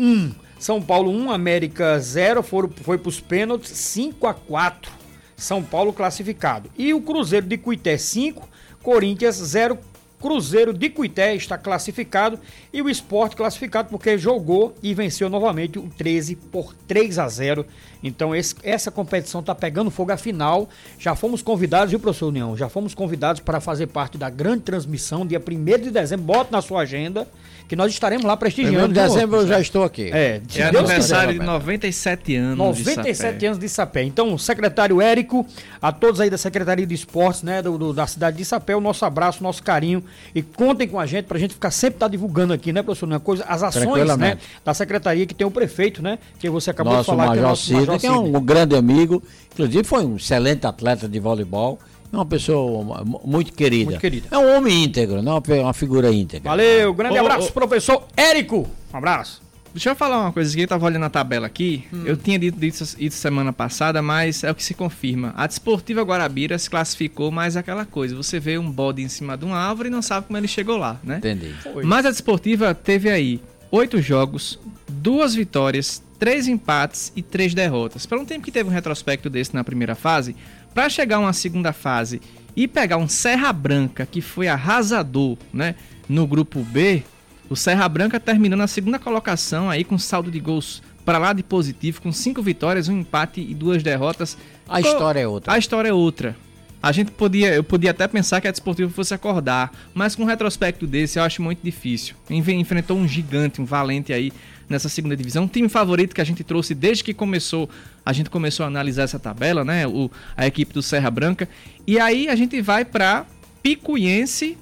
1. 0.00 0.32
São 0.58 0.80
Paulo 0.80 1.10
1, 1.10 1.30
América 1.30 1.98
0, 1.98 2.42
foram, 2.42 2.70
foi 2.82 2.96
para 2.96 3.08
os 3.08 3.20
pênaltis 3.20 3.70
5 3.70 4.26
a 4.26 4.34
4. 4.34 4.90
São 5.36 5.62
Paulo 5.62 5.92
classificado. 5.92 6.70
E 6.76 6.92
o 6.92 7.00
Cruzeiro 7.00 7.46
de 7.46 7.56
Cuité 7.56 7.96
5, 7.96 8.48
Corinthians 8.82 9.36
0, 9.36 9.78
Cruzeiro 10.20 10.74
de 10.74 10.90
Cuité 10.90 11.34
está 11.34 11.56
classificado 11.56 12.38
e 12.70 12.82
o 12.82 12.90
esporte 12.90 13.34
classificado 13.34 13.88
porque 13.88 14.18
jogou 14.18 14.74
e 14.82 14.92
venceu 14.92 15.30
novamente 15.30 15.78
o 15.78 15.88
13 15.96 16.36
por 16.36 16.74
3 16.86 17.18
a 17.18 17.26
0. 17.26 17.64
Então 18.02 18.34
esse, 18.34 18.54
essa 18.62 18.90
competição 18.90 19.40
está 19.40 19.54
pegando 19.54 19.90
fogo. 19.90 20.12
Afinal, 20.12 20.68
já 20.98 21.14
fomos 21.14 21.40
convidados, 21.40 21.90
viu, 21.90 21.98
professor 21.98 22.28
União? 22.28 22.54
Já 22.54 22.68
fomos 22.68 22.94
convidados 22.94 23.40
para 23.40 23.60
fazer 23.60 23.86
parte 23.86 24.18
da 24.18 24.28
grande 24.28 24.60
transmissão, 24.60 25.26
dia 25.26 25.40
1 25.40 25.64
de 25.82 25.90
dezembro. 25.90 26.26
Bota 26.26 26.50
na 26.52 26.60
sua 26.60 26.82
agenda 26.82 27.26
que 27.70 27.76
nós 27.76 27.92
estaremos 27.92 28.26
lá 28.26 28.36
prestigiando. 28.36 28.90
Em 28.90 28.92
dezembro 28.92 29.42
eu 29.42 29.46
já 29.46 29.60
estou 29.60 29.84
aqui. 29.84 30.10
É, 30.12 30.40
é 30.56 30.62
aniversário 30.64 31.38
de 31.38 31.46
97 31.46 32.34
anos 32.34 32.58
97 32.58 33.38
de 33.38 33.46
anos 33.46 33.60
de 33.60 33.68
Sapé. 33.68 34.02
Então, 34.02 34.36
secretário 34.36 35.00
Érico, 35.00 35.46
a 35.80 35.92
todos 35.92 36.20
aí 36.20 36.28
da 36.28 36.36
Secretaria 36.36 36.84
de 36.84 36.92
Esportes, 36.92 37.44
né, 37.44 37.62
do, 37.62 37.78
do, 37.78 37.92
da 37.92 38.08
cidade 38.08 38.38
de 38.38 38.44
Sapé, 38.44 38.74
o 38.74 38.80
nosso 38.80 39.04
abraço, 39.04 39.40
nosso 39.40 39.62
carinho 39.62 40.02
e 40.34 40.42
contem 40.42 40.88
com 40.88 40.98
a 40.98 41.06
gente 41.06 41.26
para 41.26 41.36
a 41.36 41.40
gente 41.40 41.54
ficar 41.54 41.70
sempre 41.70 42.00
tá 42.00 42.08
divulgando 42.08 42.52
aqui, 42.52 42.72
né, 42.72 42.82
professor? 42.82 43.06
Uma 43.06 43.20
coisa, 43.20 43.44
as 43.44 43.62
ações, 43.62 44.16
né, 44.16 44.36
da 44.64 44.74
secretaria 44.74 45.24
que 45.24 45.34
tem 45.34 45.46
o 45.46 45.50
prefeito, 45.52 46.02
né, 46.02 46.18
que 46.40 46.50
você 46.50 46.70
acabou 46.70 46.92
nosso 46.92 47.12
de 47.12 47.16
falar. 47.16 47.28
Major 47.28 47.36
que 47.36 47.38
é 47.38 47.44
o 47.44 47.48
nosso 47.50 47.66
Cida, 47.66 47.78
Major 47.78 48.00
que 48.00 48.06
é 48.08 48.10
um 48.10 48.44
grande 48.44 48.74
amigo, 48.74 49.22
inclusive 49.52 49.84
foi 49.84 50.04
um 50.04 50.16
excelente 50.16 50.66
atleta 50.66 51.08
de 51.08 51.20
voleibol. 51.20 51.78
É 52.12 52.16
uma 52.16 52.26
pessoa 52.26 53.04
muito 53.24 53.52
querida. 53.52 53.90
Muito 53.90 54.00
querida. 54.00 54.28
É 54.30 54.38
um 54.38 54.56
homem 54.56 54.84
íntegro, 54.84 55.22
não 55.22 55.42
é 55.46 55.60
uma 55.60 55.72
figura 55.72 56.12
íntegra. 56.12 56.50
Valeu, 56.50 56.92
grande 56.92 57.16
ô, 57.16 57.20
abraço, 57.20 57.48
ô, 57.48 57.52
professor 57.52 58.04
Érico. 58.16 58.68
Um 58.92 58.96
abraço. 58.96 59.40
Deixa 59.72 59.90
eu 59.90 59.96
falar 59.96 60.20
uma 60.20 60.32
coisa 60.32 60.52
aqui, 60.52 60.62
eu 60.62 60.68
tava 60.68 60.84
olhando 60.84 61.04
a 61.04 61.10
tabela 61.10 61.46
aqui. 61.46 61.84
Hum. 61.92 62.02
Eu 62.04 62.16
tinha 62.16 62.38
dito 62.38 62.62
isso, 62.64 62.96
isso, 62.98 63.16
semana 63.16 63.52
passada, 63.52 64.02
mas 64.02 64.42
é 64.42 64.50
o 64.50 64.54
que 64.54 64.64
se 64.64 64.74
confirma. 64.74 65.32
A 65.36 65.46
Desportiva 65.46 66.02
Guarabira 66.02 66.58
se 66.58 66.68
classificou, 66.68 67.30
mas 67.30 67.54
é 67.54 67.60
aquela 67.60 67.84
coisa, 67.84 68.16
você 68.16 68.40
vê 68.40 68.58
um 68.58 68.70
bode 68.70 69.00
em 69.00 69.08
cima 69.08 69.36
de 69.36 69.44
uma 69.44 69.56
árvore 69.56 69.88
e 69.88 69.92
não 69.92 70.02
sabe 70.02 70.26
como 70.26 70.36
ele 70.36 70.48
chegou 70.48 70.76
lá, 70.76 70.98
né? 71.04 71.18
Entendi. 71.18 71.54
Foi. 71.62 71.84
Mas 71.84 72.04
a 72.04 72.10
Desportiva 72.10 72.74
teve 72.74 73.08
aí 73.08 73.40
oito 73.70 74.02
jogos, 74.02 74.58
duas 74.88 75.34
vitórias, 75.36 76.02
três 76.18 76.48
empates 76.48 77.12
e 77.14 77.22
três 77.22 77.54
derrotas. 77.54 78.06
Para 78.06 78.18
um 78.18 78.24
tempo 78.24 78.44
que 78.44 78.50
teve 78.50 78.68
um 78.68 78.72
retrospecto 78.72 79.30
desse 79.30 79.54
na 79.54 79.62
primeira 79.62 79.94
fase, 79.94 80.34
para 80.74 80.88
chegar 80.88 81.16
a 81.16 81.20
uma 81.20 81.32
segunda 81.32 81.72
fase 81.72 82.20
e 82.56 82.66
pegar 82.66 82.96
um 82.96 83.08
Serra 83.08 83.52
Branca 83.52 84.06
que 84.06 84.20
foi 84.20 84.48
arrasador, 84.48 85.36
né, 85.52 85.74
no 86.08 86.26
grupo 86.26 86.62
B, 86.62 87.02
o 87.48 87.56
Serra 87.56 87.88
Branca 87.88 88.20
terminando 88.20 88.60
na 88.60 88.66
segunda 88.66 88.98
colocação 88.98 89.68
aí 89.68 89.84
com 89.84 89.98
saldo 89.98 90.30
de 90.30 90.38
gols 90.38 90.82
para 91.04 91.18
lá 91.18 91.32
de 91.32 91.42
positivo, 91.42 92.00
com 92.00 92.12
cinco 92.12 92.42
vitórias, 92.42 92.88
um 92.88 93.00
empate 93.00 93.40
e 93.40 93.54
duas 93.54 93.82
derrotas. 93.82 94.36
A 94.68 94.80
história 94.80 95.20
é 95.20 95.26
outra. 95.26 95.52
A 95.52 95.58
história 95.58 95.88
é 95.88 95.92
outra. 95.92 96.36
A 96.82 96.92
gente 96.92 97.10
podia, 97.10 97.54
eu 97.54 97.62
podia 97.62 97.90
até 97.90 98.06
pensar 98.08 98.40
que 98.40 98.48
a 98.48 98.50
Desportiva 98.50 98.90
fosse 98.90 99.12
acordar, 99.12 99.70
mas 99.92 100.14
com 100.14 100.22
um 100.22 100.26
retrospecto 100.26 100.86
desse 100.86 101.18
eu 101.18 101.22
acho 101.22 101.42
muito 101.42 101.60
difícil. 101.62 102.14
Enfrentou 102.30 102.96
um 102.96 103.06
gigante, 103.06 103.60
um 103.60 103.64
valente 103.64 104.12
aí 104.12 104.32
nessa 104.70 104.88
segunda 104.88 105.16
divisão. 105.16 105.44
Um 105.44 105.48
time 105.48 105.68
favorito 105.68 106.14
que 106.14 106.20
a 106.20 106.24
gente 106.24 106.44
trouxe 106.44 106.74
desde 106.74 107.02
que 107.04 107.12
começou, 107.12 107.68
a 108.06 108.12
gente 108.12 108.30
começou 108.30 108.64
a 108.64 108.68
analisar 108.68 109.02
essa 109.02 109.18
tabela, 109.18 109.64
né? 109.64 109.86
O, 109.86 110.10
a 110.36 110.46
equipe 110.46 110.72
do 110.72 110.80
Serra 110.80 111.10
Branca. 111.10 111.48
E 111.86 111.98
aí 111.98 112.28
a 112.28 112.36
gente 112.36 112.62
vai 112.62 112.84
para 112.84 113.26
Picuiense 113.62 114.56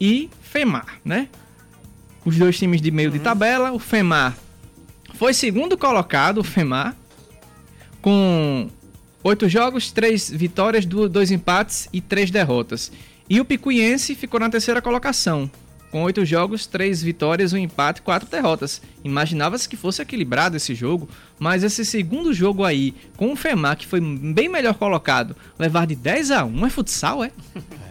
e 0.00 0.28
Femar, 0.42 1.00
né? 1.04 1.28
Os 2.24 2.36
dois 2.36 2.58
times 2.58 2.80
de 2.80 2.90
meio 2.90 3.08
uhum. 3.08 3.16
de 3.16 3.22
tabela. 3.22 3.72
O 3.72 3.78
Femar 3.78 4.36
foi 5.14 5.32
segundo 5.32 5.78
colocado, 5.78 6.38
o 6.38 6.44
Femar, 6.44 6.94
com 8.02 8.68
oito 9.24 9.48
jogos, 9.48 9.90
três 9.90 10.30
vitórias, 10.30 10.84
dois 10.84 11.30
empates 11.30 11.88
e 11.92 12.00
três 12.00 12.30
derrotas. 12.30 12.92
E 13.28 13.40
o 13.40 13.44
Picuiense 13.44 14.14
ficou 14.14 14.38
na 14.38 14.50
terceira 14.50 14.82
colocação, 14.82 15.50
Com 15.96 16.02
oito 16.02 16.26
jogos, 16.26 16.66
três 16.66 17.02
vitórias, 17.02 17.54
um 17.54 17.56
empate, 17.56 18.02
quatro 18.02 18.28
derrotas. 18.28 18.82
Imaginava-se 19.02 19.66
que 19.66 19.78
fosse 19.78 20.02
equilibrado 20.02 20.54
esse 20.54 20.74
jogo, 20.74 21.08
mas 21.38 21.64
esse 21.64 21.86
segundo 21.86 22.34
jogo 22.34 22.64
aí, 22.64 22.94
com 23.16 23.32
o 23.32 23.36
FEMAR, 23.36 23.78
que 23.78 23.86
foi 23.86 23.98
bem 23.98 24.46
melhor 24.46 24.74
colocado, 24.74 25.34
levar 25.58 25.86
de 25.86 25.96
10 25.96 26.32
a 26.32 26.44
1 26.44 26.66
é 26.66 26.68
futsal, 26.68 27.24
é? 27.24 27.30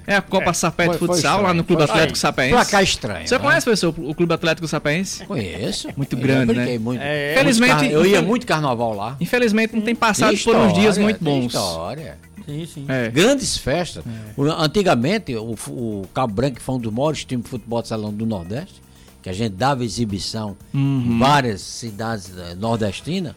É 0.05 0.15
a 0.15 0.21
Copa 0.21 0.51
é, 0.51 0.53
Sapé 0.53 0.87
de 0.87 0.99
Futsal 0.99 1.41
lá 1.41 1.51
no 1.51 1.63
Clube 1.63 1.81
Atlético 1.81 2.15
Sapaense. 2.15 2.53
Placar 2.53 2.83
estranho. 2.83 3.27
Você 3.27 3.39
né? 3.39 3.43
conhece, 3.43 3.63
professor, 3.63 3.95
o 3.97 4.13
Clube 4.13 4.33
Atlético 4.35 4.67
Sapaense? 4.67 5.25
Conheço. 5.25 5.89
Muito 5.97 6.15
grande, 6.15 6.53
né? 6.53 6.77
Muito. 6.77 7.01
É, 7.01 7.33
Felizmente. 7.35 7.91
Eu 7.91 8.05
ia 8.05 8.21
muito 8.21 8.45
carnaval 8.45 8.93
lá. 8.93 9.17
Infelizmente 9.19 9.75
não 9.75 9.81
tem 9.81 9.95
passado 9.95 10.31
história, 10.35 10.59
por 10.59 10.67
uns 10.67 10.73
dias 10.79 10.99
muito 10.99 11.23
bons. 11.23 11.47
História. 11.47 12.19
Sim, 12.45 12.65
sim. 12.65 12.85
É. 12.87 13.09
Grandes 13.09 13.57
festas. 13.57 14.03
É. 14.05 14.41
Antigamente, 14.57 15.35
o, 15.35 15.55
o 15.69 16.07
Cabo 16.13 16.33
Branco 16.33 16.59
foi 16.59 16.75
um 16.75 16.79
dos 16.79 16.93
maiores 16.93 17.25
times 17.25 17.45
de 17.45 17.49
futebol 17.49 17.81
de 17.81 17.87
salão 17.87 18.13
do 18.13 18.25
Nordeste, 18.25 18.81
que 19.21 19.29
a 19.29 19.33
gente 19.33 19.53
dava 19.53 19.83
exibição 19.83 20.55
uhum. 20.73 21.03
em 21.05 21.19
várias 21.19 21.61
cidades 21.61 22.31
eh, 22.37 22.55
nordestinas. 22.55 23.33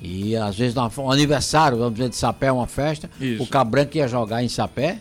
E 0.00 0.36
às 0.36 0.58
vezes 0.58 0.74
no 0.74 1.10
aniversário, 1.10 1.78
vamos 1.78 1.94
dizer, 1.94 2.08
de 2.08 2.16
Sapé, 2.16 2.50
uma 2.50 2.66
festa, 2.66 3.08
Isso. 3.20 3.42
o 3.42 3.46
Cabo 3.46 3.70
Branco 3.70 3.96
ia 3.96 4.08
jogar 4.08 4.42
em 4.42 4.48
Sapé 4.48 4.98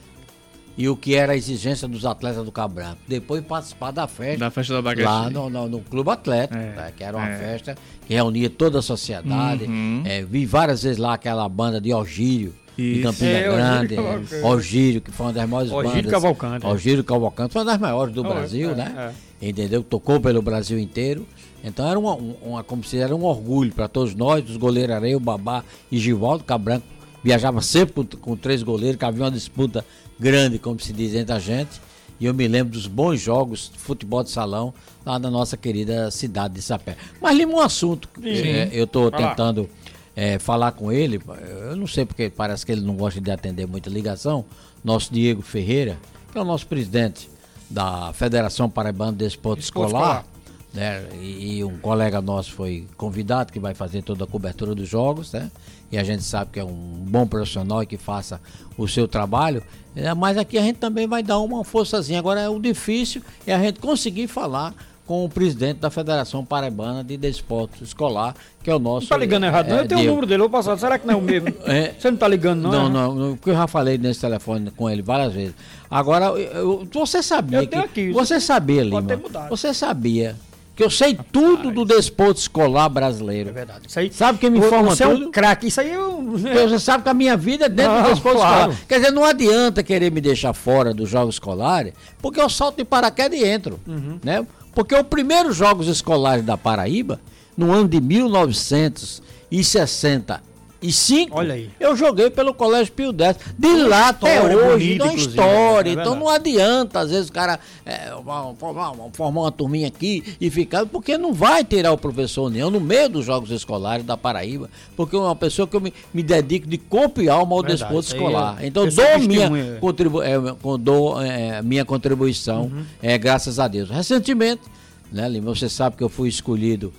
e 0.77 0.87
o 0.87 0.95
que 0.95 1.15
era 1.15 1.33
a 1.33 1.35
exigência 1.35 1.87
dos 1.87 2.05
atletas 2.05 2.43
do 2.45 2.51
Cabranco. 2.51 2.97
Depois 3.07 3.43
participar 3.43 3.91
da 3.91 4.07
festa. 4.07 4.39
Da 4.39 4.51
festa 4.51 4.73
da 4.73 4.81
Bagaxi. 4.81 5.05
Lá 5.05 5.29
no, 5.29 5.49
no, 5.49 5.67
no 5.67 5.79
Clube 5.81 6.09
Atlético, 6.09 6.57
é, 6.57 6.75
né, 6.75 6.93
que 6.95 7.03
era 7.03 7.17
uma 7.17 7.29
é. 7.29 7.37
festa 7.37 7.77
que 8.07 8.13
reunia 8.13 8.49
toda 8.49 8.79
a 8.79 8.81
sociedade. 8.81 9.65
Uhum. 9.65 10.03
É, 10.05 10.23
vi 10.23 10.45
várias 10.45 10.83
vezes 10.83 10.97
lá 10.97 11.13
aquela 11.13 11.47
banda 11.47 11.79
de 11.81 11.93
Orgírio. 11.93 12.53
Isso. 12.77 12.97
De 12.97 13.03
Campina 13.03 13.31
é, 13.31 13.43
Grande, 13.43 13.95
Orgírio, 14.43 15.01
que 15.01 15.11
foi 15.11 15.25
uma 15.27 15.33
das 15.33 15.49
maiores 15.49 15.71
Orgírio 15.71 16.03
bandas. 16.03 16.11
Cavalcante. 16.11 16.65
Orgírio 16.65 17.03
Cavalcante, 17.03 17.53
foi 17.53 17.61
uma 17.61 17.71
das 17.71 17.79
maiores 17.79 18.13
do 18.13 18.21
oh, 18.21 18.29
Brasil, 18.29 18.75
né? 18.75 19.13
É. 19.41 19.49
Entendeu? 19.49 19.83
Tocou 19.83 20.19
pelo 20.19 20.41
Brasil 20.41 20.79
inteiro. 20.79 21.27
Então 21.63 21.87
era 21.87 21.99
uma, 21.99 22.15
uma 22.15 22.63
como 22.63 22.83
se 22.83 22.97
era 22.97 23.15
um 23.15 23.23
orgulho 23.23 23.71
para 23.71 23.87
todos 23.87 24.15
nós, 24.15 24.49
os 24.49 24.57
goleiros 24.57 24.95
Areio, 24.95 25.19
Babá 25.19 25.63
e 25.91 25.97
Givaldo 25.99 26.43
Cabranco. 26.43 26.85
Viajava 27.23 27.61
sempre 27.61 27.93
com, 27.93 28.03
com 28.17 28.35
três 28.35 28.63
goleiros, 28.63 28.97
que 28.97 29.05
havia 29.05 29.23
uma 29.23 29.31
disputa 29.31 29.85
grande, 30.19 30.57
como 30.57 30.79
se 30.79 30.91
diz 30.91 31.13
entre 31.13 31.33
a 31.33 31.39
gente. 31.39 31.79
E 32.19 32.25
eu 32.25 32.33
me 32.33 32.47
lembro 32.47 32.73
dos 32.73 32.87
bons 32.87 33.19
jogos 33.19 33.71
de 33.73 33.79
futebol 33.79 34.23
de 34.23 34.29
salão 34.29 34.73
lá 35.05 35.17
na 35.17 35.29
nossa 35.29 35.57
querida 35.57 36.11
cidade 36.11 36.53
de 36.53 36.61
Sapé. 36.61 36.95
Mas 37.19 37.35
lima 37.35 37.53
um 37.53 37.59
assunto. 37.59 38.07
É, 38.23 38.69
eu 38.71 38.83
estou 38.83 39.09
tentando 39.09 39.67
é, 40.15 40.39
falar 40.39 40.71
com 40.73 40.91
ele. 40.91 41.21
Eu 41.69 41.75
não 41.75 41.87
sei 41.87 42.05
porque 42.05 42.29
parece 42.29 42.65
que 42.65 42.71
ele 42.71 42.81
não 42.81 42.95
gosta 42.95 43.19
de 43.19 43.31
atender 43.31 43.67
muita 43.67 43.89
ligação. 43.89 44.45
Nosso 44.83 45.13
Diego 45.13 45.41
Ferreira, 45.41 45.97
que 46.31 46.37
é 46.37 46.41
o 46.41 46.45
nosso 46.45 46.67
presidente 46.67 47.29
da 47.69 48.11
Federação 48.13 48.69
Paraibana 48.69 49.13
de 49.13 49.25
Esporte 49.25 49.61
Escolar. 49.61 50.25
Né? 50.73 51.05
E, 51.19 51.57
e, 51.57 51.63
um 51.63 51.77
colega 51.79 52.21
nosso 52.21 52.53
foi 52.53 52.87
convidado 52.95 53.51
que 53.51 53.59
vai 53.59 53.73
fazer 53.73 54.01
toda 54.03 54.23
a 54.23 54.27
cobertura 54.27 54.73
dos 54.73 54.87
jogos, 54.87 55.33
né? 55.33 55.51
E 55.91 55.97
a 55.97 56.03
gente 56.03 56.23
sabe 56.23 56.51
que 56.53 56.59
é 56.61 56.63
um 56.63 56.71
bom 56.71 57.27
profissional 57.27 57.83
e 57.83 57.85
que 57.85 57.97
faça 57.97 58.39
o 58.77 58.87
seu 58.87 59.05
trabalho. 59.05 59.61
É, 59.93 60.13
mas 60.13 60.37
aqui 60.37 60.57
a 60.57 60.61
gente 60.61 60.77
também 60.77 61.05
vai 61.05 61.21
dar 61.21 61.39
uma 61.39 61.65
forçazinha. 61.65 62.19
Agora, 62.19 62.49
o 62.49 62.57
difícil 62.57 63.21
é 63.45 63.53
a 63.53 63.59
gente 63.59 63.81
conseguir 63.81 64.27
falar 64.27 64.73
com 65.11 65.25
o 65.25 65.29
presidente 65.29 65.79
da 65.79 65.89
Federação 65.89 66.45
Paraibana 66.45 67.03
de 67.03 67.17
Desporto 67.17 67.83
Escolar, 67.83 68.33
que 68.63 68.69
é 68.69 68.73
o 68.73 68.79
nosso. 68.79 69.07
Não 69.07 69.09
tá 69.09 69.17
ligando 69.17 69.43
errado, 69.43 69.67
é, 69.67 69.69
não. 69.71 69.77
Eu 69.79 69.87
tenho 69.89 70.01
o 70.03 70.05
número 70.05 70.25
dele, 70.25 70.39
vou 70.39 70.49
passar. 70.49 70.77
Será 70.77 70.97
que 70.97 71.05
não 71.05 71.15
é 71.15 71.17
o 71.17 71.21
mesmo? 71.21 71.49
É, 71.67 71.93
você 71.99 72.09
não 72.09 72.17
tá 72.17 72.29
ligando, 72.29 72.61
não? 72.61 72.71
Não, 72.71 72.85
é? 72.85 72.89
não, 72.89 73.15
não, 73.15 73.35
porque 73.35 73.49
eu 73.49 73.53
já 73.53 73.67
falei 73.67 73.97
nesse 73.97 74.21
telefone 74.21 74.71
com 74.71 74.89
ele 74.89 75.01
várias 75.01 75.33
vezes. 75.33 75.53
Agora, 75.89 76.27
eu, 76.27 76.87
você 76.93 77.21
sabia 77.21 77.59
eu 77.59 77.67
que. 77.67 77.75
Aqui, 77.75 78.11
você 78.13 78.39
sabia, 78.39 78.83
Lima. 78.83 79.03
Você 79.49 79.73
sabia 79.73 80.37
que 80.77 80.81
eu 80.81 80.89
sei 80.89 81.19
tudo 81.29 81.71
do 81.71 81.83
desporto 81.83 82.39
escolar 82.39 82.87
brasileiro. 82.87 83.49
É 83.49 83.51
verdade. 83.51 83.81
Isso 83.89 83.99
aí, 83.99 84.13
sabe 84.13 84.39
quem 84.39 84.49
me 84.49 84.59
informa 84.59 84.95
você 84.95 85.03
tudo? 85.03 85.25
É 85.25 85.27
um 85.27 85.31
craque. 85.31 85.67
Isso 85.67 85.81
aí 85.81 85.91
eu... 85.91 86.23
Você 86.37 86.79
sabe 86.79 87.03
que 87.03 87.09
a 87.09 87.13
minha 87.13 87.35
vida 87.35 87.65
é 87.65 87.69
dentro 87.69 88.01
do 88.01 88.09
desporto 88.09 88.37
claro. 88.37 88.71
escolar. 88.71 88.87
Quer 88.87 88.99
dizer, 88.99 89.11
não 89.11 89.25
adianta 89.25 89.83
querer 89.83 90.09
me 90.09 90.21
deixar 90.21 90.53
fora 90.53 90.93
dos 90.93 91.09
jogos 91.09 91.35
escolares, 91.35 91.93
porque 92.21 92.39
eu 92.39 92.49
salto 92.49 92.77
de 92.77 92.85
paraquedas 92.85 93.37
e 93.37 93.43
entro. 93.43 93.77
Uhum. 93.85 94.17
Né? 94.23 94.45
Porque 94.73 94.95
os 94.95 95.03
primeiros 95.03 95.55
jogos 95.55 95.87
escolares 95.87 96.43
da 96.45 96.57
Paraíba, 96.57 97.19
no 97.57 97.73
ano 97.73 97.87
de 97.87 97.99
1960 97.99 100.50
e 100.81 100.91
cinco, 100.91 101.37
Olha 101.37 101.53
aí. 101.53 101.69
eu 101.79 101.95
joguei 101.95 102.31
pelo 102.31 102.55
Colégio 102.55 102.91
Pio 102.93 103.13
X. 103.13 103.37
De 103.57 103.67
uma 103.67 103.87
lá 103.87 104.09
até 104.09 104.41
hoje, 104.41 104.95
bonita, 104.95 105.03
uma 105.03 105.13
história. 105.13 105.89
É 105.91 105.93
então 105.93 106.15
não 106.15 106.27
adianta, 106.27 107.01
às 107.01 107.11
vezes, 107.11 107.29
o 107.29 107.31
cara 107.31 107.59
é, 107.85 108.11
formar, 108.57 108.91
formar 109.13 109.41
uma 109.41 109.51
turminha 109.51 109.87
aqui 109.87 110.35
e 110.41 110.49
ficar, 110.49 110.87
porque 110.87 111.19
não 111.19 111.33
vai 111.33 111.63
tirar 111.63 111.91
o 111.91 111.97
professor 111.97 112.45
União 112.47 112.71
no 112.71 112.79
meio 112.79 113.07
dos 113.09 113.23
jogos 113.23 113.51
escolares 113.51 114.03
da 114.03 114.17
Paraíba, 114.17 114.71
porque 114.95 115.15
é 115.15 115.19
uma 115.19 115.35
pessoa 115.35 115.67
que 115.67 115.75
eu 115.75 115.81
me, 115.81 115.93
me 116.11 116.23
dedico 116.23 116.67
de 116.67 116.79
corpo 116.79 117.21
e 117.21 117.29
alma 117.29 117.53
ao 117.53 117.61
Verdade, 117.61 117.81
desporto 117.81 118.07
escolar. 118.07 118.57
É, 118.59 118.65
então 118.65 118.87
dou 118.87 119.19
minha, 119.19 119.77
contribu 119.79 120.23
é, 120.23 120.33
dou, 120.79 121.21
é, 121.21 121.61
minha 121.61 121.85
contribuição, 121.85 122.63
uhum. 122.63 122.83
é, 123.03 123.17
graças 123.19 123.59
a 123.59 123.67
Deus. 123.67 123.87
Recentemente, 123.87 124.63
né, 125.11 125.29
Lima, 125.29 125.53
você 125.53 125.69
sabe 125.69 125.95
que 125.95 126.03
eu 126.03 126.09
fui 126.09 126.27
escolhido 126.27 126.91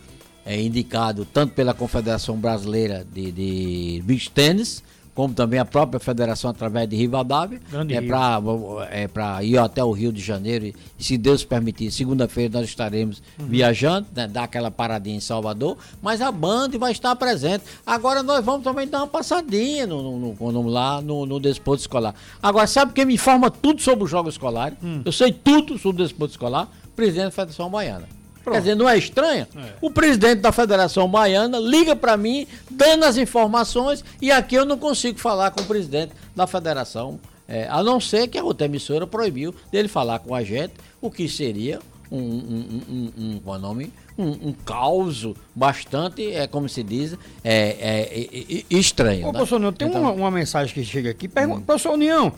é 0.45 0.61
indicado 0.61 1.25
tanto 1.25 1.55
pela 1.55 1.75
Confederação 1.75 2.37
Brasileira 2.37 3.07
de, 3.13 3.33
de 3.33 4.03
Beach 4.05 4.31
Tennis, 4.31 4.83
como 5.15 5.35
também 5.35 5.61
a 5.61 5.65
própria 5.65 6.01
federação 6.01 6.51
através 6.51 6.89
de 6.89 6.97
Rivadavia, 6.97 7.61
Grande 7.71 7.95
é 7.95 8.01
para 8.01 9.43
é 9.43 9.45
ir 9.45 9.59
até 9.59 9.85
o 9.85 9.93
Rio 9.93 10.11
de 10.11 10.23
Janeiro 10.23 10.67
e, 10.67 10.75
se 10.99 11.19
Deus 11.19 11.45
permitir, 11.45 11.91
segunda-feira 11.91 12.59
nós 12.59 12.69
estaremos 12.69 13.23
uhum. 13.39 13.47
viajando, 13.47 14.07
né, 14.15 14.27
dar 14.27 14.45
aquela 14.45 14.71
paradinha 14.71 15.17
em 15.17 15.21
Salvador, 15.21 15.77
mas 16.01 16.23
a 16.23 16.33
banda 16.33 16.79
vai 16.79 16.93
estar 16.93 17.15
presente. 17.17 17.65
Agora 17.87 18.23
nós 18.23 18.43
vamos 18.45 18.65
também 18.65 18.89
dar 18.89 18.99
uma 18.99 19.07
passadinha 19.07 19.87
no, 19.87 20.19
no, 20.19 20.53
no 20.53 20.69
lá 20.69 21.03
no, 21.03 21.27
no 21.27 21.39
desporto 21.39 21.83
escolar. 21.83 22.15
Agora, 22.43 22.67
sabe 22.67 22.93
quem 22.95 23.05
me 23.05 23.15
informa 23.15 23.51
tudo 23.51 23.83
sobre 23.83 24.05
o 24.05 24.07
jogo 24.07 24.31
escolar? 24.31 24.73
Hum. 24.83 25.03
Eu 25.05 25.13
sei 25.13 25.31
tudo 25.31 25.79
sobre 25.79 26.03
o 26.03 26.07
desporto 26.07 26.33
escolar, 26.33 26.69
presidente 26.97 27.25
da 27.25 27.31
Federação 27.31 27.69
Baiana. 27.69 28.22
Pronto. 28.43 28.55
Quer 28.55 28.61
dizer, 28.61 28.75
não 28.75 28.89
é 28.89 28.99
estranho? 28.99 29.47
É. 29.57 29.73
O 29.81 29.91
presidente 29.91 30.41
da 30.41 30.53
Federação 30.53 31.09
Baiana 31.09 31.59
liga 31.59 31.95
para 31.95 32.17
mim, 32.17 32.47
dando 32.71 33.05
as 33.05 33.17
informações, 33.17 34.05
e 34.21 34.33
aqui 34.33 34.55
eu 34.55 34.65
não 34.65 34.79
consigo 34.79 35.19
falar 35.19 35.51
com 35.51 35.61
o 35.61 35.65
presidente 35.65 36.13
da 36.35 36.47
Federação, 36.47 37.21
é, 37.49 37.67
a 37.69 37.83
não 37.83 38.01
ser 38.01 38.29
que 38.29 38.39
a 38.39 38.45
outra 38.45 38.67
emissora 38.67 39.07
proibiu 39.07 39.55
dele 39.71 39.89
falar 39.89 40.19
com 40.21 40.35
a 40.35 40.43
gente, 40.43 40.73
o 41.01 41.11
que 41.11 41.29
seria 41.29 41.81
um, 42.11 42.19
um, 42.19 42.83
um, 42.89 43.13
um, 43.19 43.51
um 43.51 43.59
nome? 43.59 43.93
Um, 44.19 44.49
um 44.49 44.53
caos 44.53 45.27
bastante, 45.55 46.31
é 46.33 46.47
como 46.47 46.69
se 46.69 46.83
diz, 46.83 47.17
é, 47.43 47.77
é, 47.81 48.65
é 48.71 48.79
estranho. 48.79 49.25
Ô, 49.25 49.33
né? 49.33 49.33
professor 49.33 49.57
União, 49.57 49.73
tem 49.73 49.89
então, 49.89 50.03
uma, 50.03 50.13
uma, 50.13 50.31
mensagem 50.31 50.73
que 50.75 50.85
chega 50.85 51.11
aqui. 51.11 51.29
Pergunta, 51.29 51.61
hum. 51.61 51.65
Professor 51.65 51.93
União, 51.93 52.33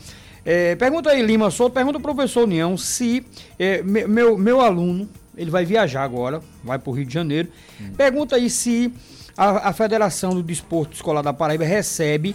é, 0.45 0.77
pergunta 0.77 1.11
aí, 1.11 1.21
Lima 1.23 1.51
Souto, 1.51 1.75
pergunta 1.75 1.99
ao 1.99 2.03
professor 2.03 2.45
União 2.45 2.77
se 2.77 3.27
é, 3.59 3.83
meu, 3.83 4.39
meu 4.39 4.61
aluno 4.61 5.09
ele 5.37 5.51
vai 5.51 5.65
viajar 5.65 6.03
agora, 6.03 6.41
vai 6.63 6.79
para 6.79 6.91
o 6.91 6.93
Rio 6.93 7.05
de 7.05 7.13
Janeiro. 7.13 7.49
Hum. 7.81 7.93
Pergunta 7.97 8.37
aí 8.37 8.49
se 8.49 8.93
a, 9.37 9.69
a, 9.69 9.73
Federação 9.73 10.35
do 10.35 10.43
Desporto 10.43 10.95
Escolar 10.95 11.23
da 11.23 11.33
Paraíba 11.33 11.65
recebe 11.65 12.35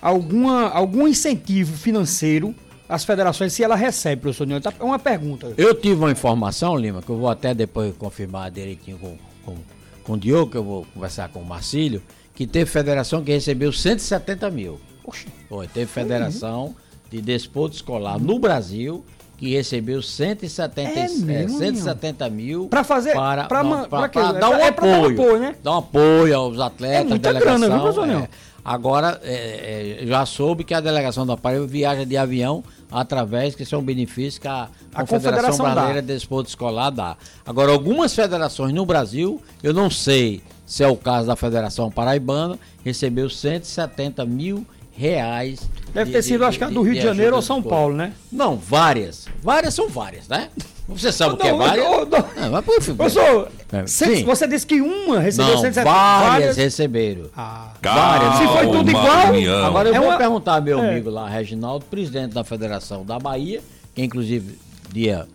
alguma, 0.00 0.68
algum 0.70 1.06
incentivo 1.06 1.76
financeiro 1.76 2.54
às 2.88 3.04
federações, 3.04 3.52
se 3.52 3.62
ela 3.62 3.76
recebe, 3.76 4.22
professor 4.22 4.46
Nilton. 4.46 4.70
Tá, 4.70 4.76
é 4.80 4.84
uma 4.84 4.98
pergunta. 4.98 5.52
Eu 5.56 5.74
tive 5.74 5.94
uma 5.94 6.10
informação, 6.10 6.76
Lima, 6.76 7.00
que 7.00 7.08
eu 7.08 7.16
vou 7.16 7.28
até 7.28 7.54
depois 7.54 7.94
confirmar 7.96 8.50
direitinho 8.50 8.98
com, 8.98 9.16
com, 9.44 9.56
com 10.02 10.12
o 10.14 10.18
Diogo, 10.18 10.50
que 10.50 10.56
eu 10.56 10.64
vou 10.64 10.86
conversar 10.92 11.28
com 11.28 11.40
o 11.40 11.44
Marcílio, 11.44 12.02
que 12.34 12.46
teve 12.46 12.68
federação 12.68 13.22
que 13.22 13.30
recebeu 13.30 13.72
170 13.72 14.50
mil. 14.50 14.80
Oxi. 15.04 15.28
Foi, 15.48 15.68
teve 15.68 15.86
federação 15.86 16.66
uhum. 16.66 16.74
de 17.10 17.20
desporto 17.20 17.76
escolar 17.76 18.18
no 18.18 18.38
Brasil 18.38 19.04
que 19.40 19.54
recebeu 19.54 20.02
170, 20.02 20.90
é 20.90 21.08
mesmo, 21.08 21.58
170 21.58 22.28
mil 22.28 22.68
para 22.68 22.84
fazer 22.84 23.14
para, 23.14 23.44
pra, 23.44 23.64
não, 23.64 23.88
pra, 23.88 24.06
pra, 24.06 24.32
dar 24.32 24.50
um 24.50 24.56
é 24.56 24.68
apoio, 24.68 24.92
dar 24.92 25.00
um 25.00 25.06
apoio, 25.06 25.38
né? 25.38 25.54
Dar 25.64 25.72
um 25.72 25.78
apoio 25.78 26.36
aos 26.36 26.60
atletas, 26.60 27.12
é 27.12 27.18
delegação. 27.18 27.58
Grana, 27.58 27.90
viu, 27.90 28.04
é. 28.04 28.28
Agora 28.62 29.18
é, 29.24 30.02
é, 30.02 30.06
já 30.06 30.26
soube 30.26 30.62
que 30.62 30.74
a 30.74 30.80
delegação 30.80 31.24
do 31.24 31.32
aparelho 31.32 31.66
viaja 31.66 32.04
de 32.04 32.18
avião 32.18 32.62
através 32.92 33.54
que 33.54 33.64
são 33.64 33.82
benefícios 33.82 34.36
que 34.36 34.46
a, 34.46 34.68
a 34.94 35.00
Confederação, 35.00 35.06
Confederação 35.06 35.64
Brasileira 35.64 36.02
de 36.02 36.08
Desporto 36.08 36.50
Escolar 36.50 36.90
dá. 36.90 37.16
Agora 37.46 37.72
algumas 37.72 38.14
federações 38.14 38.74
no 38.74 38.84
Brasil, 38.84 39.40
eu 39.62 39.72
não 39.72 39.88
sei 39.88 40.42
se 40.66 40.84
é 40.84 40.86
o 40.86 40.96
caso 40.96 41.28
da 41.28 41.34
Federação 41.34 41.90
Paraibana, 41.90 42.58
recebeu 42.84 43.30
170 43.30 44.26
mil 44.26 44.66
reais. 45.00 45.68
Deve 45.94 46.12
ter 46.12 46.22
sido, 46.22 46.40
de, 46.40 46.44
acho 46.44 46.58
que 46.58 46.66
do 46.66 46.82
Rio 46.82 46.92
de, 46.92 47.00
de 47.00 47.06
Janeiro 47.06 47.34
ou 47.34 47.42
São 47.42 47.62
Paulo, 47.62 47.96
né? 47.96 48.12
Não, 48.30 48.56
várias. 48.56 49.26
Várias 49.42 49.74
são 49.74 49.88
várias, 49.88 50.28
né? 50.28 50.50
Você 50.86 51.10
sabe 51.10 51.30
não, 51.30 51.36
o 51.36 51.38
que 51.38 51.48
é 51.48 51.54
várias? 51.54 51.84
Não, 51.84 52.00
não. 52.00 52.06
não 52.06 52.50
mas, 52.50 52.64
pô, 52.64 52.94
Professor, 52.94 53.48
é, 53.72 53.82
você 54.24 54.46
disse 54.46 54.66
que 54.66 54.80
uma 54.80 55.20
recebeu 55.20 55.54
não, 55.54 55.60
170 55.60 55.84
várias, 55.84 56.28
várias 56.28 56.56
receberam. 56.56 57.30
Ah, 57.36 57.72
várias. 57.82 58.34
Se 58.36 58.46
foi 58.46 58.70
tudo 58.70 58.90
igual. 58.90 59.64
Agora 59.66 59.88
eu 59.88 59.94
é 59.94 59.98
vou 59.98 60.08
uma... 60.08 60.18
perguntar 60.18 60.56
ao 60.56 60.62
meu 60.62 60.78
é. 60.80 60.90
amigo 60.90 61.08
lá, 61.08 61.28
Reginaldo, 61.28 61.84
presidente 61.86 62.34
da 62.34 62.44
Federação 62.44 63.04
da 63.04 63.18
Bahia, 63.18 63.62
que 63.94 64.02
inclusive 64.02 64.58
dia 64.92 65.26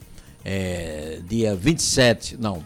é, 0.43 1.19
dia 1.27 1.55
27, 1.55 2.37
não, 2.39 2.61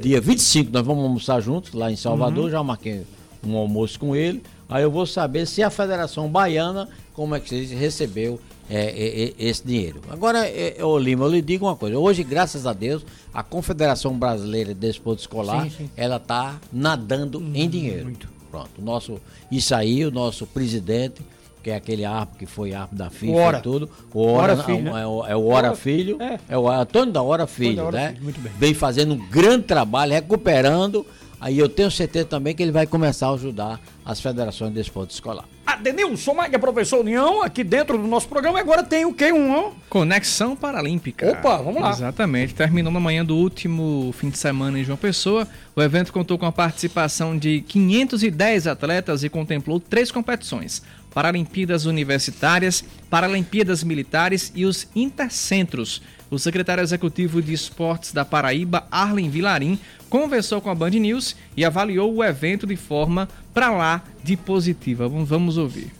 dia 0.00 0.20
25 0.20 0.70
nós 0.72 0.86
vamos 0.86 1.02
almoçar 1.02 1.40
juntos 1.40 1.74
lá 1.74 1.90
em 1.90 1.96
Salvador, 1.96 2.44
uhum. 2.44 2.50
já 2.50 2.62
marquei 2.62 3.04
um 3.44 3.56
almoço 3.56 3.98
com 3.98 4.16
ele. 4.16 4.42
Aí 4.68 4.82
eu 4.82 4.90
vou 4.90 5.06
saber 5.06 5.46
se 5.46 5.62
a 5.62 5.70
Federação 5.70 6.28
Baiana, 6.28 6.88
como 7.14 7.34
é 7.34 7.40
que 7.40 7.48
se 7.48 7.74
recebeu 7.74 8.38
é, 8.70 8.84
é, 8.84 9.24
é, 9.24 9.34
esse 9.38 9.66
dinheiro. 9.66 10.02
Agora, 10.10 10.46
é, 10.46 10.76
ô 10.84 10.98
Lima, 10.98 11.24
eu 11.24 11.30
lhe 11.30 11.42
digo 11.42 11.66
uma 11.66 11.74
coisa. 11.74 11.98
Hoje, 11.98 12.22
graças 12.22 12.66
a 12.66 12.74
Deus, 12.74 13.04
a 13.32 13.42
Confederação 13.42 14.18
Brasileira 14.18 14.74
de 14.74 14.80
Desporto 14.80 15.20
Escolar, 15.20 15.64
sim, 15.64 15.70
sim. 15.70 15.90
ela 15.96 16.16
está 16.16 16.60
nadando 16.70 17.38
hum, 17.38 17.52
em 17.54 17.68
dinheiro. 17.68 18.04
Muito. 18.04 18.28
Pronto. 18.50 18.70
O 18.78 18.82
nosso, 18.82 19.20
isso 19.50 19.74
aí, 19.74 20.04
o 20.04 20.10
nosso 20.10 20.46
presidente, 20.46 21.22
que 21.62 21.70
é 21.70 21.76
aquele 21.76 22.04
ARP 22.04 22.36
que 22.38 22.46
foi 22.46 22.74
ARP 22.74 22.92
da 22.92 23.08
FIFA 23.08 23.58
e 23.58 23.62
tudo. 23.62 23.90
O 24.12 24.22
Hora, 24.22 24.52
Hora 24.52 24.64
Filho, 24.64 24.82
né? 24.82 25.02
é, 25.02 25.06
o, 25.06 25.26
é 25.26 25.36
o 25.36 25.46
Hora 25.46 25.74
Filho, 25.74 26.22
é. 26.22 26.38
é 26.48 26.58
o 26.58 26.68
Antônio 26.68 27.12
da 27.12 27.22
Hora 27.22 27.46
Filho, 27.46 27.76
da 27.76 27.84
Hora 27.84 27.96
né? 27.96 28.08
Filho, 28.10 28.24
muito 28.24 28.40
bem. 28.40 28.52
Vem 28.58 28.74
fazendo 28.74 29.14
um 29.14 29.28
grande 29.28 29.64
trabalho, 29.64 30.12
recuperando 30.12 31.06
Aí 31.40 31.58
eu 31.58 31.68
tenho 31.68 31.90
certeza 31.90 32.26
também 32.26 32.54
que 32.54 32.62
ele 32.62 32.72
vai 32.72 32.86
começar 32.86 33.28
a 33.28 33.32
ajudar 33.32 33.80
as 34.04 34.20
federações 34.20 34.72
de 34.72 34.80
esporte 34.80 35.10
escolar. 35.10 35.44
Adenilson 35.64 36.34
Maia, 36.34 36.58
professor 36.58 37.00
União, 37.00 37.42
aqui 37.42 37.62
dentro 37.62 37.98
do 37.98 38.06
nosso 38.06 38.26
programa, 38.26 38.58
agora 38.58 38.82
tem 38.82 39.04
o 39.04 39.12
que? 39.12 39.30
Um 39.32 39.70
Conexão 39.88 40.56
Paralímpica. 40.56 41.30
Opa, 41.30 41.58
vamos 41.58 41.80
lá. 41.80 41.90
Exatamente. 41.90 42.54
Terminou 42.54 42.92
na 42.92 42.98
manhã 42.98 43.24
do 43.24 43.36
último 43.36 44.12
fim 44.18 44.30
de 44.30 44.38
semana 44.38 44.78
em 44.78 44.84
João 44.84 44.96
Pessoa. 44.96 45.46
O 45.76 45.82
evento 45.82 46.12
contou 46.12 46.38
com 46.38 46.46
a 46.46 46.52
participação 46.52 47.38
de 47.38 47.60
510 47.60 48.66
atletas 48.66 49.22
e 49.22 49.28
contemplou 49.28 49.78
três 49.78 50.10
competições. 50.10 50.82
Paralimpíadas 51.18 51.84
Universitárias, 51.84 52.84
Paralimpíadas 53.10 53.82
Militares 53.82 54.52
e 54.54 54.64
os 54.64 54.86
Intercentros. 54.94 56.00
O 56.30 56.38
secretário 56.38 56.80
executivo 56.80 57.42
de 57.42 57.52
Esportes 57.52 58.12
da 58.12 58.24
Paraíba, 58.24 58.86
Arlen 58.88 59.28
Vilarim, 59.28 59.80
conversou 60.08 60.60
com 60.60 60.70
a 60.70 60.76
Band 60.76 60.90
News 60.90 61.34
e 61.56 61.64
avaliou 61.64 62.14
o 62.14 62.22
evento 62.22 62.68
de 62.68 62.76
forma 62.76 63.28
para 63.52 63.68
lá 63.68 64.00
de 64.22 64.36
positiva. 64.36 65.08
Vamos 65.08 65.58
ouvir. 65.58 65.92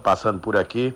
Passando 0.00 0.38
por 0.38 0.56
aqui 0.56 0.94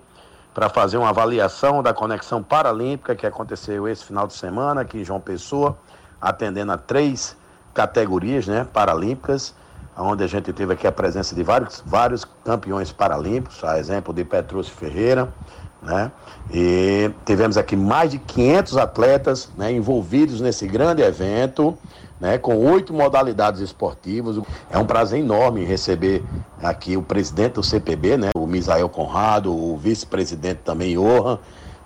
para 0.55 0.69
fazer 0.69 0.97
uma 0.97 1.09
avaliação 1.09 1.83
da 1.83 1.93
conexão 1.93 2.41
paralímpica 2.41 3.17
que 3.17 3.27
aconteceu 3.27 3.89
esse 3.89 4.05
final 4.05 4.29
de 4.29 4.35
semana 4.35 4.83
aqui 4.83 4.99
em 4.99 5.05
João 5.05 5.21
Pessoa, 5.21 5.77
atendendo 6.21 6.71
a 6.71 6.79
três 6.79 7.37
categorias 7.75 8.47
né, 8.47 8.67
paralímpicas 8.73 9.55
onde 9.97 10.25
a 10.25 10.27
gente 10.27 10.53
teve 10.53 10.73
aqui 10.73 10.87
a 10.87 10.93
presença 10.93 11.35
de 11.35 11.43
vários, 11.43 11.83
vários 11.87 12.27
campeões 12.45 12.91
paralímpicos, 12.91 13.63
a 13.63 13.79
exemplo 13.79 14.13
de 14.13 14.25
Petrúcio 14.25 14.75
Ferreira, 14.75 15.33
né? 15.83 16.11
E 16.53 17.11
tivemos 17.25 17.57
aqui 17.57 17.77
mais 17.77 18.11
de 18.11 18.19
500 18.19 18.77
atletas 18.77 19.51
né, 19.57 19.71
envolvidos 19.73 20.41
nesse 20.41 20.67
grande 20.67 21.03
evento, 21.03 21.77
né, 22.19 22.39
com 22.39 22.57
oito 22.57 22.93
modalidades 22.93 23.61
esportivas. 23.61 24.41
É 24.71 24.79
um 24.79 24.87
prazer 24.87 25.21
enorme 25.21 25.65
receber 25.65 26.23
aqui 26.63 26.97
o 26.97 27.03
presidente 27.03 27.55
do 27.55 27.63
CPB, 27.63 28.17
né, 28.17 28.31
o 28.35 28.47
Misael 28.47 28.89
Conrado, 28.89 29.55
o 29.55 29.77
vice-presidente 29.77 30.61
também, 30.65 30.97
Johan. 30.97 31.39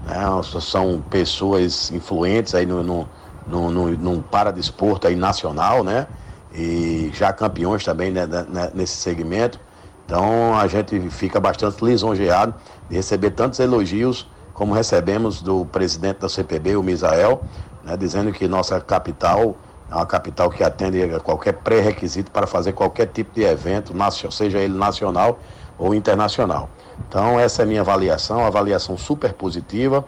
Né, 0.07 0.17
são 0.61 1.03
pessoas 1.11 1.91
influentes 1.91 2.55
aí 2.55 2.65
no, 2.65 2.85
no, 2.85 3.09
no, 3.49 3.91
no 3.91 4.23
paradesporto 4.23 5.07
aí 5.07 5.17
nacional, 5.17 5.83
né? 5.83 6.07
e 6.53 7.11
já 7.15 7.33
campeões 7.33 7.85
também 7.85 8.11
né, 8.11 8.27
né, 8.27 8.47
né, 8.49 8.71
nesse 8.75 8.97
segmento. 8.97 9.61
Então 10.05 10.59
a 10.59 10.67
gente 10.67 10.99
fica 11.11 11.39
bastante 11.39 11.85
lisonjeado 11.85 12.55
de 12.89 12.97
receber 12.97 13.31
tantos 13.33 13.61
elogios 13.61 14.27
como 14.55 14.75
recebemos 14.75 15.41
do 15.41 15.65
presidente 15.67 16.19
da 16.19 16.29
CPB, 16.29 16.77
o 16.77 16.83
Misael, 16.83 17.43
né, 17.85 17.97
dizendo 17.97 18.33
que 18.33 18.49
nossa 18.49 18.81
capital 18.81 19.57
é 19.91 19.95
uma 19.95 20.07
capital 20.07 20.51
que 20.51 20.65
atende 20.65 21.03
a 21.03 21.21
qualquer 21.21 21.55
pré-requisito 21.55 22.31
para 22.31 22.47
fazer 22.47 22.73
qualquer 22.73 23.07
tipo 23.07 23.35
de 23.35 23.43
evento, 23.43 23.95
seja 24.31 24.59
ele 24.59 24.77
nacional 24.77 25.39
ou 25.79 25.95
internacional. 25.95 26.69
Então 27.09 27.39
essa 27.39 27.63
é 27.63 27.65
a 27.65 27.67
minha 27.67 27.83
avaliação, 27.83 28.45
avaliação 28.45 28.99
super 28.99 29.33
positiva. 29.33 30.05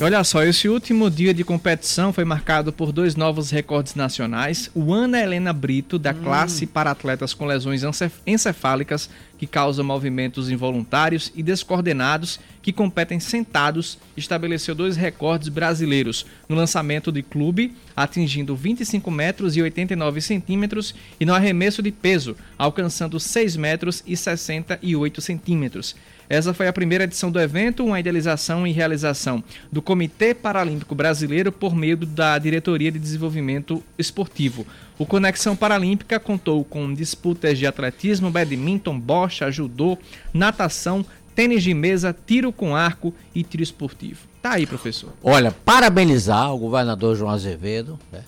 Olha 0.00 0.24
só, 0.24 0.42
esse 0.42 0.68
último 0.68 1.08
dia 1.08 1.32
de 1.32 1.44
competição 1.44 2.12
foi 2.12 2.24
marcado 2.24 2.72
por 2.72 2.90
dois 2.90 3.14
novos 3.14 3.50
recordes 3.50 3.94
nacionais. 3.94 4.68
O 4.74 4.92
Ana 4.92 5.20
Helena 5.20 5.52
Brito, 5.52 6.00
da 6.00 6.10
hum. 6.10 6.22
classe 6.22 6.66
para 6.66 6.90
atletas 6.90 7.32
com 7.32 7.46
lesões 7.46 7.82
encefálicas 8.26 9.08
que 9.44 9.46
causam 9.46 9.84
movimentos 9.84 10.50
involuntários 10.50 11.30
e 11.34 11.42
descoordenados 11.42 12.40
que 12.62 12.72
competem 12.72 13.20
sentados, 13.20 13.98
estabeleceu 14.16 14.74
dois 14.74 14.96
recordes 14.96 15.50
brasileiros 15.50 16.24
no 16.48 16.56
lançamento 16.56 17.12
de 17.12 17.22
clube, 17.22 17.74
atingindo 17.94 18.56
25 18.56 19.10
metros 19.10 19.54
e 19.54 19.60
89 19.60 20.22
centímetros, 20.22 20.94
e 21.20 21.26
no 21.26 21.34
arremesso 21.34 21.82
de 21.82 21.92
peso, 21.92 22.34
alcançando 22.56 23.20
6 23.20 23.56
metros 23.56 24.02
e 24.06 24.16
68 24.16 25.20
centímetros. 25.20 25.94
Essa 26.26 26.54
foi 26.54 26.66
a 26.66 26.72
primeira 26.72 27.04
edição 27.04 27.30
do 27.30 27.38
evento, 27.38 27.84
uma 27.84 28.00
idealização 28.00 28.66
e 28.66 28.72
realização 28.72 29.44
do 29.70 29.82
Comitê 29.82 30.32
Paralímpico 30.34 30.94
Brasileiro 30.94 31.52
por 31.52 31.76
meio 31.76 31.98
da 31.98 32.38
Diretoria 32.38 32.90
de 32.90 32.98
Desenvolvimento 32.98 33.82
Esportivo. 33.98 34.66
O 34.98 35.04
Conexão 35.04 35.56
Paralímpica 35.56 36.20
contou 36.20 36.64
com 36.64 36.92
disputas 36.94 37.58
de 37.58 37.66
atletismo, 37.66 38.30
badminton, 38.30 38.98
bocha, 38.98 39.50
judô, 39.50 39.98
natação, 40.32 41.04
tênis 41.34 41.62
de 41.64 41.74
mesa, 41.74 42.16
tiro 42.26 42.52
com 42.52 42.76
arco 42.76 43.12
e 43.34 43.42
tiro 43.42 43.62
esportivo. 43.62 44.20
Tá 44.40 44.52
aí, 44.52 44.66
professor. 44.66 45.12
Olha, 45.22 45.50
parabenizar 45.50 46.54
o 46.54 46.58
governador 46.58 47.16
João 47.16 47.30
Azevedo, 47.30 47.98
né? 48.12 48.22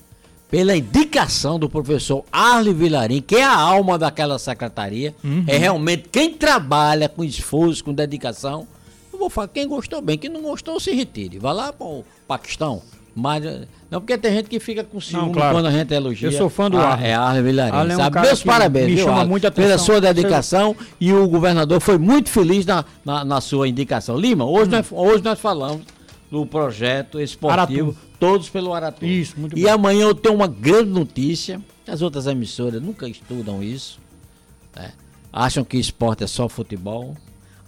pela 0.49 0.75
indicação 0.75 1.59
do 1.59 1.69
professor 1.69 2.23
Arle 2.31 2.73
Vilarim, 2.73 3.21
que 3.21 3.35
é 3.35 3.43
a 3.43 3.55
alma 3.55 3.97
daquela 3.97 4.39
secretaria, 4.39 5.13
uhum. 5.23 5.43
é 5.47 5.57
realmente 5.57 6.09
quem 6.09 6.33
trabalha 6.33 7.09
com 7.09 7.23
esforço, 7.23 7.83
com 7.83 7.93
dedicação. 7.93 8.67
Eu 9.11 9.19
vou 9.19 9.29
falar, 9.29 9.49
quem 9.49 9.67
gostou 9.67 10.01
bem, 10.01 10.17
quem 10.17 10.29
não 10.29 10.41
gostou, 10.41 10.79
se 10.79 10.91
retire. 10.91 11.37
Vá 11.39 11.51
lá 11.51 11.73
para 11.73 11.87
o 11.87 12.05
Paquistão. 12.27 12.81
Mas, 13.19 13.43
não, 13.89 13.99
porque 13.99 14.15
tem 14.15 14.31
gente 14.31 14.47
que 14.47 14.59
fica 14.59 14.83
com 14.83 15.01
ciúme 15.01 15.33
claro. 15.33 15.55
quando 15.55 15.65
a 15.65 15.71
gente 15.71 15.91
elogia. 15.91 16.27
Eu 16.27 16.31
sou 16.31 16.51
fã 16.51 16.69
do 16.69 16.77
Arle. 16.77 17.07
É 17.07 17.15
Arle 17.15 17.41
Vilarim. 17.41 17.75
Arle 17.75 17.91
é 17.93 17.95
um 17.95 17.97
sabe? 17.97 18.21
Meus 18.21 18.43
parabéns, 18.43 18.85
me 18.85 18.95
viu, 18.95 19.05
chama 19.05 19.25
muita 19.25 19.47
atenção. 19.47 19.69
pela 19.69 19.77
sua 19.79 19.99
dedicação 19.99 20.75
e 21.01 21.11
o 21.11 21.27
governador 21.27 21.81
foi 21.81 21.97
muito 21.97 22.29
feliz 22.29 22.63
na, 22.63 22.85
na, 23.03 23.25
na 23.25 23.41
sua 23.41 23.67
indicação. 23.67 24.15
Lima, 24.15 24.45
hoje, 24.45 24.69
hum. 24.69 24.71
nós, 24.71 24.85
hoje 24.91 25.23
nós 25.23 25.39
falamos 25.39 25.81
do 26.29 26.45
projeto 26.45 27.19
esportivo 27.19 27.89
Aratu. 27.89 27.97
Todos 28.19 28.49
pelo 28.49 28.71
Aratu. 28.71 29.03
Isso, 29.03 29.33
muito 29.39 29.57
E 29.57 29.63
bem. 29.63 29.71
amanhã 29.71 30.03
eu 30.03 30.13
tenho 30.13 30.35
uma 30.35 30.47
grande 30.47 30.91
notícia. 30.91 31.59
As 31.87 32.03
outras 32.03 32.27
emissoras 32.27 32.79
nunca 32.79 33.09
estudam 33.09 33.63
isso. 33.63 33.99
Né? 34.75 34.91
Acham 35.33 35.63
que 35.63 35.77
esporte 35.77 36.23
é 36.23 36.27
só 36.27 36.47
futebol. 36.47 37.15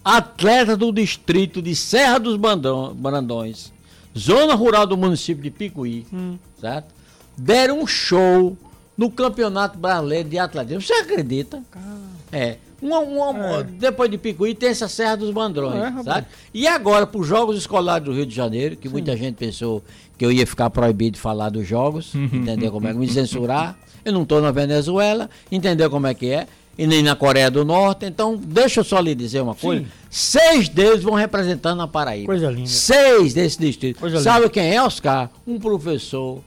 Atleta 0.06 0.78
do 0.78 0.92
distrito 0.92 1.60
de 1.60 1.76
Serra 1.76 2.20
dos 2.20 2.38
Brandões, 2.38 3.74
zona 4.20 4.54
rural 4.54 4.86
do 4.86 4.98
município 4.98 5.42
de 5.42 5.50
Picuí, 5.50 6.06
hum. 6.14 6.38
certo? 6.60 6.94
Deram 7.38 7.80
um 7.80 7.88
show 7.88 8.58
no 8.98 9.10
Campeonato 9.10 9.78
Brasileiro 9.78 10.28
de 10.28 10.38
Atletismo. 10.38 10.82
Você 10.82 10.94
acredita? 10.94 11.64
Caramba. 11.72 12.10
É. 12.32 12.58
Uma, 12.82 13.00
uma, 13.00 13.60
é. 13.60 13.64
Depois 13.64 14.10
de 14.10 14.18
Picuí 14.18 14.54
tem 14.54 14.70
essa 14.70 14.88
Serra 14.88 15.18
dos 15.18 15.32
Bandrões, 15.32 15.76
é, 15.76 16.04
sabe? 16.04 16.28
E 16.54 16.68
agora, 16.68 17.06
para 17.06 17.20
os 17.20 17.28
Jogos 17.28 17.58
Escolares 17.58 18.06
do 18.06 18.14
Rio 18.14 18.26
de 18.26 18.34
Janeiro, 18.34 18.76
que 18.76 18.88
Sim. 18.88 18.94
muita 18.94 19.16
gente 19.18 19.36
pensou 19.36 19.84
que 20.18 20.26
eu 20.26 20.32
ia 20.32 20.48
ficar 20.48 20.70
proibido 20.70 21.16
de 21.16 21.22
falar 21.22 21.50
dos 21.50 21.68
jogos, 21.68 22.14
entendeu 22.16 22.72
como 22.72 22.88
é 22.88 22.94
que 22.94 23.00
me 23.00 23.08
censurar. 23.08 23.78
Eu 24.04 24.14
não 24.14 24.24
estou 24.24 24.42
na 24.42 24.52
Venezuela, 24.52 25.30
entendeu 25.52 25.90
como 25.90 26.08
é 26.08 26.14
que 26.14 26.32
é, 26.32 26.48
e 26.80 26.88
nem 26.88 27.04
na 27.04 27.14
Coreia 27.14 27.52
do 27.52 27.66
Norte. 27.66 28.06
Então, 28.06 28.38
deixa 28.38 28.80
eu 28.80 28.84
só 28.86 29.02
lhe 29.02 29.14
dizer 29.14 29.42
uma 29.42 29.54
coisa. 29.54 29.84
Sim. 29.84 29.90
Seis 30.10 30.70
deles 30.70 31.04
vão 31.04 31.14
representando 31.14 31.82
a 31.82 31.88
Paraíba. 31.88 32.28
Coisa 32.28 32.50
linda. 32.50 32.70
Seis 32.70 33.34
desse 33.34 33.60
distrito. 33.60 34.00
Coisa 34.00 34.22
Sabe 34.22 34.40
linda. 34.40 34.50
quem 34.50 34.74
é, 34.74 34.82
Oscar? 34.82 35.30
Um 35.46 35.60
professor, 35.60 36.42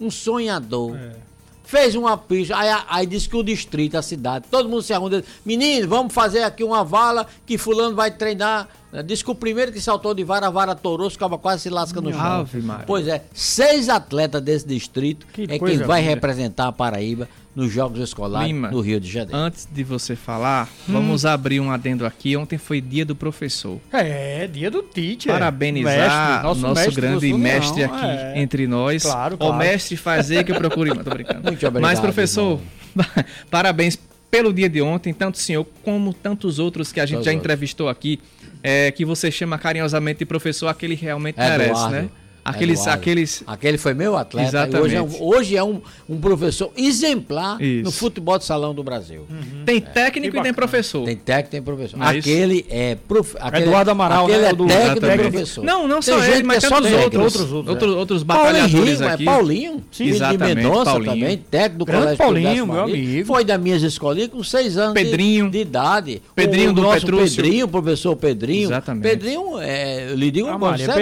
um 0.00 0.10
sonhador. 0.10 0.96
É 0.96 1.28
fez 1.68 1.94
uma 1.94 2.16
pista, 2.16 2.56
aí, 2.56 2.82
aí 2.88 3.06
disse 3.06 3.28
que 3.28 3.36
o 3.36 3.42
distrito, 3.42 3.94
a 3.94 4.00
cidade, 4.00 4.46
todo 4.50 4.70
mundo 4.70 4.80
se 4.80 4.94
arrunda, 4.94 5.22
menino, 5.44 5.86
vamos 5.86 6.14
fazer 6.14 6.42
aqui 6.42 6.64
uma 6.64 6.82
vala 6.82 7.26
que 7.44 7.58
fulano 7.58 7.94
vai 7.94 8.10
treinar. 8.10 8.66
Disse 9.04 9.22
que 9.22 9.30
o 9.30 9.34
primeiro 9.34 9.70
que 9.70 9.80
saltou 9.80 10.14
de 10.14 10.24
vara, 10.24 10.46
a 10.46 10.50
vara 10.50 10.74
torou, 10.74 11.10
ficava 11.10 11.36
quase 11.36 11.62
se 11.62 11.70
lasca 11.70 12.00
no 12.00 12.12
chão. 12.12 12.48
Pois 12.86 13.06
é, 13.06 13.22
seis 13.34 13.88
atletas 13.88 14.40
desse 14.40 14.66
distrito 14.66 15.26
que 15.32 15.42
é 15.42 15.58
quem 15.58 15.78
vai 15.78 16.00
representar 16.00 16.68
a 16.68 16.72
Paraíba 16.72 17.28
nos 17.54 17.72
Jogos 17.72 17.98
Escolares 17.98 18.46
Lima, 18.46 18.70
no 18.70 18.80
Rio 18.80 19.00
de 19.00 19.10
Janeiro. 19.10 19.36
Antes 19.36 19.68
de 19.70 19.82
você 19.82 20.14
falar, 20.14 20.68
hum. 20.88 20.92
vamos 20.92 21.26
abrir 21.26 21.58
um 21.58 21.72
adendo 21.72 22.06
aqui. 22.06 22.36
Ontem 22.36 22.56
foi 22.56 22.80
dia 22.80 23.04
do 23.04 23.16
professor. 23.16 23.80
É, 23.92 24.46
dia 24.46 24.70
do 24.70 24.80
teacher. 24.82 25.32
Parabenizar 25.32 25.92
mestre, 25.92 26.42
nosso, 26.44 26.60
nosso 26.60 26.74
mestre 26.74 26.94
grande 26.94 27.32
mestre 27.34 27.84
aqui 27.84 28.06
é. 28.06 28.34
entre 28.36 28.66
nós. 28.68 29.02
Claro, 29.02 29.36
claro. 29.36 29.54
O 29.54 29.58
mestre 29.58 29.96
fazer 29.96 30.44
que 30.44 30.52
eu 30.52 30.56
procure. 30.56 30.90
Tô 30.90 31.10
brincando. 31.10 31.42
Muito 31.42 31.66
obrigado. 31.66 31.82
Mas, 31.82 31.98
professor, 31.98 32.60
parabéns 33.50 33.98
pelo 34.30 34.52
dia 34.52 34.68
de 34.68 34.80
ontem, 34.82 35.12
tanto 35.12 35.36
o 35.36 35.38
senhor 35.38 35.66
como 35.82 36.12
tantos 36.12 36.58
outros 36.58 36.92
que 36.92 37.00
a 37.00 37.06
gente 37.06 37.18
Todos 37.18 37.26
já 37.26 37.32
entrevistou 37.32 37.88
aqui, 37.88 38.20
é, 38.62 38.90
que 38.90 39.04
você 39.04 39.30
chama 39.30 39.58
carinhosamente 39.58 40.20
de 40.20 40.26
professor, 40.26 40.68
aquele 40.68 40.94
realmente 40.94 41.40
Eduardo. 41.40 41.58
merece, 41.58 41.88
né? 41.88 42.08
Aqueles, 42.48 42.86
aqueles... 42.86 43.42
Aquele 43.46 43.78
foi 43.78 43.94
meu 43.94 44.16
atleta. 44.16 44.48
Exatamente. 44.48 44.84
Hoje 44.84 44.96
é, 44.96 45.02
um, 45.02 45.16
hoje 45.20 45.56
é 45.56 45.62
um, 45.62 45.80
um 46.08 46.20
professor 46.20 46.70
exemplar 46.76 47.60
Isso. 47.60 47.84
no 47.84 47.90
futebol 47.90 48.38
de 48.38 48.44
salão 48.44 48.74
do 48.74 48.82
Brasil. 48.82 49.26
Uhum. 49.28 49.64
Tem 49.64 49.80
técnico 49.80 50.36
é. 50.36 50.40
e 50.40 50.42
tem 50.42 50.54
professor. 50.54 51.04
Tem 51.04 51.16
técnico 51.16 51.48
e 51.48 51.50
tem 51.50 51.62
professor. 51.62 51.96
Mas 51.96 52.18
aquele 52.18 52.66
é 52.68 52.96
prof... 53.06 53.36
aquele, 53.40 53.64
Eduardo 53.64 53.90
Amaral, 53.90 54.26
aquele 54.26 54.42
né, 54.42 54.48
é 54.48 54.94
técnico 54.94 55.06
e 55.06 55.30
professor. 55.30 55.64
Não, 55.64 55.88
não 55.88 56.02
só 56.02 56.22
ele, 56.24 56.42
mas 56.42 56.64
é 56.64 56.68
tantos 56.68 56.92
outros, 56.92 57.22
outros, 57.22 57.52
outros, 57.52 57.68
outros, 57.68 57.94
outros 57.94 58.22
batalhadores 58.22 58.98
Paulinho, 58.98 59.08
aqui. 59.08 59.22
É 59.22 59.26
Paulinho, 59.26 59.84
Sim, 59.90 60.12
de 60.12 60.38
Mendonça 60.38 60.84
Paulinho. 60.84 61.12
também, 61.12 61.36
técnico 61.38 61.78
do 61.78 61.84
Grande 61.84 62.16
Colégio 62.16 62.18
Paulinho, 62.18 62.66
meu 62.66 62.84
amigo. 62.84 63.26
Foi 63.26 63.44
da 63.44 63.58
minhas 63.58 63.82
escolinhas 63.82 64.28
com 64.28 64.42
seis 64.42 64.76
anos 64.76 64.94
Pedrinho. 64.94 65.46
De, 65.46 65.52
de 65.52 65.58
idade. 65.58 66.22
Pedrinho 66.34 66.70
o, 66.70 66.72
do 66.72 66.82
nosso 66.82 67.00
Petrúcio. 67.00 67.42
Pedrinho, 67.42 67.68
professor 67.68 68.16
Pedrinho. 68.16 68.68
Exatamente. 68.68 69.02
Pedrinho, 69.02 69.58
é, 69.60 70.10
eu 70.10 70.16
lhe 70.16 70.30
digo 70.30 70.48
uma 70.48 70.58
coisa, 70.58 70.92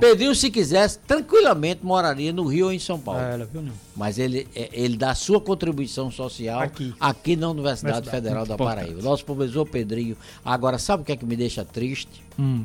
Pedrinho, 0.00 0.34
se 0.34 0.50
quisesse, 0.78 0.98
tranquilamente 1.00 1.84
moraria 1.84 2.32
no 2.32 2.44
Rio 2.44 2.66
ou 2.66 2.72
em 2.72 2.78
São 2.78 2.98
Paulo. 2.98 3.20
É, 3.20 3.36
viu, 3.44 3.64
Mas 3.96 4.18
ele, 4.18 4.46
é, 4.54 4.68
ele 4.72 4.96
dá 4.96 5.14
sua 5.14 5.40
contribuição 5.40 6.10
social 6.10 6.60
aqui, 6.60 6.94
aqui 7.00 7.36
na 7.36 7.50
Universidade, 7.50 8.08
Federal 8.08 8.46
da 8.46 8.56
Paraíba. 8.56 9.02
Nosso 9.02 9.24
professor 9.24 9.66
Pedrinho. 9.66 10.16
Agora, 10.44 10.78
sabe 10.78 11.02
o 11.02 11.06
que 11.06 11.12
é 11.12 11.16
que 11.16 11.24
me 11.24 11.36
deixa 11.36 11.64
triste? 11.64 12.22
Hum. 12.38 12.64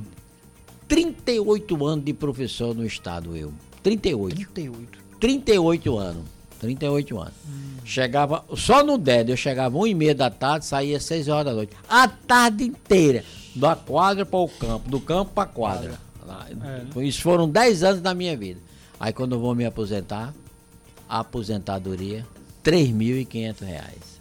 38 0.88 1.86
anos 1.86 2.06
de 2.06 2.14
professor 2.14 2.76
no 2.76 2.86
estado, 2.86 3.36
eu. 3.36 3.52
38. 3.82 4.36
38. 4.36 5.00
38 5.20 5.98
anos. 5.98 6.24
38 6.60 7.20
anos. 7.20 7.34
Hum. 7.48 7.74
Chegava, 7.84 8.46
só 8.56 8.84
no 8.84 8.98
DED 8.98 9.32
eu 9.32 9.38
chegava 9.38 9.78
1 9.78 9.88
e 9.88 9.94
meia 9.94 10.16
da 10.16 10.30
tarde, 10.30 10.66
saía 10.66 11.00
6 11.00 11.28
horas 11.28 11.46
da 11.46 11.54
noite. 11.54 11.74
A 11.90 12.08
tarde 12.08 12.64
inteira. 12.64 13.24
Da 13.56 13.76
quadra 13.76 14.26
para 14.26 14.40
o 14.40 14.48
campo, 14.48 14.90
do 14.90 15.00
campo 15.00 15.32
para 15.34 15.44
a 15.44 15.46
quadra. 15.46 16.03
É, 16.98 17.04
Isso 17.04 17.22
foram 17.22 17.50
10 17.50 17.84
anos 17.84 18.02
da 18.02 18.14
minha 18.14 18.36
vida. 18.36 18.60
Aí 19.00 19.12
quando 19.12 19.34
eu 19.36 19.40
vou 19.40 19.54
me 19.54 19.66
aposentar, 19.66 20.34
a 21.10 21.20
aposentadoria, 21.20 22.26
R$ 22.66 22.72
3.500. 22.72 24.14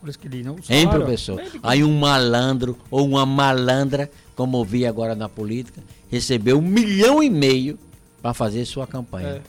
Por 0.00 0.08
isso 0.08 0.18
que 0.18 0.28
diz, 0.28 0.44
não 0.44 0.56
Hein, 0.68 0.88
professor? 0.88 1.40
Aí 1.62 1.84
um 1.84 1.96
malandro 1.98 2.76
ou 2.90 3.06
uma 3.06 3.24
malandra, 3.24 4.10
como 4.34 4.56
eu 4.58 4.64
vi 4.64 4.84
agora 4.84 5.14
na 5.14 5.28
política, 5.28 5.80
recebeu 6.10 6.58
um 6.58 6.62
milhão 6.62 7.22
e 7.22 7.30
meio 7.30 7.78
para 8.20 8.34
fazer 8.34 8.64
sua 8.64 8.86
campanha. 8.86 9.28
É. 9.28 9.40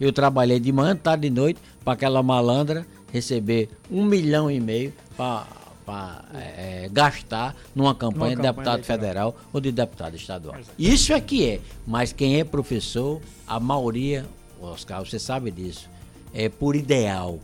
Eu 0.00 0.12
trabalhei 0.12 0.58
de 0.58 0.72
manhã, 0.72 0.96
tarde 0.96 1.26
e 1.26 1.30
noite 1.30 1.60
para 1.84 1.92
aquela 1.92 2.22
malandra 2.22 2.86
receber 3.12 3.68
um 3.90 4.04
milhão 4.04 4.50
e 4.50 4.58
meio 4.58 4.92
para 5.16 5.46
é, 6.34 6.84
é, 6.84 6.88
gastar 6.90 7.56
numa 7.74 7.94
campanha, 7.94 8.36
de 8.36 8.42
deputado 8.42 8.82
federal 8.82 9.36
ou 9.52 9.60
de 9.60 9.72
deputado 9.72 10.16
estadual. 10.16 10.56
Exato. 10.58 10.74
Isso 10.78 11.12
é 11.12 11.20
que 11.20 11.48
é. 11.48 11.60
Mas 11.86 12.12
quem 12.12 12.38
é 12.38 12.44
professor, 12.44 13.20
a 13.46 13.58
maioria, 13.58 14.26
Oscar, 14.60 15.04
você 15.04 15.18
sabe 15.18 15.50
disso, 15.50 15.88
é 16.32 16.48
por 16.48 16.76
ideal. 16.76 17.38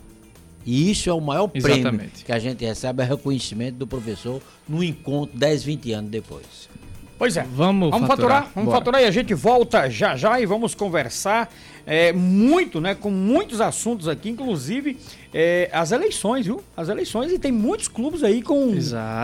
E 0.64 0.90
isso 0.90 1.08
é 1.08 1.12
o 1.12 1.20
maior 1.20 1.50
Exatamente. 1.54 1.82
prêmio 1.82 2.10
que 2.24 2.32
a 2.32 2.38
gente 2.38 2.64
recebe, 2.64 3.02
é 3.02 3.06
reconhecimento 3.06 3.76
do 3.76 3.86
professor 3.86 4.42
no 4.68 4.82
encontro 4.82 5.38
10, 5.38 5.62
20 5.62 5.92
anos 5.92 6.10
depois. 6.10 6.68
Pois 7.18 7.36
é. 7.36 7.46
Vamos, 7.54 7.90
vamos 7.90 8.06
faturar. 8.06 8.42
faturar. 8.42 8.52
Vamos 8.54 8.68
Bora. 8.68 8.78
faturar 8.78 9.02
e 9.02 9.04
a 9.06 9.10
gente 9.10 9.32
volta 9.34 9.88
já 9.88 10.16
já 10.16 10.38
e 10.40 10.46
vamos 10.46 10.74
conversar 10.74 11.50
é, 11.86 12.12
muito, 12.12 12.80
né? 12.80 12.94
Com 12.94 13.10
muitos 13.10 13.60
assuntos 13.60 14.08
aqui, 14.08 14.28
inclusive 14.28 14.98
é, 15.32 15.70
as 15.72 15.92
eleições, 15.92 16.44
viu? 16.44 16.62
As 16.76 16.88
eleições 16.88 17.32
e 17.32 17.38
tem 17.38 17.52
muitos 17.52 17.88
clubes 17.88 18.24
aí 18.24 18.42
com, 18.42 18.74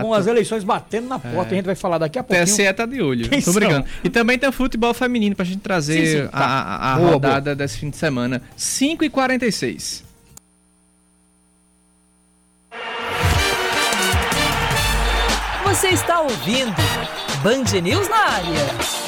com 0.01 0.13
as 0.13 0.27
eleições 0.27 0.63
batendo 0.63 1.07
na 1.07 1.19
porta. 1.19 1.49
É. 1.49 1.53
A 1.53 1.55
gente 1.55 1.65
vai 1.65 1.75
falar 1.75 1.97
daqui 1.97 2.17
a 2.17 2.23
pouco. 2.23 2.41
TSE 2.43 2.73
tá 2.73 2.85
de 2.85 3.01
olho. 3.01 3.27
Quem 3.27 3.41
Tô 3.41 3.51
brincando. 3.51 3.85
E 4.03 4.09
também 4.09 4.39
tem 4.39 4.47
o 4.47 4.53
futebol 4.53 4.93
feminino 4.93 5.35
pra 5.35 5.45
gente 5.45 5.59
trazer 5.59 6.05
sim, 6.05 6.21
sim, 6.23 6.27
tá. 6.29 6.39
a, 6.39 6.61
a, 6.61 6.93
a 6.93 6.97
boa, 6.97 7.11
rodada 7.11 7.41
boa. 7.41 7.55
desse 7.55 7.77
fim 7.77 7.89
de 7.89 7.97
semana. 7.97 8.41
5 8.55 9.03
e 9.03 9.09
46 9.09 10.03
Você 15.65 15.87
está 15.89 16.21
ouvindo 16.21 16.73
Band 17.43 17.81
News 17.81 18.07
na 18.07 18.15
área. 18.15 19.03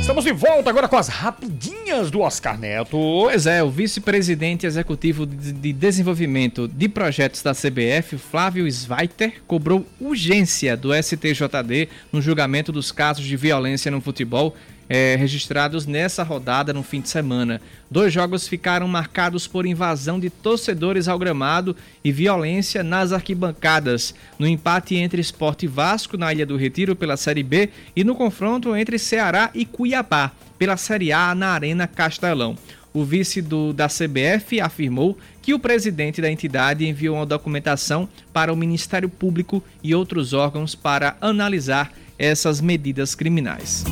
Estamos 0.00 0.24
de 0.24 0.32
volta 0.32 0.68
agora 0.68 0.88
com 0.88 0.96
as 0.96 1.06
rapidinhas 1.06 2.10
do 2.10 2.22
Oscar 2.22 2.58
Neto. 2.58 2.90
Pois 2.90 3.46
é, 3.46 3.62
o 3.62 3.70
vice-presidente 3.70 4.66
executivo 4.66 5.24
de 5.24 5.72
desenvolvimento 5.72 6.66
de 6.66 6.88
projetos 6.88 7.40
da 7.40 7.52
CBF, 7.54 8.18
Flávio 8.18 8.66
Sveiter, 8.66 9.34
cobrou 9.46 9.86
urgência 10.00 10.76
do 10.76 10.90
STJD 10.92 11.88
no 12.10 12.20
julgamento 12.20 12.72
dos 12.72 12.90
casos 12.90 13.24
de 13.24 13.36
violência 13.36 13.92
no 13.92 14.00
futebol 14.00 14.56
é, 14.88 15.16
registrados 15.16 15.86
nessa 15.86 16.22
rodada 16.22 16.72
no 16.72 16.82
fim 16.82 17.00
de 17.00 17.08
semana. 17.08 17.60
Dois 17.90 18.12
jogos 18.12 18.48
ficaram 18.48 18.88
marcados 18.88 19.46
por 19.46 19.66
invasão 19.66 20.18
de 20.18 20.30
torcedores 20.30 21.08
ao 21.08 21.18
gramado 21.18 21.76
e 22.02 22.10
violência 22.10 22.82
nas 22.82 23.12
arquibancadas, 23.12 24.14
no 24.38 24.46
empate 24.46 24.96
entre 24.96 25.20
Esporte 25.20 25.66
e 25.66 25.68
Vasco 25.68 26.16
na 26.16 26.32
Ilha 26.32 26.46
do 26.46 26.56
Retiro 26.56 26.96
pela 26.96 27.16
Série 27.16 27.42
B 27.42 27.70
e 27.94 28.02
no 28.02 28.14
confronto 28.14 28.74
entre 28.74 28.98
Ceará 28.98 29.50
e 29.54 29.64
Cuiabá 29.64 30.32
pela 30.58 30.76
Série 30.76 31.12
A 31.12 31.34
na 31.34 31.48
Arena 31.50 31.86
Castelão. 31.86 32.56
O 32.92 33.04
vice 33.04 33.42
do, 33.42 33.72
da 33.72 33.86
CBF 33.86 34.60
afirmou 34.60 35.16
que 35.42 35.54
o 35.54 35.58
presidente 35.58 36.20
da 36.20 36.30
entidade 36.30 36.86
enviou 36.86 37.16
uma 37.16 37.26
documentação 37.26 38.08
para 38.32 38.52
o 38.52 38.56
Ministério 38.56 39.08
Público 39.08 39.62
e 39.82 39.94
outros 39.94 40.32
órgãos 40.32 40.74
para 40.74 41.16
analisar 41.20 41.92
essas 42.18 42.60
medidas 42.60 43.14
criminais. 43.14 43.84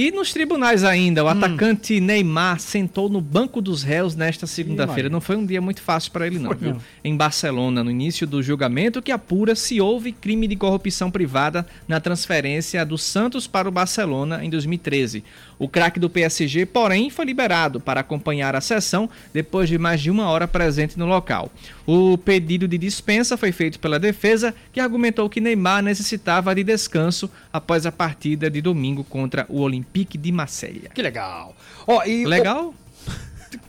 E 0.00 0.10
nos 0.10 0.32
tribunais 0.32 0.82
ainda, 0.82 1.22
o 1.22 1.26
hum. 1.26 1.28
atacante 1.28 2.00
Neymar 2.00 2.58
sentou 2.58 3.10
no 3.10 3.20
banco 3.20 3.60
dos 3.60 3.82
réus 3.82 4.16
nesta 4.16 4.46
segunda-feira. 4.46 5.10
Não 5.10 5.20
foi 5.20 5.36
um 5.36 5.44
dia 5.44 5.60
muito 5.60 5.82
fácil 5.82 6.10
para 6.10 6.26
ele, 6.26 6.38
não, 6.38 6.54
viu? 6.54 6.78
Em 7.04 7.14
Barcelona, 7.14 7.84
no 7.84 7.90
início 7.90 8.26
do 8.26 8.42
julgamento, 8.42 9.02
que 9.02 9.12
apura 9.12 9.54
se 9.54 9.78
houve 9.78 10.10
crime 10.10 10.48
de 10.48 10.56
corrupção 10.56 11.10
privada 11.10 11.66
na 11.86 12.00
transferência 12.00 12.82
do 12.86 12.96
Santos 12.96 13.46
para 13.46 13.68
o 13.68 13.70
Barcelona 13.70 14.42
em 14.42 14.48
2013. 14.48 15.22
O 15.60 15.68
craque 15.68 16.00
do 16.00 16.08
PSG, 16.08 16.64
porém, 16.64 17.10
foi 17.10 17.26
liberado 17.26 17.78
para 17.78 18.00
acompanhar 18.00 18.56
a 18.56 18.62
sessão 18.62 19.10
depois 19.30 19.68
de 19.68 19.76
mais 19.76 20.00
de 20.00 20.10
uma 20.10 20.26
hora 20.30 20.48
presente 20.48 20.98
no 20.98 21.04
local. 21.04 21.52
O 21.86 22.16
pedido 22.16 22.66
de 22.66 22.78
dispensa 22.78 23.36
foi 23.36 23.52
feito 23.52 23.78
pela 23.78 23.98
defesa, 23.98 24.54
que 24.72 24.80
argumentou 24.80 25.28
que 25.28 25.38
Neymar 25.38 25.82
necessitava 25.82 26.54
de 26.54 26.64
descanso 26.64 27.30
após 27.52 27.84
a 27.84 27.92
partida 27.92 28.48
de 28.48 28.62
domingo 28.62 29.04
contra 29.04 29.44
o 29.50 29.60
Olympique 29.60 30.16
de 30.16 30.32
Marselha. 30.32 30.88
Que 30.94 31.02
legal. 31.02 31.54
Ó, 31.86 32.02
e 32.04 32.24
legal? 32.24 32.74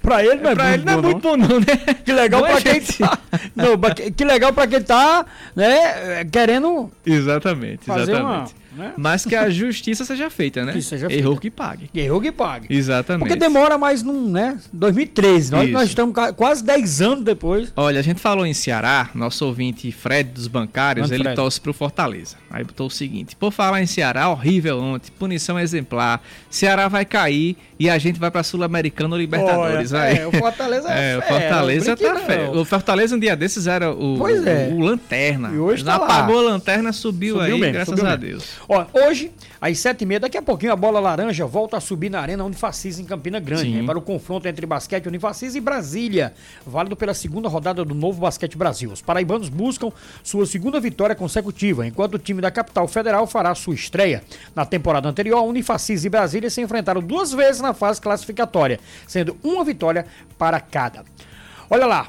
Pra 0.02 0.24
ele 0.24 0.42
não 0.42 0.52
é, 0.52 0.56
pra 0.56 0.64
muito, 0.64 0.76
ele 0.76 0.86
não 0.86 0.94
é 0.94 1.02
muito 1.02 1.20
bom, 1.20 1.36
não, 1.36 1.60
né? 1.60 1.94
Que 2.06 2.14
legal 2.14 2.42
para 2.42 2.62
quem 2.62 2.82
tá. 2.82 3.20
Não, 3.54 4.12
que 4.16 4.24
legal 4.24 4.54
para 4.54 4.68
quem 4.68 4.82
tá, 4.82 5.26
né, 5.56 6.24
querendo. 6.26 6.90
Exatamente, 7.06 7.84
exatamente. 7.84 8.22
Uma, 8.22 8.61
né? 8.76 8.94
Mas 8.98 9.26
que 9.26 9.36
a 9.36 9.50
justiça 9.50 10.06
seja 10.06 10.30
feita, 10.30 10.64
né? 10.66 10.74
Que 10.74 10.82
seja 10.82 11.08
feita. 11.08 11.22
Errou 11.22 11.38
que 11.38 11.50
pague. 11.50 11.90
Errou 11.94 12.22
que 12.22 12.32
pague. 12.32 12.68
Exatamente. 12.70 13.28
Porque 13.28 13.36
demora 13.36 13.78
mais 13.78 14.04
num, 14.04 14.30
né? 14.30 14.58
2013. 14.72 15.52
Nós, 15.52 15.70
nós 15.70 15.90
estamos 15.90 16.16
quase 16.36 16.64
10 16.64 17.02
anos 17.02 17.24
depois. 17.24 17.72
Olha, 17.76 18.00
a 18.00 18.04
gente 18.04 18.20
falou 18.20 18.46
em 18.46 18.54
Ceará, 18.54 19.10
nosso 19.14 19.46
ouvinte 19.46 19.92
Fred 19.92 20.30
dos 20.30 20.48
bancários, 20.48 21.08
Mano 21.08 21.16
ele 21.16 21.24
Fred. 21.24 21.36
torce 21.36 21.60
pro 21.60 21.74
Fortaleza. 21.74 22.38
Aí 22.50 22.64
botou 22.64 22.88
o 22.88 22.92
seguinte: 22.92 23.36
por 23.36 23.52
falar 23.52 23.82
em 23.82 23.86
Ceará, 23.86 24.30
horrível 24.30 24.80
ontem, 24.80 25.12
punição 25.12 25.60
exemplar. 25.60 26.22
Ceará 26.50 26.88
vai 26.88 27.06
cair 27.06 27.58
e 27.80 27.90
a 27.90 27.98
gente 27.98 28.20
vai 28.20 28.30
pra 28.30 28.44
Sul-Americana 28.44 29.16
ou 29.16 29.20
Libertadores. 29.20 29.92
Olha, 29.92 30.02
é, 30.02 30.28
o 30.28 30.32
Fortaleza 30.32 30.90
é, 30.94 31.14
é 31.14 31.18
o 31.18 31.22
Fortaleza 31.22 31.98
tá. 31.98 32.52
O 32.54 32.66
Fortaleza 32.66 33.16
um 33.16 33.20
dia 33.20 33.36
desses 33.36 33.68
era 33.68 33.92
o, 33.92 34.18
pois 34.18 34.46
é. 34.46 34.70
o, 34.72 34.76
o 34.76 34.80
Lanterna. 34.82 35.50
E 35.54 35.58
hoje 35.58 35.84
tá 35.84 35.96
apagou 35.96 36.42
lá. 36.42 36.50
a 36.50 36.54
lanterna, 36.54 36.94
subiu, 36.94 37.36
subiu 37.36 37.56
aí, 37.56 37.60
mesmo, 37.60 37.74
graças 37.74 37.96
subiu 37.96 38.12
a 38.12 38.18
mesmo. 38.18 38.42
Ó, 38.68 38.86
hoje, 38.94 39.32
às 39.60 39.80
sete 39.80 40.02
e 40.02 40.06
meia, 40.06 40.20
daqui 40.20 40.38
a 40.38 40.42
pouquinho 40.42 40.72
a 40.72 40.76
bola 40.76 41.00
laranja 41.00 41.46
volta 41.46 41.78
a 41.78 41.82
subir 41.82 42.10
na 42.10 42.20
arena 42.20 42.44
Unifacis 42.44 43.00
em 43.00 43.06
Campina 43.06 43.40
Grande, 43.40 43.70
né, 43.70 43.84
para 43.86 43.98
o 43.98 44.02
confronto 44.02 44.48
entre 44.48 44.66
basquete 44.66 45.08
Unifacis 45.08 45.56
e 45.56 45.60
Brasília, 45.60 46.34
válido 46.66 46.96
pela 46.96 47.14
segunda 47.14 47.50
rodada 47.50 47.84
do 47.84 47.94
Novo 47.94 48.22
Basquete 48.22 48.58
Brasil. 48.58 48.92
Os 48.92 49.02
paraibanos 49.02 49.50
buscam 49.50 49.92
sua 50.24 50.46
segunda 50.46 50.80
vitória 50.80 51.16
consecutiva, 51.16 51.86
enquanto 51.86 52.16
o 52.16 52.20
time 52.20 52.42
da 52.42 52.52
capital 52.52 52.88
federal 52.88 53.28
fará 53.28 53.54
sua 53.56 53.74
estreia. 53.74 54.24
Na 54.56 54.66
temporada 54.66 55.08
anterior, 55.08 55.42
Unifacis 55.44 56.06
e 56.06 56.10
Brasília 56.10 56.50
se 56.50 56.62
enfrentaram 56.62 57.02
duas 57.02 57.32
vezes 57.32 57.62
na 57.62 57.74
fase 57.74 58.00
classificatória, 58.00 58.80
sendo 59.08 59.38
uma 59.44 59.64
vitória 59.64 60.06
para 60.38 60.60
cada. 60.60 61.04
Olha 61.70 61.86
lá, 61.86 62.08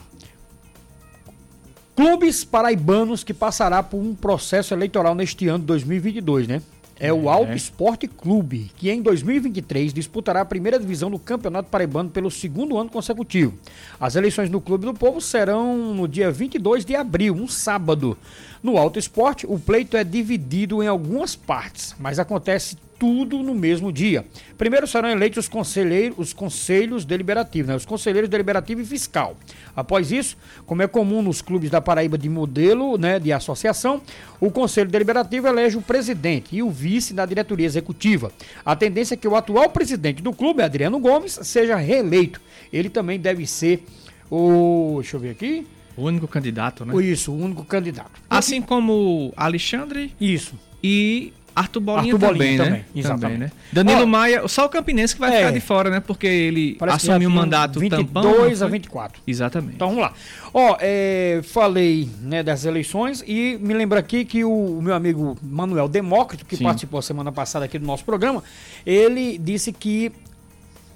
clubes 1.94 2.44
paraibanos 2.44 3.22
que 3.24 3.34
passará 3.34 3.82
por 3.82 3.98
um 3.98 4.14
processo 4.14 4.74
eleitoral 4.74 5.14
neste 5.14 5.48
ano 5.48 5.64
2022, 5.64 6.48
né? 6.48 6.62
é 7.02 7.12
o 7.12 7.28
Alto 7.28 7.52
Esporte 7.54 8.06
Clube, 8.06 8.70
que 8.76 8.88
em 8.88 9.02
2023 9.02 9.92
disputará 9.92 10.42
a 10.42 10.44
primeira 10.44 10.78
divisão 10.78 11.10
do 11.10 11.18
Campeonato 11.18 11.68
Paraibano 11.68 12.08
pelo 12.08 12.30
segundo 12.30 12.78
ano 12.78 12.88
consecutivo. 12.88 13.58
As 13.98 14.14
eleições 14.14 14.48
no 14.48 14.60
Clube 14.60 14.86
do 14.86 14.94
Povo 14.94 15.20
serão 15.20 15.92
no 15.94 16.06
dia 16.06 16.30
22 16.30 16.84
de 16.84 16.94
abril, 16.94 17.34
um 17.34 17.48
sábado. 17.48 18.16
No 18.62 18.78
Alto 18.78 19.00
Esporte, 19.00 19.44
o 19.48 19.58
pleito 19.58 19.96
é 19.96 20.04
dividido 20.04 20.80
em 20.80 20.86
algumas 20.86 21.34
partes, 21.34 21.92
mas 21.98 22.20
acontece 22.20 22.76
tudo 23.02 23.42
no 23.42 23.52
mesmo 23.52 23.90
dia. 23.90 24.24
Primeiro 24.56 24.86
serão 24.86 25.08
eleitos 25.08 25.46
os 25.46 25.48
conselheiros, 25.48 26.16
os 26.16 26.32
conselhos 26.32 27.04
deliberativos, 27.04 27.68
né? 27.68 27.74
os 27.74 27.84
conselheiros 27.84 28.30
deliberativo 28.30 28.80
e 28.80 28.84
fiscal. 28.84 29.36
Após 29.74 30.12
isso, 30.12 30.36
como 30.66 30.82
é 30.82 30.86
comum 30.86 31.20
nos 31.20 31.42
clubes 31.42 31.68
da 31.68 31.80
Paraíba 31.80 32.16
de 32.16 32.28
modelo 32.28 32.96
né, 32.96 33.18
de 33.18 33.32
associação, 33.32 34.00
o 34.38 34.52
conselho 34.52 34.88
deliberativo 34.88 35.48
elege 35.48 35.76
o 35.76 35.82
presidente 35.82 36.54
e 36.54 36.62
o 36.62 36.70
vice 36.70 37.12
da 37.12 37.26
diretoria 37.26 37.66
executiva. 37.66 38.30
A 38.64 38.76
tendência 38.76 39.14
é 39.14 39.16
que 39.16 39.26
o 39.26 39.34
atual 39.34 39.68
presidente 39.70 40.22
do 40.22 40.32
clube, 40.32 40.62
Adriano 40.62 41.00
Gomes, 41.00 41.40
seja 41.42 41.74
reeleito. 41.74 42.40
Ele 42.72 42.88
também 42.88 43.18
deve 43.18 43.48
ser 43.48 43.84
o. 44.30 44.98
Deixa 45.00 45.16
eu 45.16 45.20
ver 45.20 45.30
aqui. 45.30 45.66
O 45.96 46.04
único 46.04 46.28
candidato, 46.28 46.84
né? 46.84 46.94
Isso, 47.02 47.32
o 47.32 47.36
único 47.36 47.64
candidato. 47.64 48.22
Assim 48.30 48.62
como 48.62 49.32
Alexandre. 49.36 50.14
Isso. 50.20 50.54
E 50.84 51.32
Arthur 51.54 51.80
Bolinha, 51.80 52.14
Arthur 52.14 52.26
Bolinha 52.26 52.44
também, 52.44 52.58
né? 52.58 52.64
também, 52.64 52.84
exatamente. 52.94 53.22
Também, 53.22 53.38
né? 53.38 53.52
Danilo 53.72 54.02
Ó, 54.02 54.06
Maia, 54.06 54.48
só 54.48 54.66
o 54.66 54.68
Campinense 54.68 55.14
que 55.14 55.20
vai 55.20 55.34
é, 55.34 55.38
ficar 55.38 55.50
de 55.52 55.60
fora, 55.60 55.90
né? 55.90 56.00
Porque 56.00 56.26
ele 56.26 56.78
assumiu 56.80 57.28
o 57.28 57.32
mandato 57.32 57.78
22 57.78 58.06
tampão, 58.06 58.66
a 58.66 58.70
24. 58.70 59.22
Exatamente. 59.26 59.74
Então 59.74 59.88
vamos 59.88 60.02
lá. 60.02 60.12
Ó, 60.54 60.76
é, 60.80 61.40
falei 61.44 62.08
né, 62.20 62.42
das 62.42 62.64
eleições 62.64 63.22
e 63.26 63.58
me 63.60 63.74
lembro 63.74 63.98
aqui 63.98 64.24
que 64.24 64.44
o, 64.44 64.78
o 64.78 64.82
meu 64.82 64.94
amigo 64.94 65.36
Manuel 65.42 65.88
Demócrito, 65.88 66.44
que 66.44 66.56
Sim. 66.56 66.64
participou 66.64 67.02
semana 67.02 67.30
passada 67.30 67.64
aqui 67.64 67.78
do 67.78 67.86
nosso 67.86 68.04
programa, 68.04 68.42
ele 68.86 69.36
disse 69.38 69.72
que 69.72 70.12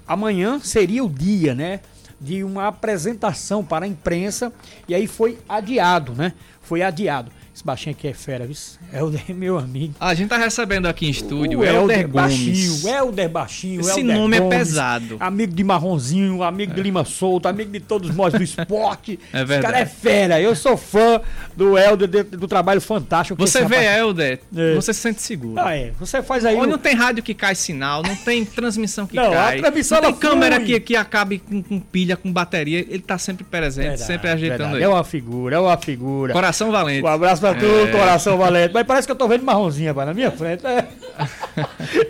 amanhã 0.07 0.59
seria 0.59 1.03
o 1.03 1.09
dia, 1.09 1.53
né? 1.53 1.81
De 2.19 2.43
uma 2.43 2.67
apresentação 2.67 3.63
para 3.63 3.85
a 3.85 3.87
imprensa 3.87 4.51
e 4.87 4.95
aí 4.95 5.05
foi 5.05 5.37
adiado, 5.47 6.13
né? 6.13 6.33
Foi 6.61 6.81
adiado. 6.81 7.31
Esse 7.57 7.65
baixinho 7.65 7.95
aqui 7.95 8.07
é 8.07 8.13
fera, 8.13 8.45
viu? 8.45 8.55
Helder, 8.93 9.23
meu 9.33 9.57
amigo. 9.57 9.95
a 9.99 10.13
gente 10.13 10.29
tá 10.29 10.37
recebendo 10.37 10.85
aqui 10.85 11.07
em 11.07 11.09
estúdio 11.09 11.61
o 11.61 11.65
Helder, 11.65 12.01
Helder 12.01 12.07
Baixinho, 12.07 12.87
Helder 12.87 13.29
Baixinho, 13.29 13.81
Esse 13.81 13.99
Helder 14.01 14.15
nome 14.15 14.37
é 14.37 14.39
Gomes, 14.39 14.55
é 14.55 14.59
pesado. 14.59 15.17
Amigo 15.19 15.55
de 15.55 15.63
Marronzinho, 15.63 16.43
amigo 16.43 16.73
é. 16.73 16.75
de 16.75 16.83
Lima 16.83 17.03
Souto, 17.03 17.47
amigo 17.47 17.71
de 17.71 17.79
todos 17.79 18.15
nós 18.15 18.31
do 18.31 18.43
esporte. 18.43 19.19
É 19.33 19.43
verdade. 19.43 19.53
Esse 19.53 19.61
cara 19.61 19.79
é 19.79 19.85
fera. 19.85 20.41
Eu 20.41 20.55
sou 20.55 20.77
fã 20.77 21.19
do 21.55 21.77
Helder, 21.77 22.23
do 22.25 22.47
trabalho 22.47 22.79
fantástico. 22.79 23.39
Você 23.39 23.65
vê 23.65 23.77
rapaz... 23.77 23.97
Helder, 23.97 24.39
é. 24.55 24.75
você 24.75 24.93
se 24.93 24.99
sente 24.99 25.21
seguro. 25.21 25.59
Ah, 25.59 25.75
é. 25.75 25.91
Você 25.99 26.21
faz 26.21 26.45
aí. 26.45 26.55
Onde 26.55 26.67
não 26.67 26.77
tem 26.77 26.95
rádio 26.95 27.23
que 27.23 27.33
cai 27.33 27.55
sinal, 27.55 28.03
não 28.03 28.15
tem 28.15 28.45
transmissão 28.45 29.07
que 29.07 29.15
não, 29.17 29.31
cai. 29.31 29.57
A 29.57 29.61
transmissão 29.61 30.01
não 30.01 30.11
tem 30.11 30.19
câmera 30.19 30.59
que, 30.59 30.79
que 30.79 30.95
acabe 30.95 31.39
com, 31.39 31.61
com, 31.63 31.79
pilha, 31.79 32.15
com 32.15 32.31
bateria. 32.31 32.79
Ele 32.79 32.99
tá 32.99 33.17
sempre 33.17 33.43
presente, 33.43 33.87
verdade, 33.87 34.07
sempre 34.07 34.29
ajeitando 34.29 34.57
verdade. 34.57 34.77
aí. 34.77 34.83
É 34.83 34.87
uma 34.87 35.03
figura, 35.03 35.55
é 35.55 35.59
uma 35.59 35.77
figura. 35.77 36.33
Coração 36.33 36.71
valente. 36.71 37.03
Um 37.03 37.07
abraço 37.07 37.41
pra 37.41 37.46
é. 37.51 37.53
tu, 37.55 37.91
coração 37.91 37.97
coração 37.97 38.37
valente. 38.37 38.73
Mas 38.73 38.85
parece 38.85 39.07
que 39.07 39.11
eu 39.11 39.15
tô 39.15 39.27
vendo 39.27 39.43
marronzinha, 39.43 39.93
na 39.93 40.13
minha 40.13 40.31
frente. 40.31 40.65
É. 40.65 40.85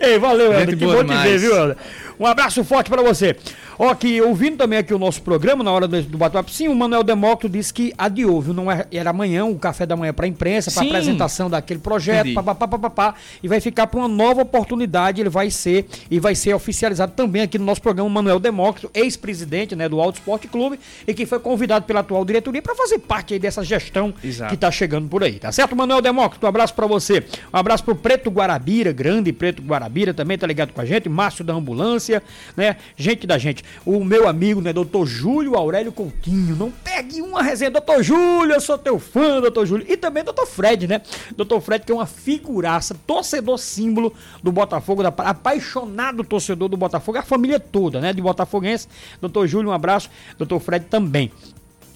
Ei, 0.00 0.18
valeu, 0.18 0.52
Helder. 0.52 0.76
Que 0.76 0.84
bom 0.84 1.04
te 1.04 1.14
ver, 1.14 1.38
viu, 1.38 1.56
Helder? 1.56 1.76
Um 2.18 2.26
abraço 2.26 2.64
forte 2.64 2.90
para 2.90 3.02
você. 3.02 3.36
Ó, 3.78 3.94
que 3.94 4.20
ouvindo 4.20 4.56
também 4.56 4.78
aqui 4.78 4.92
o 4.92 4.98
nosso 4.98 5.22
programa, 5.22 5.62
na 5.62 5.70
hora 5.70 5.86
do, 5.86 6.02
do 6.02 6.18
bate-papo, 6.18 6.50
sim, 6.50 6.66
o 6.66 6.74
Manuel 6.74 7.04
Demócrito 7.04 7.48
disse 7.48 7.72
que 7.72 7.94
adiou, 7.96 8.40
viu? 8.40 8.52
Não 8.52 8.70
é, 8.70 8.84
era 8.90 9.10
amanhã, 9.10 9.44
o 9.44 9.56
café 9.56 9.86
da 9.86 9.96
manhã 9.96 10.12
para 10.12 10.26
a 10.26 10.28
imprensa, 10.28 10.70
para 10.72 10.82
apresentação 10.82 11.48
daquele 11.48 11.78
projeto, 11.78 12.34
papapá, 12.34 13.14
e 13.40 13.46
vai 13.46 13.60
ficar 13.60 13.86
para 13.86 14.00
uma 14.00 14.08
nova 14.08 14.42
oportunidade, 14.42 15.20
ele 15.20 15.28
vai 15.28 15.48
ser, 15.48 15.86
e 16.10 16.18
vai 16.18 16.34
ser 16.34 16.54
oficializado 16.54 17.12
também 17.12 17.42
aqui 17.42 17.56
no 17.56 17.64
nosso 17.64 17.80
programa, 17.80 18.08
o 18.08 18.12
Manuel 18.12 18.40
Demócrito, 18.40 18.90
ex-presidente 18.92 19.76
né, 19.76 19.88
do 19.88 20.00
Alto 20.00 20.16
Esporte 20.16 20.48
Clube, 20.48 20.80
e 21.06 21.14
que 21.14 21.24
foi 21.24 21.38
convidado 21.38 21.84
pela 21.84 22.00
atual 22.00 22.24
diretoria 22.24 22.60
para 22.60 22.74
fazer 22.74 22.98
parte 22.98 23.34
aí 23.34 23.38
dessa 23.38 23.62
gestão 23.62 24.12
Exato. 24.24 24.48
que 24.48 24.56
está 24.56 24.72
chegando 24.72 25.08
por 25.08 25.22
aí, 25.22 25.38
tá 25.38 25.52
certo? 25.52 25.76
Manuel 25.76 26.02
Demócrito, 26.02 26.44
um 26.44 26.48
abraço 26.48 26.74
para 26.74 26.86
você. 26.86 27.24
Um 27.52 27.56
abraço 27.56 27.84
pro 27.84 27.94
Preto 27.94 28.28
Guarabira, 28.28 28.90
grande 28.90 29.32
Preto 29.32 29.62
Guarabira, 29.62 30.12
também 30.12 30.36
tá 30.36 30.48
ligado 30.48 30.72
com 30.72 30.80
a 30.80 30.84
gente, 30.84 31.08
Márcio 31.08 31.44
da 31.44 31.54
Ambulância, 31.54 32.20
né? 32.56 32.76
Gente 32.96 33.24
da 33.24 33.38
gente. 33.38 33.62
O 33.84 34.04
meu 34.04 34.28
amigo, 34.28 34.60
né, 34.60 34.72
doutor 34.72 35.06
Júlio 35.06 35.56
Aurélio 35.56 35.92
Coutinho. 35.92 36.56
Não 36.56 36.70
pegue 36.70 37.22
uma 37.22 37.42
resenha, 37.42 37.70
doutor 37.70 38.02
Júlio, 38.02 38.54
eu 38.54 38.60
sou 38.60 38.76
teu 38.76 38.98
fã, 38.98 39.40
doutor 39.40 39.66
Júlio. 39.66 39.86
E 39.88 39.96
também 39.96 40.22
doutor 40.24 40.46
Fred, 40.46 40.86
né? 40.86 41.00
Doutor 41.36 41.60
Fred, 41.60 41.84
que 41.84 41.92
é 41.92 41.94
uma 41.94 42.06
figuraça, 42.06 42.96
torcedor 43.06 43.58
símbolo 43.58 44.12
do 44.42 44.52
Botafogo, 44.52 45.02
da, 45.02 45.08
apaixonado 45.08 46.24
torcedor 46.24 46.68
do 46.68 46.76
Botafogo, 46.76 47.18
a 47.18 47.22
família 47.22 47.58
toda, 47.58 48.00
né? 48.00 48.12
De 48.12 48.20
Botafoguense. 48.20 48.88
Doutor 49.20 49.46
Júlio, 49.46 49.70
um 49.70 49.72
abraço. 49.74 50.10
Doutor 50.36 50.60
Fred 50.60 50.86
também. 50.86 51.32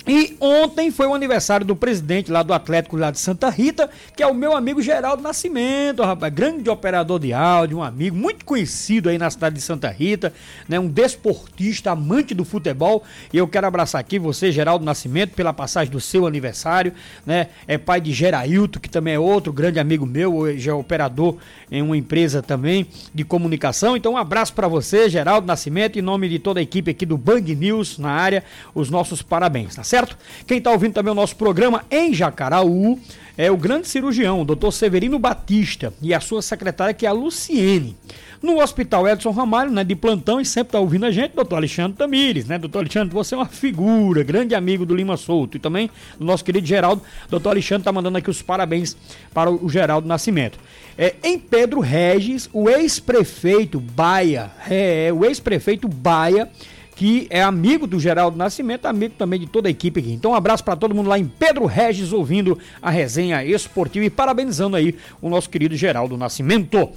E 0.06 0.36
ontem 0.40 0.90
foi 0.90 1.06
o 1.06 1.14
aniversário 1.14 1.64
do 1.64 1.76
presidente 1.76 2.30
lá 2.30 2.42
do 2.42 2.52
Atlético 2.52 2.96
lá 2.96 3.10
de 3.10 3.20
Santa 3.20 3.48
Rita, 3.48 3.88
que 4.16 4.22
é 4.22 4.26
o 4.26 4.34
meu 4.34 4.56
amigo 4.56 4.82
Geraldo 4.82 5.22
Nascimento, 5.22 6.02
rapaz, 6.02 6.32
grande 6.32 6.68
operador 6.68 7.20
de 7.20 7.32
áudio, 7.32 7.78
um 7.78 7.82
amigo 7.82 8.16
muito 8.16 8.44
conhecido 8.44 9.08
aí 9.08 9.18
na 9.18 9.30
cidade 9.30 9.54
de 9.54 9.60
Santa 9.60 9.88
Rita, 9.90 10.32
né, 10.68 10.78
um 10.78 10.88
desportista, 10.88 11.92
amante 11.92 12.34
do 12.34 12.44
futebol. 12.44 13.04
E 13.32 13.38
eu 13.38 13.46
quero 13.46 13.66
abraçar 13.66 14.00
aqui 14.00 14.18
você, 14.18 14.50
Geraldo 14.50 14.84
Nascimento, 14.84 15.34
pela 15.34 15.52
passagem 15.52 15.92
do 15.92 16.00
seu 16.00 16.26
aniversário, 16.26 16.92
né? 17.24 17.48
É 17.66 17.78
pai 17.78 18.00
de 18.00 18.12
Gerailto, 18.12 18.80
que 18.80 18.88
também 18.88 19.14
é 19.14 19.18
outro 19.18 19.52
grande 19.52 19.78
amigo 19.78 20.04
meu, 20.04 20.56
já 20.58 20.72
é 20.72 20.74
operador 20.74 21.36
em 21.70 21.80
uma 21.80 21.96
empresa 21.96 22.42
também 22.42 22.86
de 23.14 23.24
comunicação. 23.24 23.96
Então 23.96 24.14
um 24.14 24.16
abraço 24.16 24.52
para 24.52 24.66
você, 24.68 25.08
Geraldo 25.08 25.46
Nascimento, 25.46 25.98
em 25.98 26.02
nome 26.02 26.28
de 26.28 26.38
toda 26.38 26.60
a 26.60 26.62
equipe 26.62 26.90
aqui 26.90 27.06
do 27.06 27.16
Bang 27.16 27.54
News 27.54 27.98
na 27.98 28.10
área, 28.10 28.44
os 28.74 28.90
nossos 28.90 29.22
parabéns, 29.22 29.74
tá 29.74 29.84
certo? 29.92 30.16
Quem 30.46 30.56
está 30.56 30.70
ouvindo 30.70 30.94
também 30.94 31.12
o 31.12 31.14
nosso 31.14 31.36
programa 31.36 31.84
em 31.90 32.14
Jacaraú 32.14 32.98
é 33.36 33.50
o 33.50 33.58
grande 33.58 33.88
cirurgião, 33.88 34.40
o 34.40 34.44
doutor 34.44 34.72
Severino 34.72 35.18
Batista, 35.18 35.92
e 36.00 36.14
a 36.14 36.20
sua 36.20 36.40
secretária, 36.40 36.94
que 36.94 37.04
é 37.04 37.10
a 37.10 37.12
Luciene. 37.12 37.94
No 38.42 38.58
Hospital 38.62 39.06
Edson 39.06 39.32
Ramalho, 39.32 39.70
né, 39.70 39.84
de 39.84 39.94
plantão, 39.94 40.40
e 40.40 40.46
sempre 40.46 40.68
está 40.68 40.80
ouvindo 40.80 41.04
a 41.04 41.10
gente, 41.10 41.34
doutor 41.34 41.56
Alexandre 41.56 41.96
Tamires, 41.96 42.46
né? 42.46 42.58
Doutor 42.58 42.78
Alexandre, 42.78 43.12
você 43.12 43.34
é 43.34 43.38
uma 43.38 43.46
figura, 43.46 44.22
grande 44.22 44.54
amigo 44.54 44.86
do 44.86 44.94
Lima 44.94 45.18
Souto. 45.18 45.58
E 45.58 45.60
também 45.60 45.90
do 46.18 46.24
nosso 46.24 46.42
querido 46.42 46.66
Geraldo, 46.66 47.02
doutor 47.28 47.50
Alexandre 47.50 47.82
está 47.82 47.92
mandando 47.92 48.16
aqui 48.16 48.30
os 48.30 48.40
parabéns 48.40 48.96
para 49.34 49.50
o 49.50 49.68
Geraldo 49.68 50.08
Nascimento. 50.08 50.58
É, 50.96 51.14
em 51.22 51.38
Pedro 51.38 51.80
Regis, 51.80 52.48
o 52.52 52.68
ex-prefeito 52.68 53.78
Baia, 53.78 54.50
é, 54.68 55.10
o 55.12 55.24
ex-prefeito 55.24 55.86
Baia, 55.86 56.50
que 56.94 57.26
é 57.30 57.42
amigo 57.42 57.86
do 57.86 57.98
Geraldo 57.98 58.36
Nascimento, 58.36 58.86
amigo 58.86 59.14
também 59.16 59.40
de 59.40 59.46
toda 59.46 59.68
a 59.68 59.70
equipe 59.70 60.00
aqui. 60.00 60.12
Então, 60.12 60.32
um 60.32 60.34
abraço 60.34 60.62
para 60.62 60.76
todo 60.76 60.94
mundo 60.94 61.08
lá 61.08 61.18
em 61.18 61.24
Pedro 61.24 61.66
Regis, 61.66 62.12
ouvindo 62.12 62.58
a 62.80 62.90
resenha 62.90 63.44
esportiva 63.44 64.04
e 64.04 64.10
parabenizando 64.10 64.76
aí 64.76 64.94
o 65.20 65.28
nosso 65.28 65.48
querido 65.48 65.74
Geraldo 65.76 66.16
Nascimento. 66.16 66.90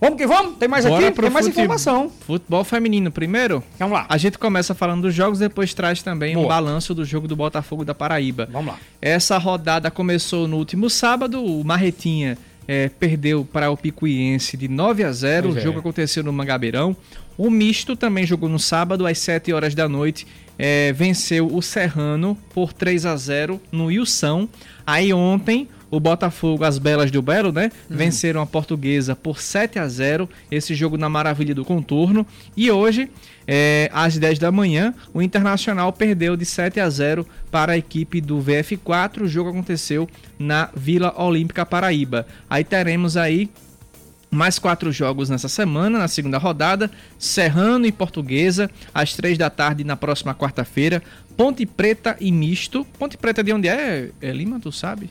Vamos 0.00 0.18
que 0.18 0.26
vamos? 0.26 0.56
Tem 0.58 0.68
mais 0.68 0.84
Bora 0.84 1.06
aqui? 1.06 1.20
Tem 1.20 1.30
mais 1.30 1.46
informação. 1.46 2.10
Futebol 2.26 2.64
feminino 2.64 3.08
primeiro? 3.12 3.62
Vamos 3.78 3.94
lá. 3.94 4.06
A 4.08 4.18
gente 4.18 4.36
começa 4.36 4.74
falando 4.74 5.02
dos 5.02 5.14
jogos, 5.14 5.38
depois 5.38 5.72
traz 5.74 6.02
também 6.02 6.34
Boa. 6.34 6.44
um 6.44 6.48
balanço 6.48 6.92
do 6.92 7.04
jogo 7.04 7.28
do 7.28 7.36
Botafogo 7.36 7.84
da 7.84 7.94
Paraíba. 7.94 8.48
Vamos 8.50 8.72
lá. 8.72 8.80
Essa 9.00 9.38
rodada 9.38 9.92
começou 9.92 10.48
no 10.48 10.56
último 10.56 10.90
sábado, 10.90 11.44
o 11.44 11.62
Marretinha 11.62 12.36
é, 12.66 12.88
perdeu 12.88 13.44
para 13.44 13.70
o 13.70 13.76
Picuiense 13.76 14.56
de 14.56 14.66
9 14.66 15.04
a 15.04 15.12
0. 15.12 15.48
Pois 15.48 15.58
o 15.58 15.60
jogo 15.60 15.78
é. 15.78 15.80
aconteceu 15.80 16.24
no 16.24 16.32
Mangabeirão. 16.32 16.96
O 17.36 17.50
Misto 17.50 17.96
também 17.96 18.26
jogou 18.26 18.48
no 18.48 18.58
sábado, 18.58 19.06
às 19.06 19.18
7 19.18 19.52
horas 19.52 19.74
da 19.74 19.88
noite. 19.88 20.26
É, 20.58 20.92
venceu 20.92 21.46
o 21.52 21.62
Serrano 21.62 22.36
por 22.54 22.72
3 22.72 23.06
a 23.06 23.16
0 23.16 23.60
no 23.70 23.90
Ilção. 23.90 24.48
Aí 24.86 25.12
ontem, 25.12 25.66
o 25.90 26.00
Botafogo, 26.00 26.64
as 26.64 26.78
Belas 26.78 27.10
do 27.10 27.20
Belo, 27.20 27.52
né? 27.52 27.70
Uhum. 27.90 27.96
Venceram 27.96 28.40
a 28.40 28.46
Portuguesa 28.46 29.14
por 29.14 29.40
7 29.40 29.78
a 29.78 29.86
0 29.86 30.28
Esse 30.50 30.74
jogo 30.74 30.96
na 30.96 31.08
Maravilha 31.08 31.54
do 31.54 31.64
Contorno. 31.64 32.26
E 32.56 32.70
hoje, 32.70 33.10
é, 33.46 33.90
às 33.92 34.16
10 34.16 34.38
da 34.38 34.50
manhã, 34.50 34.94
o 35.12 35.20
Internacional 35.20 35.92
perdeu 35.92 36.36
de 36.36 36.44
7 36.46 36.80
a 36.80 36.88
0 36.88 37.26
para 37.50 37.72
a 37.72 37.76
equipe 37.76 38.20
do 38.20 38.38
VF4. 38.38 39.22
O 39.22 39.28
jogo 39.28 39.50
aconteceu 39.50 40.08
na 40.38 40.70
Vila 40.74 41.14
Olímpica 41.16 41.66
Paraíba. 41.66 42.26
Aí 42.48 42.64
teremos 42.64 43.16
aí 43.16 43.50
mais 44.32 44.58
quatro 44.58 44.90
jogos 44.90 45.28
nessa 45.28 45.48
semana, 45.48 45.98
na 45.98 46.08
segunda 46.08 46.38
rodada. 46.38 46.90
Serrano 47.18 47.84
e 47.84 47.92
Portuguesa, 47.92 48.70
às 48.94 49.12
três 49.12 49.36
da 49.36 49.50
tarde 49.50 49.84
na 49.84 49.94
próxima 49.94 50.34
quarta-feira. 50.34 51.02
Ponte 51.36 51.66
Preta 51.66 52.16
e 52.18 52.32
Misto. 52.32 52.84
Ponte 52.98 53.18
Preta 53.18 53.44
de 53.44 53.52
onde 53.52 53.68
é, 53.68 54.10
é 54.20 54.32
Lima, 54.32 54.58
tu 54.58 54.72
sabe? 54.72 55.10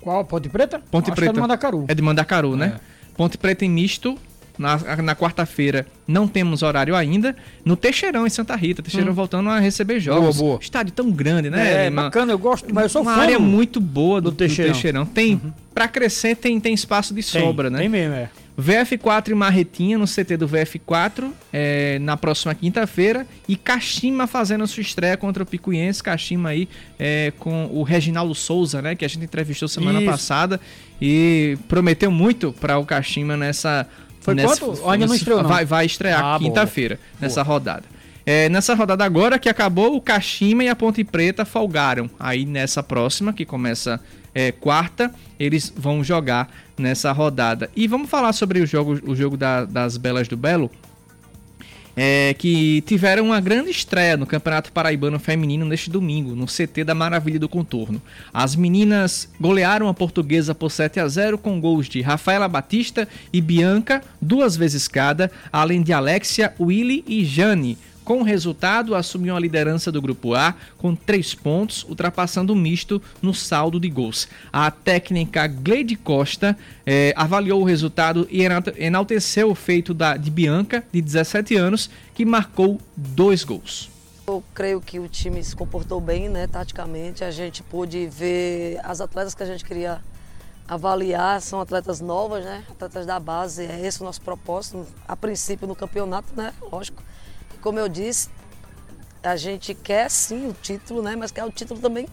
Qual? 0.00 0.22
Ponte 0.26 0.50
Preta? 0.50 0.78
Ponte 0.90 1.10
Acho 1.10 1.16
Preta. 1.16 1.30
é 1.30 1.34
de 1.34 1.40
Mandacaru. 1.40 1.84
É 1.88 1.94
de 1.94 2.02
Mandacaru, 2.02 2.56
né? 2.56 2.66
é. 2.66 2.68
né? 2.68 2.80
Ponte 3.16 3.38
Preta 3.38 3.64
e 3.64 3.68
Misto 3.68 4.18
Na, 4.56 4.78
na 5.02 5.16
quarta-feira 5.16 5.86
não 6.06 6.28
temos 6.28 6.62
horário 6.62 6.94
ainda. 6.94 7.34
No 7.64 7.76
Teixeirão, 7.76 8.26
em 8.26 8.30
Santa 8.30 8.54
Rita. 8.54 8.82
Teixeirão 8.82 9.10
hum. 9.10 9.14
voltando 9.14 9.48
a 9.50 9.58
receber 9.58 9.98
jogos. 9.98 10.36
Boa, 10.36 10.50
boa. 10.50 10.58
Estádio 10.60 10.92
tão 10.92 11.10
grande, 11.10 11.50
né? 11.50 11.86
É, 11.86 11.90
uma, 11.90 12.04
bacana, 12.04 12.32
eu 12.32 12.38
gosto, 12.38 12.72
mas 12.72 12.84
eu 12.84 12.90
sou 12.90 13.02
uma 13.02 13.14
fã 13.14 13.22
área 13.22 13.38
muito 13.38 13.80
boa 13.80 14.20
do, 14.20 14.30
do 14.30 14.36
Teixeirão. 14.36 14.70
Do 14.70 14.74
Teixeirão. 14.74 15.06
Tem, 15.06 15.34
uhum. 15.34 15.52
para 15.74 15.88
crescer, 15.88 16.36
tem, 16.36 16.60
tem 16.60 16.72
espaço 16.72 17.12
de 17.12 17.22
tem, 17.22 17.42
sobra, 17.42 17.68
né? 17.68 17.78
Tem 17.78 17.88
mesmo, 17.88 18.14
é. 18.14 18.30
VF4 18.58 19.30
e 19.30 19.34
Marretinha 19.34 19.98
no 19.98 20.06
CT 20.06 20.36
do 20.36 20.48
VF4 20.48 21.30
é, 21.52 21.98
na 21.98 22.16
próxima 22.16 22.54
quinta-feira. 22.54 23.26
E 23.48 23.56
Kashima 23.56 24.26
fazendo 24.26 24.66
sua 24.66 24.80
estreia 24.80 25.16
contra 25.16 25.42
o 25.42 25.46
Picuiense. 25.46 26.02
Kashima 26.02 26.50
aí 26.50 26.68
é, 26.98 27.32
com 27.38 27.66
o 27.72 27.82
Reginaldo 27.82 28.34
Souza, 28.34 28.80
né? 28.80 28.94
Que 28.94 29.04
a 29.04 29.08
gente 29.08 29.24
entrevistou 29.24 29.66
semana 29.66 30.00
Isso. 30.00 30.10
passada. 30.10 30.60
E 31.02 31.58
prometeu 31.68 32.10
muito 32.10 32.52
para 32.52 32.78
o 32.78 32.84
Kashima 32.84 33.36
nessa. 33.36 33.86
Foi 34.24 34.34
nessa, 34.34 34.56
quanto? 34.58 34.88
Ainda 34.88 35.06
não 35.06 35.14
estreou, 35.14 35.42
não. 35.42 35.50
Vai, 35.50 35.66
vai 35.66 35.84
estrear 35.84 36.24
ah, 36.24 36.38
quinta-feira 36.38 36.98
nessa 37.20 37.42
rodada. 37.42 37.84
É, 38.24 38.48
nessa 38.48 38.74
rodada 38.74 39.04
agora 39.04 39.38
que 39.38 39.50
acabou, 39.50 39.94
o 39.94 40.00
Kashima 40.00 40.64
e 40.64 40.68
a 40.70 40.74
Ponte 40.74 41.04
Preta 41.04 41.44
folgaram. 41.44 42.08
Aí 42.18 42.46
nessa 42.46 42.82
próxima, 42.82 43.34
que 43.34 43.44
começa 43.44 44.00
é, 44.34 44.50
quarta, 44.50 45.12
eles 45.38 45.70
vão 45.76 46.02
jogar 46.02 46.50
nessa 46.78 47.12
rodada. 47.12 47.68
E 47.76 47.86
vamos 47.86 48.08
falar 48.08 48.32
sobre 48.32 48.60
o 48.60 48.66
jogo, 48.66 48.98
o 49.04 49.14
jogo 49.14 49.36
da, 49.36 49.66
das 49.66 49.98
Belas 49.98 50.26
do 50.26 50.38
Belo. 50.38 50.70
É, 51.96 52.34
que 52.36 52.80
tiveram 52.82 53.26
uma 53.26 53.40
grande 53.40 53.70
estreia 53.70 54.16
no 54.16 54.26
Campeonato 54.26 54.72
Paraibano 54.72 55.18
Feminino 55.18 55.64
neste 55.64 55.88
domingo, 55.88 56.34
no 56.34 56.46
CT 56.46 56.82
da 56.84 56.94
Maravilha 56.94 57.38
do 57.38 57.48
Contorno. 57.48 58.02
As 58.32 58.56
meninas 58.56 59.28
golearam 59.40 59.88
a 59.88 59.94
portuguesa 59.94 60.54
por 60.54 60.70
7 60.70 60.98
a 60.98 61.06
0 61.06 61.38
com 61.38 61.60
gols 61.60 61.88
de 61.88 62.00
Rafaela 62.00 62.48
Batista 62.48 63.06
e 63.32 63.40
Bianca, 63.40 64.02
duas 64.20 64.56
vezes 64.56 64.88
cada, 64.88 65.30
além 65.52 65.82
de 65.82 65.92
Alexia, 65.92 66.52
Willy 66.58 67.04
e 67.06 67.24
Jane. 67.24 67.78
Com 68.04 68.20
o 68.20 68.22
resultado, 68.22 68.94
assumiu 68.94 69.34
a 69.34 69.40
liderança 69.40 69.90
do 69.90 70.02
Grupo 70.02 70.34
A 70.34 70.54
com 70.76 70.94
três 70.94 71.34
pontos, 71.34 71.84
ultrapassando 71.88 72.52
o 72.52 72.56
misto 72.56 73.00
no 73.22 73.32
saldo 73.32 73.80
de 73.80 73.88
gols. 73.88 74.28
A 74.52 74.70
técnica 74.70 75.46
Gleide 75.46 75.96
Costa 75.96 76.56
eh, 76.84 77.14
avaliou 77.16 77.62
o 77.62 77.64
resultado 77.64 78.28
e 78.30 78.42
enalteceu 78.76 79.50
o 79.50 79.54
feito 79.54 79.94
da, 79.94 80.18
de 80.18 80.30
Bianca, 80.30 80.84
de 80.92 81.00
17 81.00 81.56
anos, 81.56 81.88
que 82.14 82.26
marcou 82.26 82.78
dois 82.94 83.42
gols. 83.42 83.90
Eu 84.26 84.44
creio 84.54 84.82
que 84.82 85.00
o 85.00 85.08
time 85.08 85.42
se 85.42 85.56
comportou 85.56 85.98
bem, 85.98 86.28
né, 86.28 86.46
taticamente. 86.46 87.24
A 87.24 87.30
gente 87.30 87.62
pôde 87.62 88.06
ver 88.06 88.80
as 88.84 89.00
atletas 89.00 89.34
que 89.34 89.42
a 89.42 89.46
gente 89.46 89.64
queria 89.64 90.02
avaliar, 90.68 91.40
são 91.40 91.58
atletas 91.58 92.02
novas, 92.02 92.44
né, 92.44 92.64
atletas 92.70 93.06
da 93.06 93.18
base. 93.18 93.64
É 93.64 93.80
esse 93.86 94.02
o 94.02 94.04
nosso 94.04 94.20
propósito, 94.20 94.86
a 95.08 95.16
princípio 95.16 95.66
no 95.66 95.74
campeonato, 95.74 96.28
né, 96.36 96.52
lógico 96.70 97.02
como 97.64 97.78
eu 97.78 97.88
disse, 97.88 98.28
a 99.22 99.36
gente 99.36 99.74
quer 99.74 100.10
sim 100.10 100.46
o 100.46 100.52
título, 100.52 101.02
né? 101.02 101.16
Mas 101.16 101.32
quer 101.32 101.46
o 101.46 101.50
título 101.50 101.80
também 101.80 102.06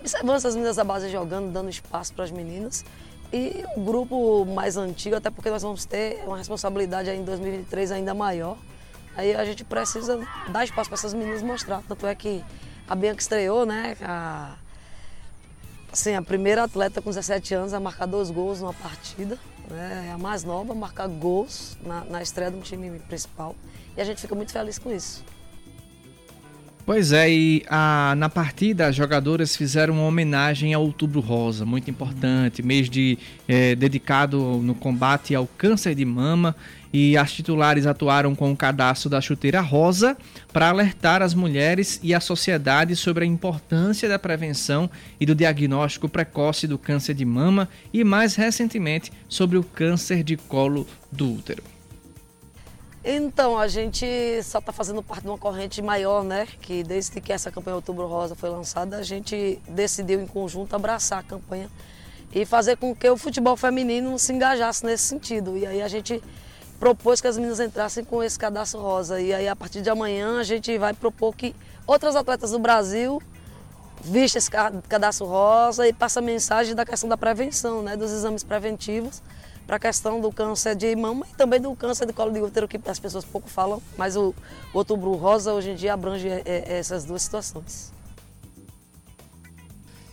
observando 0.00 0.36
essas 0.36 0.54
meninas 0.54 0.76
da 0.76 0.84
base 0.84 1.10
jogando, 1.10 1.52
dando 1.52 1.68
espaço 1.68 2.14
para 2.14 2.24
as 2.24 2.30
meninas. 2.30 2.86
E 3.30 3.62
o 3.76 3.82
grupo 3.82 4.46
mais 4.46 4.78
antigo, 4.78 5.14
até 5.14 5.28
porque 5.30 5.50
nós 5.50 5.60
vamos 5.62 5.84
ter 5.84 6.24
uma 6.24 6.38
responsabilidade 6.38 7.10
em 7.10 7.22
2023 7.22 7.92
ainda 7.92 8.14
maior. 8.14 8.56
Aí 9.14 9.34
a 9.34 9.44
gente 9.44 9.62
precisa 9.62 10.26
dar 10.48 10.64
espaço 10.64 10.88
para 10.88 10.98
essas 10.98 11.12
meninas 11.12 11.42
mostrar. 11.42 11.82
Tanto 11.86 12.06
é 12.06 12.14
que 12.14 12.42
a 12.88 12.94
Bianca 12.94 13.20
estreou, 13.20 13.66
né? 13.66 13.94
A, 14.00 14.54
assim, 15.92 16.14
a 16.14 16.22
primeira 16.22 16.64
atleta 16.64 17.02
com 17.02 17.10
17 17.10 17.52
anos 17.52 17.74
a 17.74 17.80
marcar 17.80 18.06
dois 18.06 18.30
gols 18.30 18.62
numa 18.62 18.72
partida. 18.72 19.38
Né? 19.68 20.06
É 20.08 20.12
a 20.12 20.18
mais 20.18 20.44
nova 20.44 20.72
a 20.72 20.74
marcar 20.74 21.08
gols 21.08 21.76
na, 21.82 22.04
na 22.06 22.22
estreia 22.22 22.50
do 22.50 22.62
time 22.62 22.98
principal. 23.00 23.54
E 23.98 24.00
a 24.00 24.04
gente 24.04 24.20
fica 24.20 24.34
muito 24.34 24.52
feliz 24.52 24.78
com 24.78 24.94
isso. 24.94 25.24
Pois 26.86 27.10
é, 27.10 27.28
e 27.28 27.64
a, 27.68 28.14
na 28.16 28.28
partida 28.28 28.86
as 28.86 28.94
jogadoras 28.94 29.56
fizeram 29.56 29.94
uma 29.94 30.04
homenagem 30.04 30.72
ao 30.72 30.82
Outubro 30.82 31.20
Rosa, 31.20 31.66
muito 31.66 31.90
importante, 31.90 32.62
mês 32.62 32.88
de, 32.88 33.18
é, 33.48 33.74
dedicado 33.74 34.38
no 34.62 34.72
combate 34.72 35.34
ao 35.34 35.48
câncer 35.48 35.96
de 35.96 36.04
mama. 36.04 36.54
E 36.92 37.16
as 37.16 37.32
titulares 37.32 37.86
atuaram 37.86 38.34
com 38.34 38.52
o 38.52 38.56
cadastro 38.56 39.10
da 39.10 39.20
chuteira 39.20 39.60
rosa 39.60 40.16
para 40.50 40.70
alertar 40.70 41.20
as 41.20 41.34
mulheres 41.34 42.00
e 42.02 42.14
a 42.14 42.20
sociedade 42.20 42.96
sobre 42.96 43.24
a 43.24 43.26
importância 43.26 44.08
da 44.08 44.18
prevenção 44.18 44.88
e 45.20 45.26
do 45.26 45.34
diagnóstico 45.34 46.08
precoce 46.08 46.66
do 46.66 46.78
câncer 46.78 47.12
de 47.12 47.24
mama 47.24 47.68
e, 47.92 48.02
mais 48.04 48.36
recentemente, 48.36 49.12
sobre 49.28 49.58
o 49.58 49.62
câncer 49.62 50.22
de 50.22 50.36
colo 50.36 50.86
do 51.12 51.34
útero. 51.34 51.77
Então, 53.04 53.56
a 53.56 53.68
gente 53.68 54.06
só 54.42 54.58
está 54.58 54.72
fazendo 54.72 55.02
parte 55.02 55.22
de 55.22 55.28
uma 55.28 55.38
corrente 55.38 55.80
maior, 55.80 56.24
né? 56.24 56.46
Que 56.60 56.82
desde 56.82 57.20
que 57.20 57.32
essa 57.32 57.50
campanha 57.50 57.76
Outubro 57.76 58.06
Rosa 58.06 58.34
foi 58.34 58.50
lançada, 58.50 58.96
a 58.96 59.02
gente 59.02 59.60
decidiu 59.68 60.20
em 60.20 60.26
conjunto 60.26 60.74
abraçar 60.74 61.20
a 61.20 61.22
campanha 61.22 61.70
e 62.34 62.44
fazer 62.44 62.76
com 62.76 62.94
que 62.94 63.08
o 63.08 63.16
futebol 63.16 63.56
feminino 63.56 64.18
se 64.18 64.32
engajasse 64.32 64.84
nesse 64.84 65.04
sentido. 65.04 65.56
E 65.56 65.64
aí 65.64 65.80
a 65.80 65.88
gente 65.88 66.22
propôs 66.80 67.20
que 67.20 67.28
as 67.28 67.36
meninas 67.36 67.60
entrassem 67.60 68.04
com 68.04 68.22
esse 68.22 68.38
cadastro 68.38 68.80
rosa. 68.80 69.20
E 69.20 69.32
aí 69.32 69.48
a 69.48 69.54
partir 69.54 69.80
de 69.80 69.88
amanhã 69.88 70.38
a 70.38 70.42
gente 70.42 70.76
vai 70.76 70.92
propor 70.92 71.34
que 71.34 71.54
outras 71.86 72.16
atletas 72.16 72.50
do 72.50 72.58
Brasil 72.58 73.22
vistam 74.02 74.38
esse 74.38 74.50
cadastro 74.88 75.26
rosa 75.26 75.86
e 75.88 75.92
passem 75.92 76.22
a 76.22 76.26
mensagem 76.26 76.74
da 76.74 76.84
questão 76.84 77.08
da 77.08 77.16
prevenção, 77.16 77.80
né? 77.80 77.96
Dos 77.96 78.10
exames 78.10 78.42
preventivos 78.42 79.22
para 79.68 79.76
a 79.76 79.78
questão 79.78 80.18
do 80.18 80.32
câncer 80.32 80.74
de 80.74 80.96
mama 80.96 81.26
e 81.30 81.36
também 81.36 81.60
do 81.60 81.76
câncer 81.76 82.06
de 82.06 82.12
colo 82.14 82.32
de 82.32 82.40
útero, 82.40 82.66
que 82.66 82.80
as 82.86 82.98
pessoas 82.98 83.22
pouco 83.22 83.50
falam, 83.50 83.82
mas 83.98 84.16
o, 84.16 84.34
outubro 84.72 85.12
rosa 85.12 85.52
hoje 85.52 85.72
em 85.72 85.74
dia 85.74 85.92
abrange 85.92 86.26
é, 86.26 86.42
é, 86.46 86.78
essas 86.78 87.04
duas 87.04 87.20
situações. 87.20 87.92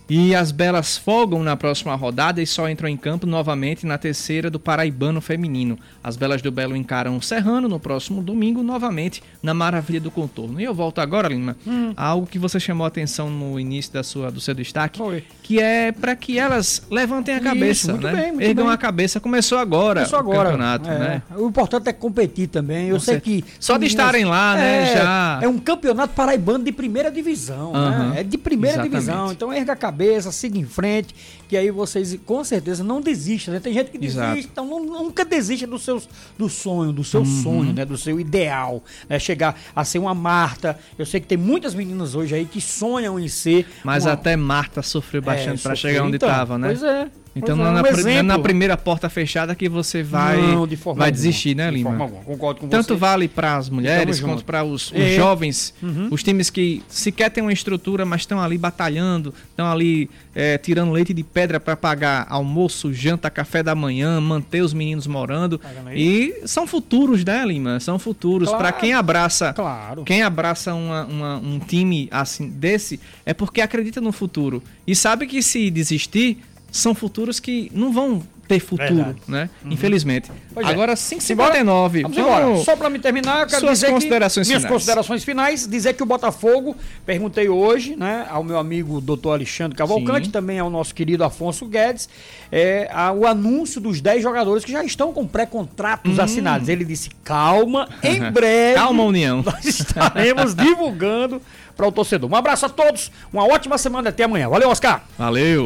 E 0.08 0.36
as 0.36 0.52
Belas 0.52 0.96
folgam 0.96 1.42
na 1.42 1.56
próxima 1.56 1.94
rodada 1.96 2.40
e 2.40 2.46
só 2.46 2.68
entram 2.68 2.88
em 2.88 2.96
campo 2.96 3.26
novamente 3.26 3.84
na 3.84 3.98
terceira 3.98 4.48
do 4.48 4.60
Paraibano 4.60 5.20
Feminino. 5.20 5.76
As 6.02 6.16
Belas 6.16 6.40
do 6.40 6.52
Belo 6.52 6.76
encaram 6.76 7.16
o 7.16 7.22
Serrano 7.22 7.68
no 7.68 7.80
próximo 7.80 8.22
domingo, 8.22 8.62
novamente 8.62 9.20
na 9.42 9.52
Maravilha 9.52 10.00
do 10.00 10.10
Contorno. 10.10 10.60
E 10.60 10.64
eu 10.64 10.72
volto 10.72 11.00
agora, 11.00 11.26
Lima, 11.28 11.56
hum. 11.66 11.92
a 11.96 12.06
algo 12.06 12.24
que 12.24 12.38
você 12.38 12.60
chamou 12.60 12.84
a 12.84 12.88
atenção 12.88 13.28
no 13.28 13.58
início 13.58 13.92
da 13.92 14.04
sua, 14.04 14.30
do 14.30 14.40
seu 14.40 14.54
destaque, 14.54 14.96
Foi. 14.96 15.24
que 15.42 15.60
é 15.60 15.90
para 15.90 16.14
que 16.14 16.38
elas 16.38 16.86
levantem 16.88 17.34
a 17.34 17.40
cabeça, 17.40 17.90
Isso, 17.90 18.00
né? 18.00 18.12
Bem, 18.12 18.48
Ergam 18.48 18.66
bem. 18.66 18.74
a 18.74 18.76
cabeça. 18.76 19.18
Começou 19.18 19.58
agora 19.58 20.02
Começou 20.02 20.18
agora. 20.20 20.38
o 20.38 20.42
campeonato, 20.52 20.88
é. 20.88 20.98
né? 20.98 21.22
O 21.36 21.48
importante 21.48 21.88
é 21.88 21.92
competir 21.92 22.46
também. 22.46 22.88
Eu 22.88 22.94
Com 22.94 23.00
sei 23.00 23.14
certeza. 23.14 23.42
que... 23.42 23.54
Só 23.58 23.76
de 23.76 23.86
estarem 23.86 24.24
lá, 24.24 24.54
né, 24.54 24.92
é, 24.92 24.96
já... 24.96 25.40
É 25.42 25.48
um 25.48 25.58
campeonato 25.58 26.14
paraibano 26.14 26.62
de 26.62 26.70
primeira 26.70 27.10
divisão, 27.10 27.72
né? 27.72 28.20
É 28.20 28.22
de 28.22 28.38
primeira 28.38 28.76
Exatamente. 28.76 28.92
divisão. 28.92 29.32
Então 29.32 29.52
erga 29.52 29.72
a 29.72 29.76
cabeça 29.76 29.95
cabeça, 29.96 30.30
siga 30.30 30.58
em 30.58 30.66
frente, 30.66 31.14
que 31.48 31.56
aí 31.56 31.70
vocês 31.70 32.18
com 32.26 32.44
certeza 32.44 32.84
não 32.84 33.00
desistam, 33.00 33.54
né? 33.54 33.60
Tem 33.60 33.72
gente 33.72 33.90
que 33.90 33.96
desiste, 33.96 34.20
Exato. 34.20 34.48
então 34.52 34.66
nunca 34.84 35.24
desista 35.24 35.66
do, 35.66 35.78
seus, 35.78 36.06
do 36.36 36.48
sonho, 36.50 36.92
do 36.92 37.02
seu 37.02 37.20
uhum. 37.20 37.42
sonho, 37.42 37.72
né? 37.72 37.84
Do 37.84 37.96
seu 37.96 38.20
ideal, 38.20 38.84
né? 39.08 39.18
Chegar 39.18 39.58
a 39.74 39.84
ser 39.84 39.98
uma 39.98 40.14
Marta. 40.14 40.78
Eu 40.98 41.06
sei 41.06 41.20
que 41.20 41.26
tem 41.26 41.38
muitas 41.38 41.74
meninas 41.74 42.14
hoje 42.14 42.34
aí 42.34 42.44
que 42.44 42.60
sonham 42.60 43.18
em 43.18 43.28
ser. 43.28 43.66
Mas 43.82 44.04
uma... 44.04 44.12
até 44.12 44.36
Marta 44.36 44.82
sofreu 44.82 45.22
bastante 45.22 45.60
é, 45.60 45.62
para 45.62 45.74
chegar 45.74 46.04
onde 46.04 46.16
estava, 46.16 46.56
então, 46.56 46.58
né? 46.58 46.68
Pois 46.68 46.82
é. 46.82 47.10
Então 47.36 47.54
não 47.54 47.66
é, 47.66 47.68
um 47.68 47.72
na, 47.74 48.22
na, 48.22 48.38
primeira 48.38 48.78
porta 48.78 49.10
fechada 49.10 49.54
que 49.54 49.68
você 49.68 50.02
vai, 50.02 50.40
não, 50.40 50.66
de 50.66 50.74
vai 50.74 51.12
desistir, 51.12 51.54
né, 51.54 51.70
Lima? 51.70 51.90
De 51.90 51.98
forma 51.98 52.16
Concordo 52.24 52.60
com 52.60 52.68
Tanto 52.68 52.94
você. 52.94 53.00
vale 53.00 53.28
para 53.28 53.56
as 53.56 53.68
mulheres 53.68 54.20
quanto 54.20 54.42
para 54.42 54.64
os, 54.64 54.90
os 54.90 54.94
é. 54.98 55.14
jovens, 55.14 55.74
uhum. 55.82 56.08
os 56.10 56.22
times 56.22 56.48
que 56.48 56.82
sequer 56.88 57.30
têm 57.30 57.42
uma 57.42 57.52
estrutura, 57.52 58.06
mas 58.06 58.22
estão 58.22 58.40
ali 58.40 58.56
batalhando, 58.56 59.34
estão 59.50 59.70
ali 59.70 60.08
é, 60.34 60.56
tirando 60.56 60.92
leite 60.92 61.12
de 61.12 61.22
pedra 61.22 61.60
para 61.60 61.76
pagar 61.76 62.26
almoço, 62.30 62.92
janta, 62.92 63.28
café 63.28 63.62
da 63.62 63.74
manhã, 63.74 64.18
manter 64.18 64.62
os 64.62 64.72
meninos 64.72 65.06
morando. 65.06 65.60
E 65.94 66.40
são 66.46 66.66
futuros, 66.66 67.22
né, 67.22 67.44
Lima? 67.44 67.78
São 67.80 67.98
futuros. 67.98 68.48
Claro. 68.48 68.64
Para 68.64 68.72
quem 68.72 68.94
abraça, 68.94 69.52
claro. 69.52 70.04
quem 70.04 70.22
abraça 70.22 70.72
uma, 70.72 71.04
uma, 71.04 71.36
um 71.36 71.58
time 71.58 72.08
assim 72.10 72.48
desse, 72.48 72.98
é 73.26 73.34
porque 73.34 73.60
acredita 73.60 74.00
no 74.00 74.10
futuro. 74.10 74.62
E 74.86 74.96
sabe 74.96 75.26
que 75.26 75.42
se 75.42 75.70
desistir 75.70 76.38
são 76.78 76.94
futuros 76.94 77.40
que 77.40 77.70
não 77.74 77.92
vão 77.92 78.22
ter 78.46 78.60
futuro, 78.60 78.94
Verdade. 78.94 79.18
né? 79.26 79.50
Uhum. 79.64 79.72
Infelizmente. 79.72 80.30
Pois 80.54 80.66
é. 80.66 80.70
Agora, 80.70 80.92
é. 80.92 80.96
559. 80.96 82.02
Vamos, 82.02 82.16
vamos 82.16 82.64
Só 82.64 82.76
para 82.76 82.88
me 82.88 82.98
terminar, 82.98 83.42
eu 83.42 83.46
quero 83.46 83.60
Suas 83.60 83.80
dizer 83.80 83.90
considerações 83.90 84.46
que, 84.46 84.54
minhas 84.54 84.70
considerações 84.70 85.24
finais, 85.24 85.66
dizer 85.66 85.94
que 85.94 86.02
o 86.02 86.06
Botafogo, 86.06 86.76
perguntei 87.04 87.48
hoje, 87.48 87.96
né, 87.96 88.26
ao 88.30 88.44
meu 88.44 88.58
amigo 88.58 89.00
doutor 89.00 89.32
Alexandre 89.32 89.76
Cavalcante, 89.76 90.26
Sim. 90.26 90.32
também 90.32 90.58
ao 90.58 90.70
nosso 90.70 90.94
querido 90.94 91.24
Afonso 91.24 91.66
Guedes, 91.66 92.08
é, 92.50 92.88
a, 92.92 93.12
o 93.12 93.26
anúncio 93.26 93.80
dos 93.80 94.00
10 94.00 94.22
jogadores 94.22 94.64
que 94.64 94.72
já 94.72 94.84
estão 94.84 95.12
com 95.12 95.26
pré-contratos 95.26 96.18
hum. 96.18 96.22
assinados. 96.22 96.68
Ele 96.68 96.84
disse, 96.84 97.10
calma, 97.24 97.88
em 98.02 98.20
breve. 98.30 98.76
calma, 98.76 99.02
União. 99.02 99.42
Nós 99.42 99.64
estaremos 99.64 100.54
divulgando 100.54 101.42
para 101.76 101.86
o 101.86 101.92
torcedor. 101.92 102.30
Um 102.30 102.36
abraço 102.36 102.64
a 102.66 102.68
todos, 102.68 103.10
uma 103.32 103.44
ótima 103.44 103.76
semana 103.76 104.08
até 104.08 104.24
amanhã. 104.24 104.48
Valeu, 104.48 104.70
Oscar. 104.70 105.04
Valeu. 105.18 105.64